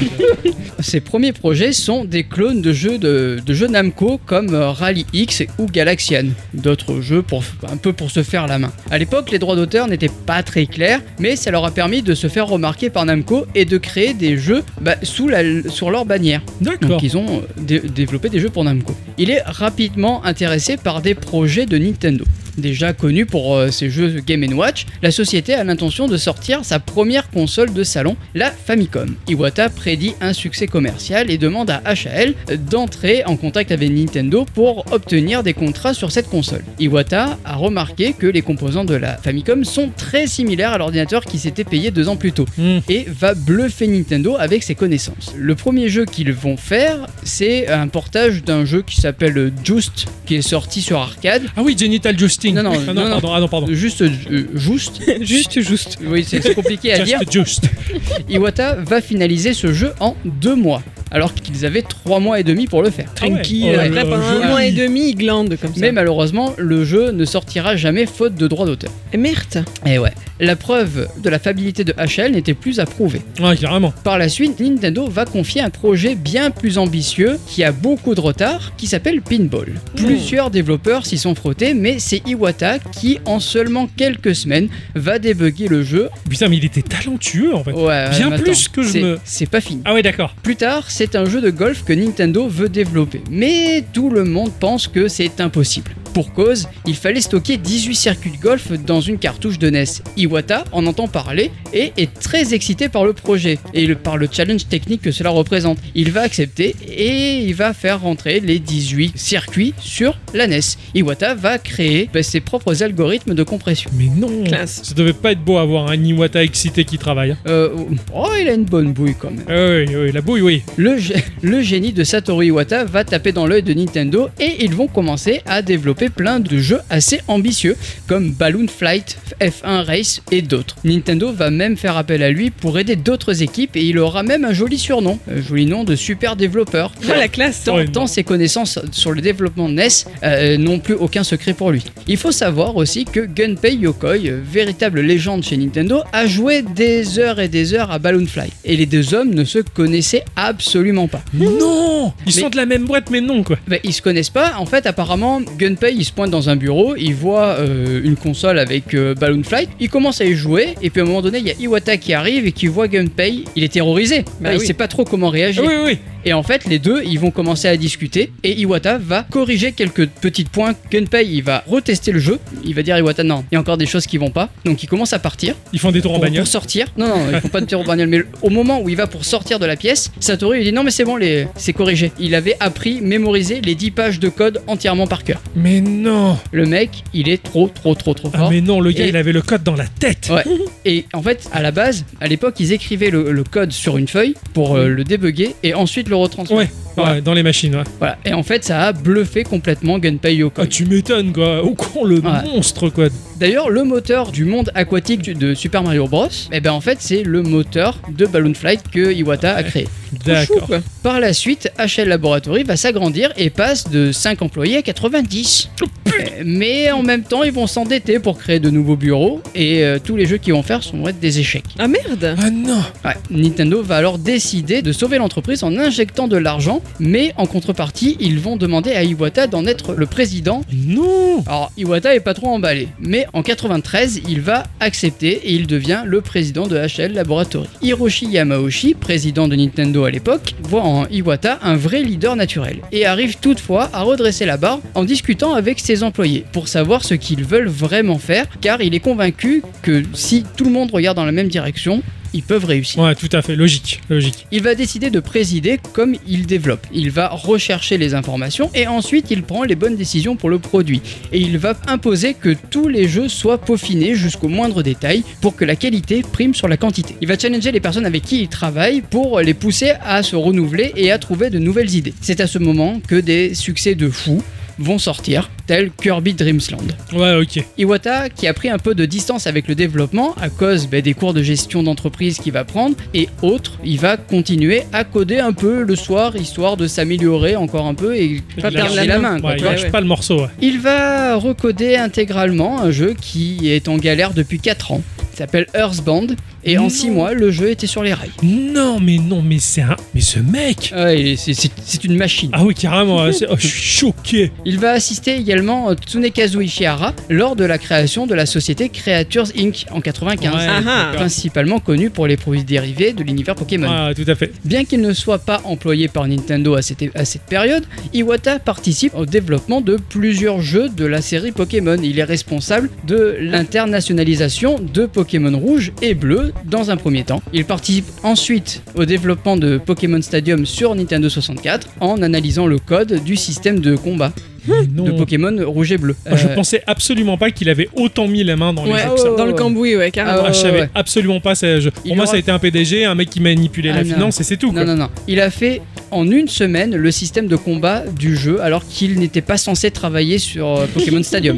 [0.79, 5.05] Ses premiers projets sont des clones de jeux de, de jeux Namco comme euh, Rally
[5.13, 8.71] X ou Galaxian, d'autres jeux pour un peu pour se faire la main.
[8.91, 12.13] À l'époque, les droits d'auteur n'étaient pas très clairs, mais ça leur a permis de
[12.13, 16.05] se faire remarquer par Namco et de créer des jeux bah, sous la, sur leur
[16.05, 16.41] bannière.
[16.61, 16.89] D'accord.
[16.89, 18.95] Donc ils ont euh, dé- développé des jeux pour Namco.
[19.17, 22.25] Il est rapidement intéressé par des projets de Nintendo.
[22.57, 26.79] Déjà connu pour euh, ses jeux Game Watch, la société a l'intention de sortir sa
[26.79, 29.15] première console de salon, la Famicom.
[29.27, 32.33] Iwata prédit un succès commercial et demande à HAL
[32.69, 36.63] d'entrer en contact avec Nintendo pour obtenir des contrats sur cette console.
[36.79, 41.39] Iwata a remarqué que les composants de la Famicom sont très similaires à l'ordinateur qui
[41.39, 42.79] s'était payé deux ans plus tôt Hmm.
[42.89, 45.33] et va bluffer Nintendo avec ses connaissances.
[45.35, 50.35] Le premier jeu qu'ils vont faire, c'est un portage d'un jeu qui s'appelle Just, qui
[50.35, 51.43] est sorti sur arcade.
[51.57, 52.55] Ah oui, Genital Justing.
[52.55, 53.09] Non, non, ah, non, non.
[53.19, 53.67] pardon, ah non, pardon.
[53.69, 54.09] Juste, euh,
[54.55, 55.97] juste, Juste, juste.
[56.05, 57.19] oui, c'est compliqué à dire.
[57.29, 57.63] Just, just.
[58.29, 60.81] Iwata va finaliser ce jeu en deux mois,
[61.11, 63.09] alors qu'ils avaient trois mois et demi pour le faire.
[63.19, 63.31] Ah ouais.
[63.31, 63.71] Tranquille.
[63.73, 65.81] Oh là Après, pendant un mois et demi, il glande comme ça.
[65.81, 68.91] Mais malheureusement, le jeu ne sortira jamais faute de droits d'auteur.
[69.11, 69.65] Et merde.
[69.85, 73.21] Et ouais, la preuve de la fiabilité de HL n'était plus à prouver.
[73.41, 73.93] Ouais, carrément.
[74.03, 78.21] Par la suite, Nintendo va confier un projet bien plus ambitieux qui a beaucoup de
[78.21, 79.73] retard, qui s'appelle Pinball.
[79.95, 85.67] Plusieurs développeurs s'y sont frottés, mais c'est Iwata qui, en seulement quelques semaines, va débugger
[85.67, 86.09] le jeu.
[86.29, 87.71] Putain, mais il était talentueux en fait.
[87.73, 89.81] Ouais, Bien plus que je me- C'est pas fini.
[89.85, 90.35] Ah ouais, d'accord.
[90.43, 93.21] Plus tard, c'est un jeu de golf que Nintendo veut développer.
[93.29, 95.91] Mais tout le monde pense que c'est impossible.
[96.13, 99.83] Pour cause, il fallait stocker 18 circuits de golf dans une cartouche de NES.
[100.15, 104.67] Iwata en entend parler et est très excité par le projet et par le challenge
[104.69, 105.77] technique que cela représente.
[105.93, 110.61] Il va accepter et il va faire rentrer les 18 circuits sur la NES.
[110.93, 113.89] Iwata va créer bah, ses propres algorithmes de compression.
[113.97, 114.43] Mais non.
[114.43, 114.81] Classe.
[114.83, 117.31] Ça devait pas être beau avoir un Iwata excité qui travaille.
[117.31, 117.37] hein.
[117.47, 117.69] Euh,
[118.13, 119.45] oh, il a une bonne bouille quand même.
[119.47, 120.63] Ah oui, oui, la bouille, oui.
[120.77, 124.73] Le, gé- le génie de Satoru Iwata va taper dans l'œil de Nintendo et ils
[124.73, 127.75] vont commencer à développer plein de jeux assez ambitieux
[128.07, 130.75] comme Balloon Flight, F1 Race et d'autres.
[130.83, 134.45] Nintendo va même faire appel à lui pour aider d'autres équipes et il aura même
[134.45, 136.91] un joli surnom, un joli nom de super développeur.
[137.03, 137.63] Oh, la classe.
[137.63, 138.07] Tant, non.
[138.07, 139.87] ses connaissances sur le développement de NES
[140.23, 141.83] euh, n'ont plus aucun secret pour lui.
[142.07, 147.39] Il faut savoir aussi que Gunpei Yokoi, véritable légende chez Nintendo, a joué des heures
[147.39, 148.51] et des heures à Balloon Flight.
[148.63, 151.21] Et les deux hommes ne se connaissaient absolument pas.
[151.33, 153.57] Non Ils Mais- sont de la même boîte, mais non quoi.
[153.83, 154.53] Ils se connaissent pas.
[154.57, 158.59] En fait, apparemment, Gunpei il se pointe dans un bureau, il voit euh, une console
[158.59, 161.39] avec euh, Balloon Flight, il commence à y jouer, et puis à un moment donné,
[161.39, 163.43] il y a Iwata qui arrive et qui voit Gunpei.
[163.55, 164.25] Il est terrorisé.
[164.41, 164.65] Bah il oui.
[164.65, 165.63] sait pas trop comment réagir.
[165.65, 165.97] oui, oui, oui.
[166.25, 170.07] Et en fait, les deux, ils vont commencer à discuter et Iwata va corriger quelques
[170.07, 170.73] petits points.
[170.91, 172.39] Gunpei, il va retester le jeu.
[172.63, 174.49] Il va dire à Iwata, non, il y a encore des choses qui vont pas.
[174.65, 176.43] Donc il commence à partir Ils font des tours en bagnole.
[176.43, 176.87] pour sortir.
[176.97, 178.07] Non, non, ils font pas de tir au bagnole.
[178.09, 180.83] Mais au moment où il va pour sortir de la pièce, Satoru il dit non,
[180.83, 181.47] mais c'est bon, les...
[181.55, 182.11] c'est corrigé.
[182.19, 185.41] Il avait appris, mémorisé les 10 pages de code entièrement par cœur.
[185.55, 188.49] Mais non Le mec, il est trop, trop, trop, trop Ah fort.
[188.49, 190.29] mais non, le gars Et- il avait le code dans la tête.
[190.31, 190.43] Ouais.
[190.85, 194.07] Et en fait, à la base, à l'époque, ils écrivaient le, le code sur une
[194.07, 196.71] feuille pour euh, le débugger et ensuite le retransmettre.
[196.97, 197.83] Ouais, ouais, dans les machines, ouais.
[197.99, 198.17] Voilà.
[198.25, 200.63] Et en fait, ça a bluffé complètement Gunpei Yokoi.
[200.63, 201.63] Ah, tu m'étonnes, quoi.
[201.63, 202.43] Au con, le Ouais.
[202.45, 203.07] monstre, quoi.
[203.39, 207.21] D'ailleurs, le moteur du monde aquatique de Super Mario Bros, eh ben en fait, c'est
[207.23, 209.87] le moteur de Balloon Flight que Iwata a créé.
[210.25, 210.69] D'accord.
[211.03, 215.69] Par la suite, HL Laboratory va s'agrandir et passe de 5 employés à 90.
[215.83, 216.11] Euh,
[216.45, 220.15] Mais en même temps, ils vont s'endetter pour créer de nouveaux bureaux et euh, tous
[220.15, 221.65] les jeux qu'ils vont faire vont être des échecs.
[221.77, 222.35] Ah merde.
[222.41, 227.33] Ah non Ouais, Nintendo va alors décider de sauver l'entreprise en injectant de l'argent, mais
[227.37, 232.19] en contrepartie, ils vont demander à Iwata d'en être le président Non Alors, Iwata est
[232.19, 236.77] pas trop emballé, mais en 93, il va accepter et il devient le président de
[236.77, 237.67] HL Laboratory.
[237.81, 243.05] Hiroshi Yamauchi, président de Nintendo à l'époque, voit en Iwata un vrai leader naturel et
[243.05, 247.43] arrive toutefois à redresser la barre en discutant avec ses employés pour savoir ce qu'ils
[247.43, 251.31] veulent vraiment faire, car il est convaincu que si tout le monde regarde dans la
[251.31, 252.01] même direction,
[252.33, 253.01] ils peuvent réussir.
[253.01, 254.47] Ouais, tout à fait, logique, logique.
[254.51, 256.85] Il va décider de présider comme il développe.
[256.93, 261.01] Il va rechercher les informations et ensuite il prend les bonnes décisions pour le produit.
[261.31, 265.65] Et il va imposer que tous les jeux soient peaufinés jusqu'au moindre détail pour que
[265.65, 267.15] la qualité prime sur la quantité.
[267.21, 270.91] Il va challenger les personnes avec qui il travaille pour les pousser à se renouveler
[270.95, 272.13] et à trouver de nouvelles idées.
[272.21, 274.43] C'est à ce moment que des succès de fou
[274.79, 276.91] vont sortir, tels Kirby Dreamsland.
[277.13, 277.63] Ouais, ok.
[277.77, 281.13] Iwata, qui a pris un peu de distance avec le développement à cause ben, des
[281.13, 285.53] cours de gestion d'entreprise qu'il va prendre, et autres, il va continuer à coder un
[285.53, 289.39] peu le soir, histoire de s'améliorer encore un peu et pas Il perdre la main.
[289.39, 290.41] quoi, Ouais, tu il lâche pas le morceau.
[290.41, 290.47] ouais.
[290.61, 295.01] Il va recoder intégralement un jeu qui est en galère depuis 4 ans.
[295.33, 296.35] Il s'appelle Earthbound,
[296.65, 296.89] et en Non.
[296.89, 298.31] 6 mois, le jeu était sur les rails.
[298.43, 299.95] Non, mais non, mais c'est un.
[300.13, 302.49] Mais ce mec Ouais, c'est- une machine.
[302.53, 303.31] Ah oui, carrément.
[303.31, 304.51] c'est- oh, je suis choqué.
[304.65, 309.47] Il va assister également euh, Tsunekazu Ishihara lors de la création de la société Creatures
[309.57, 309.85] Inc.
[309.91, 310.53] en 95.
[310.53, 311.11] Ouais, Ah ah.
[311.15, 313.87] Principalement connu pour les produits dérivés de l'univers Pokémon.
[313.89, 314.51] Ah, tout à fait.
[314.63, 319.13] Bien qu'il ne soit pas employé par Nintendo à cette, à cette période, Iwata participe
[319.15, 321.97] au développement de plusieurs jeux de la série Pokémon.
[322.03, 327.41] Il est responsable de l'internationalisation de Pokémon rouge et bleu dans un premier temps.
[327.53, 333.23] Il participe ensuite au développement de Pokémon Stadium sur Nintendo 64 en analysant le code
[333.23, 334.31] du système de combat
[334.67, 335.11] Mais de.
[335.11, 336.15] Pokémon rouge et bleu.
[336.25, 339.05] Ah, Je Euh, pensais absolument pas qu'il avait autant mis les mains dans les Ouais,
[339.07, 340.43] ouais, dans le cambouis, ouais, carrément.
[340.47, 340.89] Ah, je savais ouais.
[340.95, 341.53] absolument pas.
[341.53, 341.79] ça.
[341.79, 344.03] Je- Pour moi, aura- ça a été un PDG, un mec qui manipulait Ah, la
[344.03, 344.13] non.
[344.15, 344.71] finance et c'est tout.
[344.71, 344.83] Quoi.
[344.83, 345.09] Non, non, non.
[345.27, 345.81] Il a fait
[346.11, 350.37] en une semaine le système de combat du jeu alors qu'il n'était pas censé travailler
[350.39, 351.57] sur euh, Pokémon Stadium.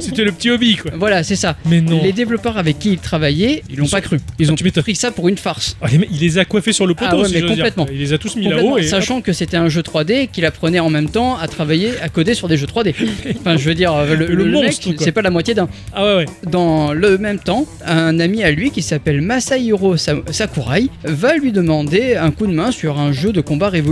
[0.00, 0.90] C'était le petit hobby, quoi.
[0.98, 1.56] voilà, c'est ça.
[1.66, 2.00] Mais non.
[2.02, 4.18] Les développeurs avec qui il travaillait, ils l'ont pas cru.
[4.38, 5.76] Ils Ah, ont tu pris ça pour une farce.
[5.80, 7.56] Ah, il les a coiffés sur le poteau, Ah ouais, si mais j'ose dire.
[7.58, 7.86] complètement.
[7.90, 8.86] Il les a tous mis Complètement, là-haut et.
[8.86, 12.08] sachant que c'était un jeu 3D et qu'il apprenait en même temps à travailler, à
[12.08, 12.94] coder sur des jeux 3D.
[13.40, 15.68] Enfin, je veux dire, le, Le le monstre, mec, c'est pas la moitié d'un.
[15.94, 16.26] Ah ouais, ouais.
[16.50, 21.52] Dans le même temps, un ami à lui qui s'appelle Masahiro Sa- Sakurai va lui
[21.52, 23.85] demander un coup de main sur un jeu de combat révolutionnaire.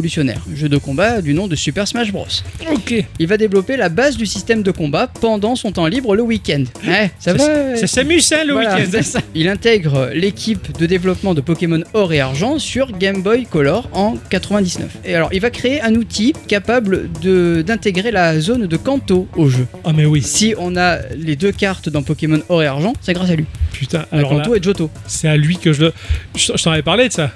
[0.51, 2.27] Un jeu de combat du nom de Super Smash Bros.
[2.73, 2.95] Ok.
[3.19, 6.65] Il va développer la base du système de combat pendant son temps libre le week-end.
[6.87, 9.21] Ouais, ça, Ça, va Ça s'amuse, ça, le Voilà, week-end.
[9.35, 14.17] Il intègre l'équipe de développement de Pokémon Or et Argent sur Game Boy Color en
[14.31, 14.99] 99.
[15.05, 17.09] Et alors, il va créer un outil capable
[17.63, 19.67] d'intégrer la zone de Kanto au jeu.
[19.85, 20.23] Ah, mais oui.
[20.23, 23.45] Si on a les deux cartes dans Pokémon Or et Argent, c'est grâce à lui.
[23.73, 24.91] Putain, À alors là, Kanto et Johto.
[25.07, 25.73] c'est à lui que.
[25.73, 25.87] Je,
[26.37, 27.31] je t'en avais parlé de ça.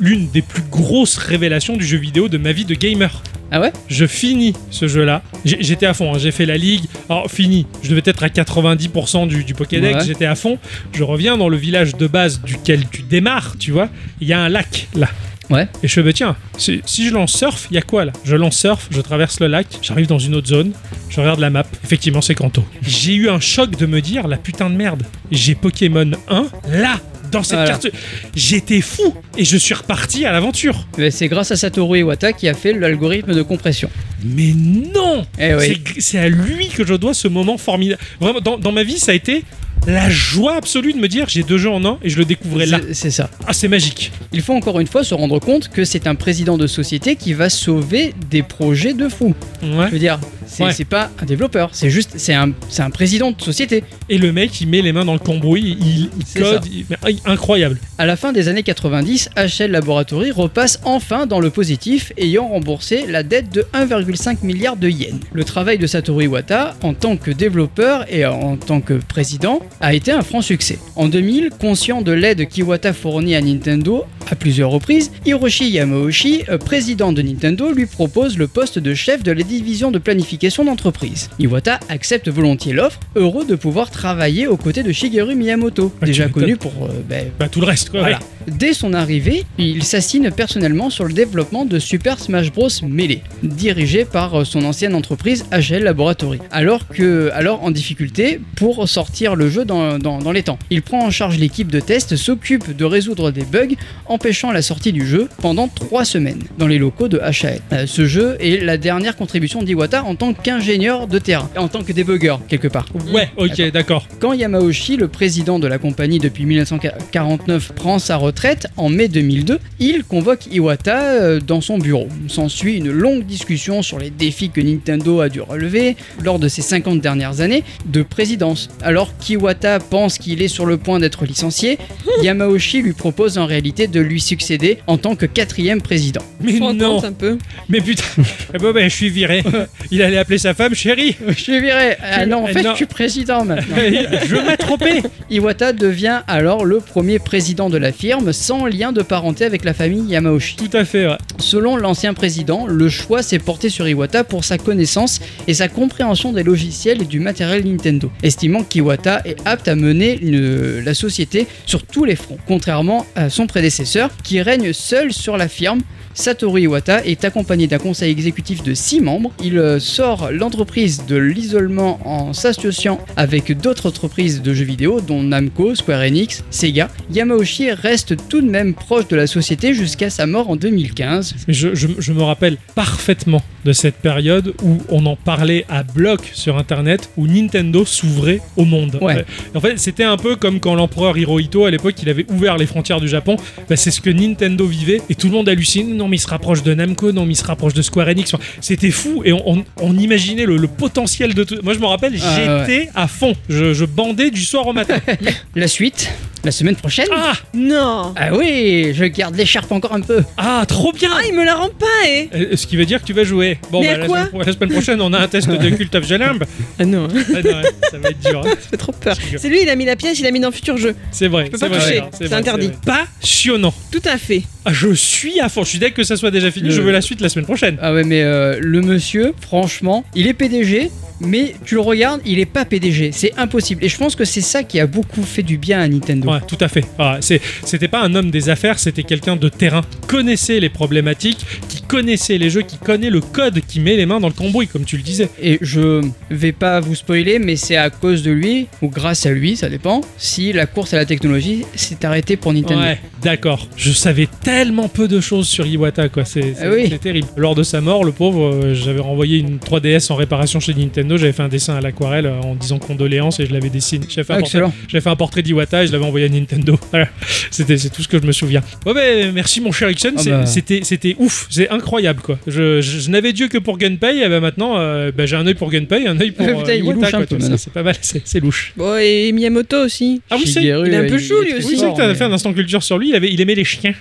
[0.00, 3.22] L'une des plus grosses révélations du jeu vidéo de ma vie de gamer.
[3.50, 3.72] Ah ouais?
[3.88, 5.22] Je finis ce jeu-là.
[5.44, 6.18] J'étais à fond, hein.
[6.18, 6.84] j'ai fait la ligue.
[7.08, 7.66] Alors, fini.
[7.82, 9.98] Je devais être à 90% du, du Pokédex.
[9.98, 10.04] Ouais.
[10.06, 10.58] J'étais à fond.
[10.92, 13.88] Je reviens dans le village de base duquel tu démarres, tu vois.
[14.20, 15.08] Il y a un lac là.
[15.50, 15.68] Ouais.
[15.82, 18.12] Et je fais, bah tiens, si, si je lance surf, il y a quoi là?
[18.24, 20.72] Je lance surf, je traverse le lac, j'arrive dans une autre zone,
[21.10, 21.64] je regarde la map.
[21.84, 22.64] Effectivement, c'est Kanto.
[22.82, 26.98] J'ai eu un choc de me dire, la putain de merde, j'ai Pokémon 1 là,
[27.30, 27.70] dans cette Voilà.
[27.72, 27.88] carte.
[28.34, 30.86] J'étais fou et je suis reparti à l'aventure.
[30.98, 33.90] Mais C'est grâce à Satoru Iwata qui a fait l'algorithme de compression.
[34.24, 35.82] Mais non Eh oui.
[35.98, 38.00] C'est à lui que je dois ce moment formidable.
[38.20, 39.44] Vraiment, dans, dans ma vie, ça a été
[39.86, 42.66] la joie absolue de me dire j'ai deux jeux en un et je le découvrais
[42.66, 42.80] là.
[42.88, 43.28] C'est- C'est ça.
[43.46, 44.12] Ah, c'est magique.
[44.32, 47.34] Il faut encore une fois se rendre compte que c'est un président de société qui
[47.34, 49.34] va sauver des projets de fou.
[49.62, 49.86] Ouais.
[49.88, 50.18] Je veux dire,
[50.56, 50.84] c'est Ouais.
[50.84, 53.84] pas un développeur, c'est juste, c'est un, un président de société.
[54.08, 56.70] Et le mec, il met les mains dans le cambouis, il, il code, ça.
[56.72, 57.78] il- mais, incroyable.
[57.98, 63.06] À la fin des années 90, HL Laboratory repasse enfin dans le positif, ayant remboursé
[63.08, 65.20] la dette de 1,5 milliard de yens.
[65.32, 69.94] Le travail de Satoru Iwata, en tant que développeur et en tant que président, a
[69.94, 70.78] été un franc succès.
[70.96, 76.56] En 2000, conscient de l'aide qu'Iwata fournit à Nintendo à plusieurs reprises, Hiroshi Yamauchi, euh,
[76.58, 81.30] président de Nintendo, lui propose le poste de chef de la division de planification d'entreprise.
[81.38, 86.28] Iwata accepte volontiers l'offre, heureux de pouvoir travailler aux côtés de Shigeru Miyamoto, Ah, déjà
[86.28, 88.00] connu pour euh, ben, Bah, tout le reste, quoi.
[88.00, 88.18] voilà.
[88.46, 94.04] Dès son arrivée, il s'assigne personnellement sur le développement de Super Smash Bros Melee, dirigé
[94.04, 99.48] par euh, son ancienne entreprise HL Laboratory, alors, que, alors en difficulté pour sortir le
[99.48, 100.58] jeu dans, dans- dans les temps.
[100.70, 103.74] Il prend en charge l'équipe de test, s'occupe de résoudre des bugs,
[104.06, 107.60] empêchant la sortie du jeu pendant trois semaines dans les locaux de HL.
[107.72, 111.82] Euh, ce jeu est la dernière contribution d'Iwata en tant qu'ingénieur de terrain, en tant
[111.82, 112.86] que débugger quelque part.
[113.12, 114.06] Ouais, ok, d'accord.
[114.20, 119.58] Quand Yamauchi, le président de la compagnie depuis 1949, prend sa retraite en mai 2002,
[119.80, 122.08] il convoque Iwata euh, dans son bureau.
[122.28, 126.62] S'ensuit une longue discussion sur les défis que Nintendo a dû relever lors de ses
[126.62, 128.68] 50 dernières années de présidence.
[128.82, 131.78] Alors qu'Iwata pense qu'il est sur le point d'être licencié,
[132.22, 136.22] Yamauchi lui propose en réalité de lui succéder en tant que quatrième président.
[136.40, 137.38] Mais non, un peu.
[137.68, 138.04] mais putain.
[138.54, 139.42] Eh ben, ben, je suis viré.
[139.90, 141.16] Il allait appeler sa femme chérie.
[141.28, 142.70] Je suis viré Ah non, en fait, Non.
[142.72, 143.76] je suis président maintenant.
[144.26, 145.02] je m'ai trompé.
[145.30, 149.74] Iwata devient alors le premier président de la firme sans lien de parenté avec la
[149.74, 150.56] famille Yamauchi.
[150.56, 151.16] Tout à fait, ouais.
[151.38, 156.32] Selon l'ancien président, le choix s'est porté sur Iwata pour sa connaissance et sa compréhension
[156.32, 161.46] des logiciels et du matériel Nintendo, estimant qu'Iwata est apte à mener une- la société
[161.66, 165.80] sur tous les fronts, contrairement à son prédécesseur qui règne seul sur la firme.
[166.14, 169.32] Satoru Iwata est accompagné d'un conseil exécutif de 6 membres.
[169.42, 175.22] Il euh, sort l'entreprise de l'isolement en s'associant avec d'autres entreprises de jeux vidéo, dont
[175.22, 176.88] Namco, Square Enix, Sega.
[177.12, 181.34] Yamauchi reste tout de même proche de la société jusqu'à sa mort en 2015.
[181.48, 186.30] Je, je- je me rappelle parfaitement de cette période où on en parlait à bloc
[186.34, 188.98] sur internet, où Nintendo s'ouvrait au monde.
[189.00, 189.24] Ouais.
[189.54, 192.66] En fait, c'était un peu comme quand l'empereur Hirohito, à l'époque, il avait ouvert les
[192.66, 193.36] frontières du Japon.
[193.68, 195.96] Bah, c'est ce que Nintendo vivait et tout le monde hallucine.
[196.04, 198.34] Non, mais il se rapproche de Namco, non, mais il se rapproche de Square Enix.
[198.60, 201.56] C'était fou et on, on- on imaginait le, le potentiel de tout.
[201.62, 203.32] Moi, je me rappelle, Ah, j'étais à fond.
[203.48, 204.98] Je, je bandais du soir au matin.
[205.54, 206.10] La suite,
[206.44, 207.06] la semaine prochaine.
[207.12, 210.22] ah, Non Ah oui, je garde l'écharpe encore un peu.
[210.36, 211.10] ah, trop bien!
[211.14, 213.24] Ah, il me la rend pas, eh Euh, Ce qui veut dire que tu vas
[213.24, 213.58] jouer.
[213.70, 215.48] Bon, Mais bah, à la, quoi semaine, pro- la semaine prochaine, on a un test
[215.48, 216.42] de Cult of Jalimb.
[216.78, 218.40] Ah non, Ah non, ouais, ça va être dur.
[218.44, 218.50] hein.
[218.60, 219.16] ça fait trop peur.
[219.32, 219.38] Je.
[219.38, 220.94] C'est lui, il a mis la pièce, il a mis dans Futur Jeu.
[221.12, 221.44] C'est vrai.
[221.48, 222.66] peux c'est pas vrai, toucher, alors, c'est vrai, interdit.
[222.66, 222.76] vrai.
[223.20, 223.72] Passionnant.
[223.90, 224.42] Tout à fait.
[224.64, 225.62] Ah, je suis à fond.
[225.64, 226.68] Je suis dès que ça soit déjà fini.
[226.68, 227.76] Le- Je veux la suite la semaine prochaine.
[227.80, 230.90] Ah ouais, mais euh, le monsieur, franchement, il est PDG,
[231.20, 233.10] mais tu le regardes, il est pas PDG.
[233.12, 233.84] C'est impossible.
[233.84, 236.30] Et je pense que c'est ça qui a beaucoup fait du bien à Nintendo.
[236.34, 236.84] Ouais, tout à fait.
[236.98, 241.44] Ah, c'était pas un homme des affaires, c'était quelqu'un de terrain, qui connaissait les problématiques,
[241.68, 244.66] qui connaissait les jeux, qui connaît le code, qui met les mains dans le cambouis,
[244.68, 245.28] comme tu le disais.
[245.42, 246.00] Et je
[246.30, 249.68] vais pas vous spoiler, mais c'est à cause de lui, ou grâce à lui, ça
[249.68, 252.80] dépend, si la course à la technologie s'est arrêtée pour Nintendo.
[252.80, 253.68] Ouais, d'accord.
[253.76, 256.24] Je savais tellement peu de choses sur Iwata, quoi.
[256.24, 256.90] C'est, Ah oui.
[256.98, 257.28] terrible.
[257.36, 261.16] Lors de sa mort, le pauvre, euh, j'avais renvoyé une 3DS en réparation chez Nintendo.
[261.16, 264.06] J'avais fait un dessin à l'aquarelle euh, en disant condoléances et je l'avais dessiné.
[264.08, 266.78] J'avais fait, un Ah, fait un portrait d'Iwata et je l'avais envoyé Nintendo.
[266.90, 267.08] Voilà.
[267.50, 268.62] C'était, c'est tout ce que je me souviens.
[268.86, 270.12] Ouais, ben, merci mon cher Ixon.
[270.18, 270.46] Ah bah.
[270.46, 271.46] C'était, c'était ouf.
[271.50, 272.38] C'est incroyable, quoi.
[272.46, 275.46] Je, je, je n'avais Dieu que pour Gunpei et ben maintenant, euh, ben, j'ai un
[275.46, 277.26] œil pour Gunpei, un œil pour euh, Putain, Iwata, quoi.
[277.26, 278.72] peu, c'est, c'est pas mal, c'est, c'est louche.
[278.76, 280.20] Bon, et Miyamoto aussi.
[280.30, 280.62] Ah oui, c'est.
[280.62, 281.68] Il est un peu euh, chou, lui aussi.
[281.68, 283.08] Oui, c'est que mais- fait un instant culture sur lui.
[283.10, 283.94] Il, avait, il aimait les chiens.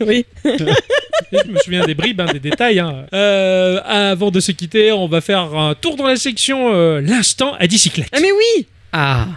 [0.00, 0.24] Oui.
[0.44, 2.78] Et je me souviens des bribes, hein, des détails.
[2.78, 3.06] hein.
[3.14, 7.54] Euh, avant de se quitter, on va faire un tour dans la section euh, l'instant
[7.58, 8.08] à bicyclette.
[8.12, 9.28] Ah, mais oui Ah,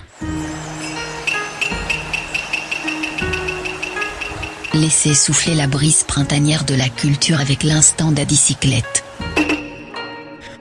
[4.76, 9.06] Laissez souffler la brise printanière de la culture avec l'instant d'adicyclette.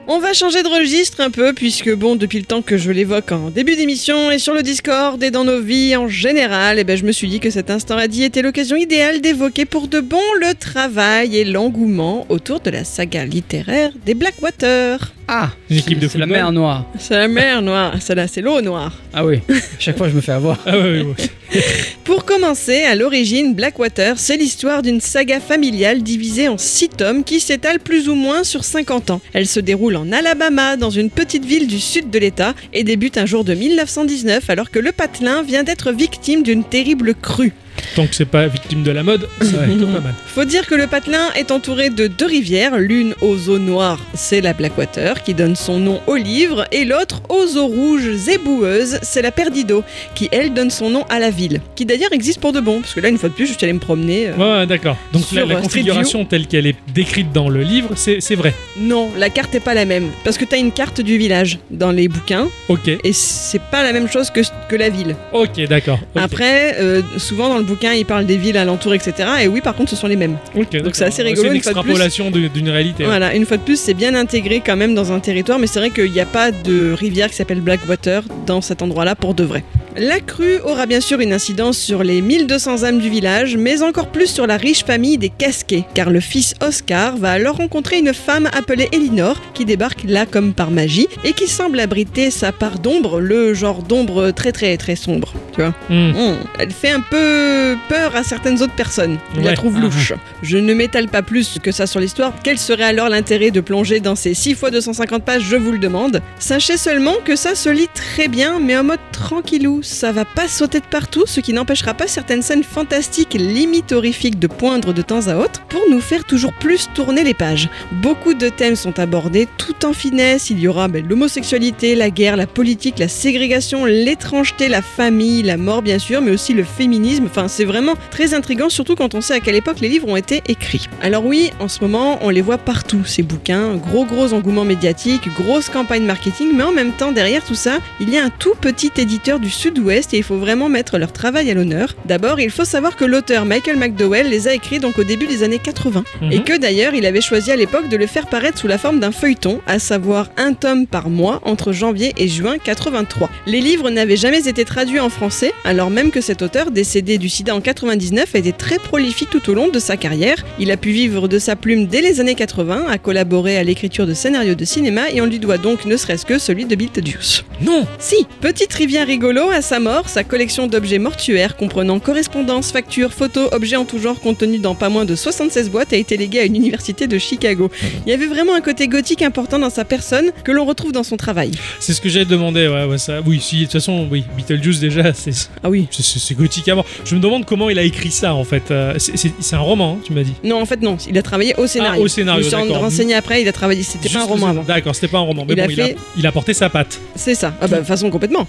[0.07, 3.33] On va changer de registre un peu, puisque bon, depuis le temps que je l'évoque
[3.33, 6.95] en début d'émission et sur le Discord et dans nos vies en général, eh ben,
[6.95, 9.99] je me suis dit que cet instant a dit était l'occasion idéale d'évoquer pour de
[9.99, 15.11] bon le travail et l'engouement autour de la saga littéraire des Blackwater.
[15.27, 16.85] Ah, Une équipe de c'est la mer noire.
[16.99, 18.93] C'est la mer noire, celle-là c'est l'eau noire.
[19.13, 19.39] Ah oui,
[19.79, 20.59] chaque fois je me fais avoir.
[20.65, 20.73] Ah.
[22.03, 27.39] Pour commencer, à l'origine, Blackwater, c'est l'histoire d'une saga familiale divisée en 6 tomes qui
[27.39, 29.21] s'étale plus ou moins sur 50 ans.
[29.33, 33.17] Elle se déroule en Alabama, dans une petite ville du sud de l'État, et débute
[33.17, 37.53] un jour de 1919 alors que le patelin vient d'être victime d'une terrible crue.
[37.95, 40.13] Tant que c'est pas victime de la mode, c'est plutôt pas mal.
[40.27, 44.41] Faut dire que le patelin est entouré de deux rivières, l'une aux eaux noires, c'est
[44.41, 48.99] la Blackwater, qui donne son nom au livre, et l'autre aux eaux rouges et boueuses,
[49.01, 49.83] c'est la Perdido,
[50.15, 52.93] qui elle donne son nom à la ville, qui d'ailleurs existe pour de bon, parce
[52.93, 54.27] que là une fois de plus je suis allée me promener.
[54.29, 54.97] euh, Ouais, d'accord.
[55.13, 58.53] Donc la, Sur, la euh, configuration telle qu'elle est décrite dans le livre, c'est vrai.
[58.77, 61.91] Non, la carte est pas la même, parce que t'as une carte du village dans
[61.91, 65.15] les bouquins, Ok, et c'est pas la même chose que, que la ville.
[65.33, 65.99] ok, d'accord.
[66.15, 69.29] Après, euh, souvent dans le bouquin, il parle des villes alentours, etc.
[69.43, 70.37] Et oui, par contre, ce sont les mêmes.
[70.55, 70.91] D'accord.
[70.93, 71.91] c'est assez rigolo, C'est une une fois de plus.
[71.91, 73.03] extrapolation d'une réalité.
[73.03, 73.07] hein.
[73.07, 75.79] Voilà, une fois de plus, c'est bien intégré quand même dans un territoire, mais c'est
[75.79, 79.43] vrai qu'il n'y a pas de rivière qui s'appelle Blackwater dans cet endroit-là pour de
[79.43, 79.63] vrai.
[79.97, 84.07] La crue aura bien sûr une incidence sur les 1200 âmes du village, mais encore
[84.09, 88.13] plus sur la riche famille des Casquets, car le fils Oscar va alors rencontrer une
[88.13, 92.79] femme appelée Elinor, qui débarque là comme par magie, et qui semble abriter sa part
[92.79, 95.73] d'ombre, le genre d'ombre très très très sombre, tu vois.
[95.89, 96.09] Hmm.
[96.11, 96.35] Hmm.
[96.59, 99.17] Elle fait un peu peur à certaines autres personnes.
[99.37, 99.55] Ils la Ouais.
[99.55, 100.11] trouvent louche.
[100.41, 102.33] Je ne m'étale pas plus que ça sur l'histoire.
[102.43, 105.79] Quel serait alors l'intérêt de plonger dans ces 6 fois 250 pages, je vous le
[105.79, 106.21] demande.
[106.37, 109.83] Sachez seulement que ça se lit très bien, mais en mode tranquillou.
[109.85, 114.39] Ça va pas sauter de partout, ce qui n'empêchera pas certaines scènes fantastiques, limite horrifiques,
[114.39, 117.69] de poindre de temps à autre pour nous faire toujours plus tourner les pages.
[117.91, 120.49] Beaucoup de thèmes sont abordés tout en finesse.
[120.49, 125.55] Il y aura ben, l'homosexualité, la guerre, la politique, la ségrégation, l'étrangeté, la famille, la
[125.55, 127.25] mort bien sûr, mais aussi le féminisme.
[127.27, 130.17] Enfin, c'est vraiment très intriguant, surtout quand on sait à quelle époque les livres ont
[130.17, 130.89] été écrits.
[131.03, 133.75] Alors oui, en ce moment, on les voit partout, ces bouquins.
[133.75, 138.09] Gros gros engouement médiatique, grosse campagne marketing, mais en même temps, derrière tout ça, il
[138.09, 141.11] y a un tout petit éditeur du sud sud-ouest et il faut vraiment mettre leur
[141.11, 141.95] travail à l'honneur.
[142.05, 145.43] D'abord, il faut savoir que l'auteur Michael McDowell les a écrits donc au début des
[145.43, 146.31] années 80 Mhm.
[146.31, 148.99] et que d'ailleurs il avait choisi à l'époque de le faire paraître sous la forme
[148.99, 153.29] d'un feuilleton, à savoir un tome par mois entre janvier et juin 83.
[153.47, 157.27] Les livres n'avaient jamais été traduits en français, alors même que cet auteur, décédé du
[157.29, 160.37] sida en 99, a été très prolifique tout au long de sa carrière.
[160.59, 164.07] Il a pu vivre de sa plume dès les années 80, a collaboré à l'écriture
[164.07, 167.43] de scénarios de cinéma et on lui doit donc ne serait-ce que celui de Beetlejuice.
[167.61, 173.11] Non Si, petit trivia rigolo, à sa mort, sa collection d'objets mortuaires comprenant correspondances, factures,
[173.11, 176.39] photos, objets en tout genre contenus dans pas moins de 76 boîtes a été léguée
[176.39, 177.71] à une université de Chicago.
[178.05, 181.03] Il y avait vraiment un côté gothique important dans sa personne que l'on retrouve dans
[181.03, 181.51] son travail.
[181.79, 183.21] C'est ce que j'avais demandé, ouais, ouais, ça.
[183.25, 185.31] Oui, si, de toute façon, oui, Beetlejuice déjà, c'est
[185.63, 185.87] Ah oui.
[185.91, 186.85] c'est- gothique à mort.
[187.03, 188.69] Je me demande comment il a écrit ça en fait.
[188.71, 190.33] Euh, c'est- un roman, hein, tu m'as dit.
[190.43, 192.01] Non, en fait non, il a travaillé au scénario.
[192.01, 194.47] Ah, au scénario, Je me suis renseigné après, il a travaillé, c'était pas un roman
[194.47, 194.63] avant.
[194.63, 196.53] D'accord, c'était pas un roman, mais Il bon, a il, a, fait- il a porté
[196.53, 196.99] sa patte.
[197.15, 197.53] C'est ça.
[197.61, 198.47] Ah bah de toute façon complètement.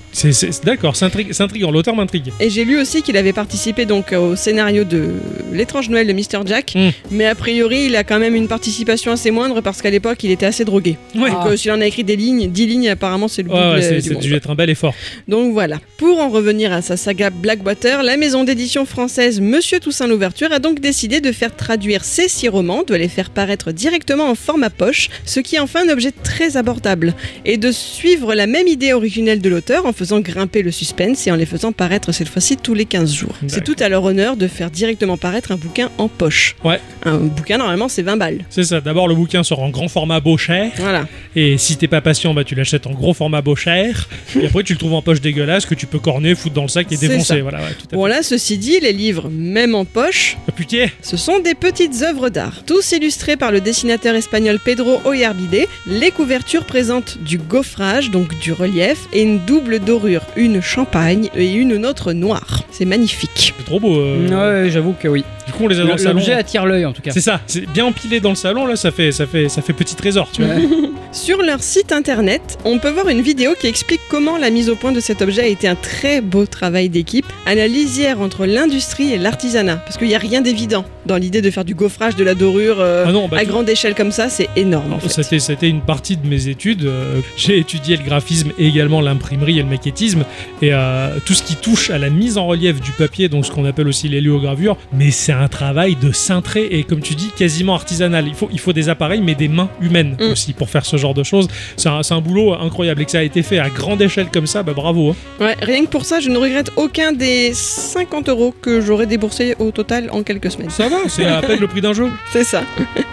[0.64, 1.70] D'accord, c'est c'est intriguant.
[1.70, 2.32] L'auteur m'intrigue.
[2.40, 5.10] Et j'ai lu aussi qu'il avait participé donc au scénario de
[5.52, 6.44] L'étrange Noël de Mr.
[6.46, 6.90] Jack, Mm.
[7.10, 10.30] mais a priori il a quand même une participation assez moindre parce qu'à l'époque il
[10.30, 10.96] était assez drogué.
[11.14, 11.30] Ouais.
[11.30, 13.82] Donc euh, s'il en a écrit des lignes, 10 lignes apparemment c'est le double ouais,
[13.82, 14.94] c'est du dû être un bel effort.
[15.28, 15.78] Donc voilà.
[15.96, 20.58] Pour en revenir à sa saga Blackwater, la maison d'édition française Monsieur Toussaint l'Ouverture a
[20.58, 24.70] donc décidé de faire traduire ces six romans, de les faire paraître directement en format
[24.70, 27.14] poche, ce qui en fait un objet très abordable,
[27.44, 31.30] et de suivre la même idée originelle de l'auteur en faisant grimper le suspense et
[31.30, 33.34] en les faisant paraître cette fois-ci tous les 15 jours.
[33.48, 36.56] C'est tout à leur honneur de faire directement paraître un bouquin en poche.
[36.64, 36.80] Ouais.
[37.04, 38.44] Un bouquin normalement c'est 20 balles.
[38.48, 38.80] C'est ça.
[38.80, 40.72] D'abord, le bouquin sort en grand format beau cher.
[40.76, 41.06] Voilà.
[41.34, 44.08] Et si t'es pas patient, bah, tu l'achètes en gros format beau cher.
[44.40, 46.68] Et après, tu le trouves en poche dégueulasse que tu peux corner, foutre dans le
[46.68, 47.42] sac et défoncer.
[47.42, 47.96] Voilà, ouais, tout à fait.
[47.96, 52.02] Bon là, ceci dit, les livres, même en poche, Ah, putain Ce sont des petites
[52.02, 55.66] œuvres d'art, tous illustrés par le dessinateur espagnol Pedro Oyarbide.
[55.86, 61.54] Les couvertures présentent du gaufrage, donc du relief, et une double dorure, une champagne et
[61.54, 62.62] une autre noire.
[62.70, 63.54] C'est magnifique.
[63.56, 63.98] C'est trop beau.
[63.98, 64.64] euh.
[64.64, 65.24] Ouais, j'avoue que oui.
[65.46, 66.18] Du coup, on les a dans le salon.
[66.18, 67.12] L'objet attire l'œil en tout cas.
[67.12, 69.72] C'est ça, c'est bien empilé dans le salon, là, ça fait, ça fait, ça fait
[69.72, 70.54] petit trésor, tu vois.
[71.16, 74.76] Sur leur site internet, on peut voir une vidéo qui explique comment la mise au
[74.76, 78.44] point de cet objet a été un très beau travail d'équipe, à la lisière entre
[78.44, 79.76] l'industrie et l'artisanat.
[79.76, 82.76] Parce qu'il n'y a rien d'évident dans l'idée de faire du gaufrage, de la dorure
[82.80, 85.08] euh, Ah non, bah, à tout- grande échelle comme ça, c'est énorme en fait.
[85.08, 86.84] C'était, c'était une partie de mes études.
[86.84, 90.24] euh, j'ai étudié le graphisme et également l'imprimerie et le maquettisme.
[90.60, 93.50] Et euh, tout ce qui touche à la mise en relief du papier, donc ce
[93.52, 97.74] qu'on appelle aussi l'héliogravure, mais c'est un travail de cintré et comme tu dis, quasiment
[97.74, 98.26] artisanal.
[98.28, 100.30] Il faut, il faut des appareils, mais des mains humaines Mm.
[100.32, 101.48] aussi pour faire ce genre de choses.
[101.76, 104.62] C'est un, boulot incroyable et que ça a été fait à grande échelle comme ça,
[104.62, 105.10] bah bravo.
[105.10, 105.44] hein.
[105.44, 109.54] Ouais, rien que pour ça, je ne regrette aucun des 50 euros que j'aurais déboursé
[109.58, 110.70] au total en quelques semaines.
[110.70, 112.10] Ça va, c'est à peine le prix d'un jeu.
[112.32, 112.62] C'est ça.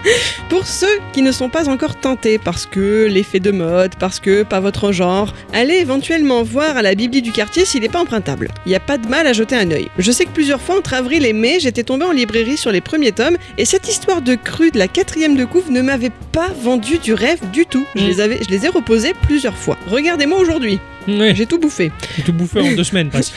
[0.48, 4.42] pour ceux qui ne sont pas encore tentés parce que l'effet de mode, parce que
[4.42, 8.48] pas votre genre, allez éventuellement voir à la Bibli du quartier s'il n'est pas empruntable.
[8.66, 9.88] Il n'y a pas de mal à jeter un œil.
[9.98, 12.80] Je sais que plusieurs fois entre avril et mai, j'étais tombé en librairie sur les
[12.80, 16.48] premiers tomes et cette histoire de crue de la quatrième de couve ne m'avait pas
[16.62, 17.83] vendu du rêve du tout.
[17.94, 18.06] Je Mm.
[18.06, 19.76] les, avais, je les ai reposés plusieurs fois.
[19.86, 21.92] Regardez-moi aujourd'hui, j'ai tout bouffé.
[22.16, 23.34] j'ai tout bouffé en deux semaines presque.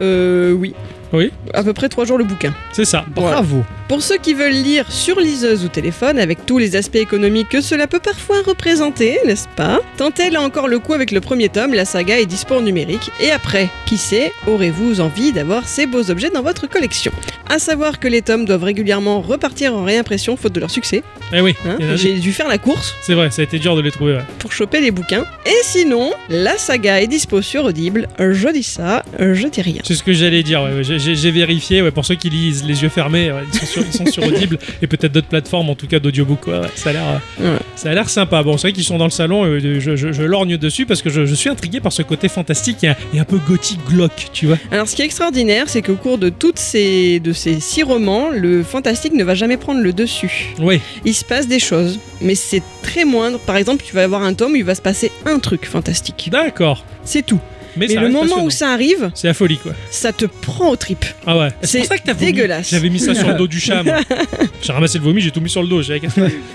[0.00, 0.74] Euh, oui.
[1.12, 1.30] Oui.
[1.54, 2.52] À peu près trois jours le bouquin.
[2.72, 3.04] C'est ça.
[3.08, 3.64] Bravo.
[3.88, 7.62] Pour ceux qui veulent lire sur liseuse ou téléphone, avec tous les aspects économiques que
[7.62, 9.80] cela peut parfois représenter, n'est-ce pas?
[9.96, 13.10] Tentez là encore le coup avec le premier tome, la saga est dispo en numérique.
[13.18, 17.12] Et après, qui sait, aurez-vous envie d'avoir ces beaux objets dans votre collection?
[17.48, 21.02] À savoir que les tomes doivent régulièrement repartir en réimpression faute de leur succès.
[21.32, 21.78] Eh oui, hein?
[21.94, 24.14] J'ai dû faire la course c'est vrai, ça a été dur de les trouver.
[24.14, 24.22] ouais.
[24.38, 25.24] pour choper les bouquins.
[25.46, 28.06] Et sinon, la saga est dispo sur Audible.
[28.18, 29.80] Je dis ça, je dis rien.
[29.84, 30.62] C'est ce que j'allais dire.
[30.62, 31.80] ouais, j'ai- vérifié.
[31.82, 34.86] ouais, pour ceux qui lisent les yeux fermés, ils, sont sur, sont sur Audible et
[34.86, 36.46] peut-être d'autres plateformes, en tout cas d'audiobook.
[36.46, 37.02] ouais, ça a l'air,
[37.40, 37.58] euh, Ouais.
[37.76, 38.42] ça a l'air sympa.
[38.42, 39.44] Bon, c'est vrai qu'ils sont dans le salon.
[39.44, 42.28] euh, je, je- je lorgne dessus parce que je, je suis intrigué par ce côté
[42.28, 44.58] fantastique et un, et un peu gothique glauque, tu vois.
[44.70, 48.28] Alors, ce qui est extraordinaire, c'est qu'au cours de toutes ces, de ces six romans,
[48.30, 50.54] le fantastique ne va jamais prendre le dessus.
[50.60, 53.38] Oui, Il se passe des choses, mais c'est très moindre.
[53.38, 56.28] Par exemple, tu vas avoir un tome où il va se passer un truc fantastique.
[56.30, 56.84] d'accord.
[57.04, 57.40] C'est tout.
[57.78, 59.72] Mais, le moment où ça arrive, c'est la folie, quoi.
[59.90, 61.06] ça te prend aux tripes.
[61.26, 61.48] Ah ouais.
[61.62, 62.70] C'est pour ça que t'as dégueulasse.
[62.70, 63.82] J'avais mis ça sur le dos du chat.
[64.62, 65.82] J'ai ramassé le vomi, j'ai tout mis sur le dos.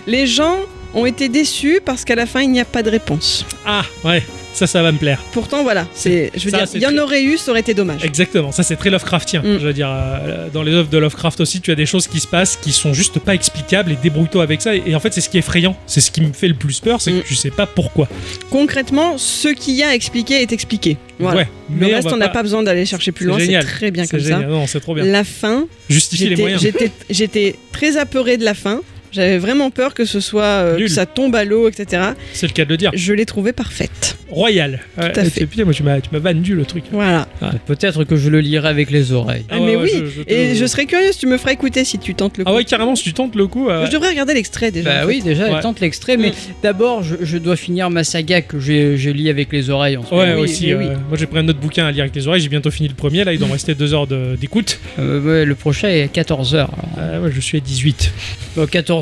[0.08, 0.58] Les gens
[0.94, 3.46] ont été déçus parce qu'à la fin, il n'y a pas de réponse.
[3.66, 4.22] Ah ouais,
[4.54, 5.22] ça, ça va me plaire.
[5.32, 7.74] Pourtant, voilà, c'est, je veux Ça, dire, il y en aurait eu, ça aurait été
[7.74, 8.04] dommage.
[8.04, 9.42] Exactement, ça c'est très Lovecraftien.
[9.42, 9.60] Mm.
[9.60, 12.20] Je veux dire, euh, dans les œuvres de Lovecraft aussi, tu as des choses qui
[12.20, 14.76] se passent qui sont juste pas explicables et débrouille-toi avec ça.
[14.76, 15.76] Et, et en fait, c'est ce qui est effrayant.
[15.88, 17.22] C'est ce qui me fait le plus peur, c'est Mm.
[17.24, 18.08] que tu sais pas pourquoi.
[18.52, 20.98] Concrètement, ce qu'il y a à expliquer est expliqué.
[21.20, 21.40] Voilà.
[21.42, 21.48] Ouais,
[21.80, 24.20] Le reste, on va n'a pas besoin d'aller chercher plus loin, c'est très bien comme
[24.20, 24.42] génial.
[24.42, 24.48] ça.
[24.48, 25.06] Non, c'est trop bien.
[25.06, 26.92] La fin, Justifier les j'étais, moyens.
[27.10, 28.82] j'étais, très apeurée de la fin.
[29.14, 32.02] J'avais vraiment peur que ce soit euh, que ça tombe à l'eau, etc.
[32.34, 32.92] C'est le cas de le dire.
[32.94, 34.18] Je l'ai trouvée parfaite.
[34.30, 34.80] Royal.
[34.98, 35.46] Ouais, Tout à fait.
[35.46, 36.84] Putain, moi, tu m'as, tu m'as vendu le truc.
[36.92, 37.28] Voilà.
[37.68, 39.46] Peut-être que je le lirai avec les oreilles.
[39.50, 39.90] Ah, mais ouais, oui.
[39.94, 42.44] je- je te- Et je serais curieuse, tu me feras écouter si tu tentes le
[42.44, 42.50] coup.
[42.52, 43.70] Ah ouais, carrément, si tu tentes le coup.
[43.70, 44.90] euh, Je devrais regarder l'extrait déjà.
[44.90, 45.62] Bah en oui, déjà, elle Ouais.
[45.62, 46.32] tente l'extrait, mais
[46.64, 50.04] d'abord, je, je dois finir ma saga que j'ai- je lis avec les oreilles en
[50.04, 50.66] ce Ouais, oui, aussi.
[50.66, 50.86] oui, euh, oui.
[51.10, 52.42] Moi, j'ai pris un autre bouquin à lire avec les oreilles.
[52.42, 53.24] J'ai bientôt fini le premier.
[53.24, 54.80] Là, il doit me rester deux heures de- d'écoute.
[54.98, 56.72] Euh, ouais, le prochain est à 14h.
[56.98, 58.12] Euh, ouais, je suis à 18.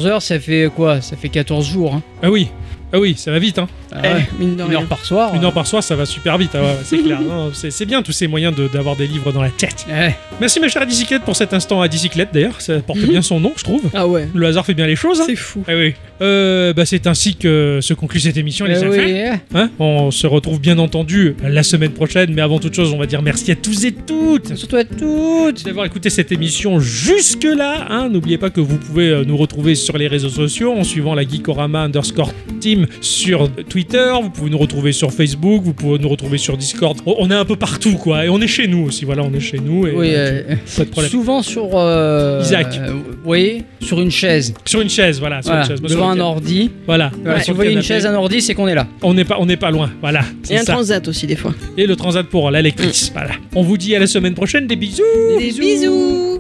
[0.02, 1.02] 14h, ça fait quoi?
[1.02, 1.96] Ça fait 14 jours.
[1.96, 2.02] Hein?
[2.24, 2.50] Ah oui.
[2.94, 3.68] Ah oui, ça va vite, hein.
[3.94, 4.28] Ah Eh, ouais.
[4.40, 4.80] mine de Une rien.
[4.82, 5.34] heure par soir.
[5.36, 6.52] Une heure par soir, ça va super vite.
[6.54, 7.22] Ah ouais, ouais, c'est clair.
[7.22, 9.86] Non, c'est, c'est bien tous ces moyens de- d'avoir des livres dans la tête.
[9.90, 10.16] Ouais.
[10.40, 12.60] Merci, ma chère Adicyclette, pour cet instant à Dicyclette, d'ailleurs.
[12.62, 13.82] Ça porte bien son nom, je trouve.
[13.94, 14.28] Ah ouais.
[14.34, 15.20] Le hasard fait bien les choses.
[15.22, 15.26] hein.
[15.28, 15.64] C'est fou.
[15.68, 15.94] Ah oui.
[16.22, 19.02] Euh, bah, c'est ainsi que se conclut cette émission, les Euh, enfants.
[19.04, 19.22] oui.
[19.56, 23.06] Hein on se retrouve bien entendu la semaine prochaine, mais avant toute chose, on va
[23.08, 25.66] dire merci à tous et toutes Surtout à toutes.
[25.66, 27.88] d'avoir écouté cette émission jusque-là.
[27.90, 28.10] hein.
[28.10, 31.24] N'oubliez pas que vous pouvez euh, nous retrouver sur les réseaux sociaux en suivant la
[31.24, 34.12] Geekorama underscore team sur Twitter.
[34.22, 36.98] Vous pouvez nous retrouver sur Facebook, vous pouvez nous retrouver sur Discord.
[37.06, 38.26] On- est un peu partout, quoi.
[38.26, 39.06] Et on est chez nous aussi.
[39.06, 39.88] Voilà, on est chez nous.
[39.88, 41.12] Et, Oui, euh, euh, pas de problème.
[41.12, 41.70] souvent sur.
[41.78, 42.78] euh, Isaac.
[42.78, 42.94] euh,
[43.26, 44.54] oui, sur une chaise.
[44.66, 45.42] Sur une chaise, voilà.
[45.42, 45.80] Sur Voilà, une chaise.
[45.82, 46.72] Moi, sur devant un ordi.
[46.86, 47.12] Voilà.
[47.22, 48.88] Voilà, Ouais, si sur vous voyez une chaise, un ordi, c'est qu'on est là.
[49.02, 49.90] On n'est pas, on n'est pas loin.
[50.02, 50.22] Voilà.
[50.50, 50.74] Et un ça.
[50.74, 51.54] transat aussi des fois.
[51.78, 53.12] Et le transat pour la lectrice.
[53.14, 53.32] Voilà.
[53.56, 54.68] On vous dit à la semaine prochaine.
[54.68, 55.04] Des bisous.
[55.40, 56.40] Des bisous.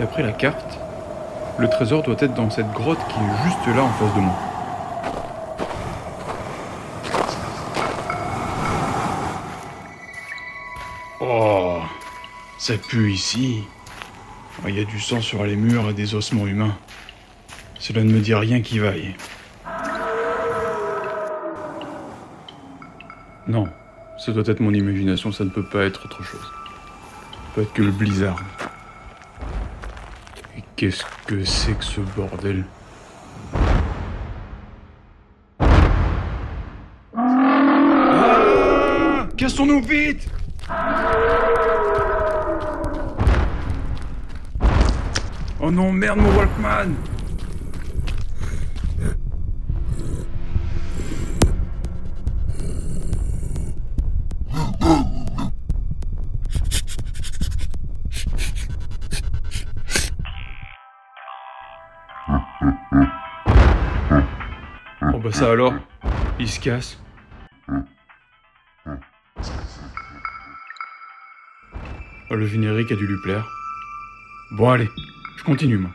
[0.00, 0.78] D'après la carte,
[1.58, 4.34] le trésor doit être dans cette grotte qui est juste là en face de moi.
[11.20, 11.80] Oh,
[12.56, 13.62] ça pue ici.
[14.64, 16.78] Oh, Il y a du sang sur les murs et des ossements humains.
[17.78, 19.14] Cela ne me dit rien qui vaille.
[23.46, 23.68] Non,
[24.16, 26.40] ça doit être mon imagination, ça ne peut pas être autre chose.
[26.40, 28.42] Ça peut être que le blizzard.
[30.80, 32.64] Qu'est-ce que c'est que ce bordel?
[37.14, 40.26] Ah Cassons-nous vite!
[45.60, 46.94] Oh non, merde mon Walkman
[65.20, 65.74] bah ça alors
[66.38, 66.98] Il se casse.
[72.30, 73.46] Oh, le générique a dû lui plaire.
[74.52, 74.88] Bon allez,
[75.36, 75.90] je continue moi.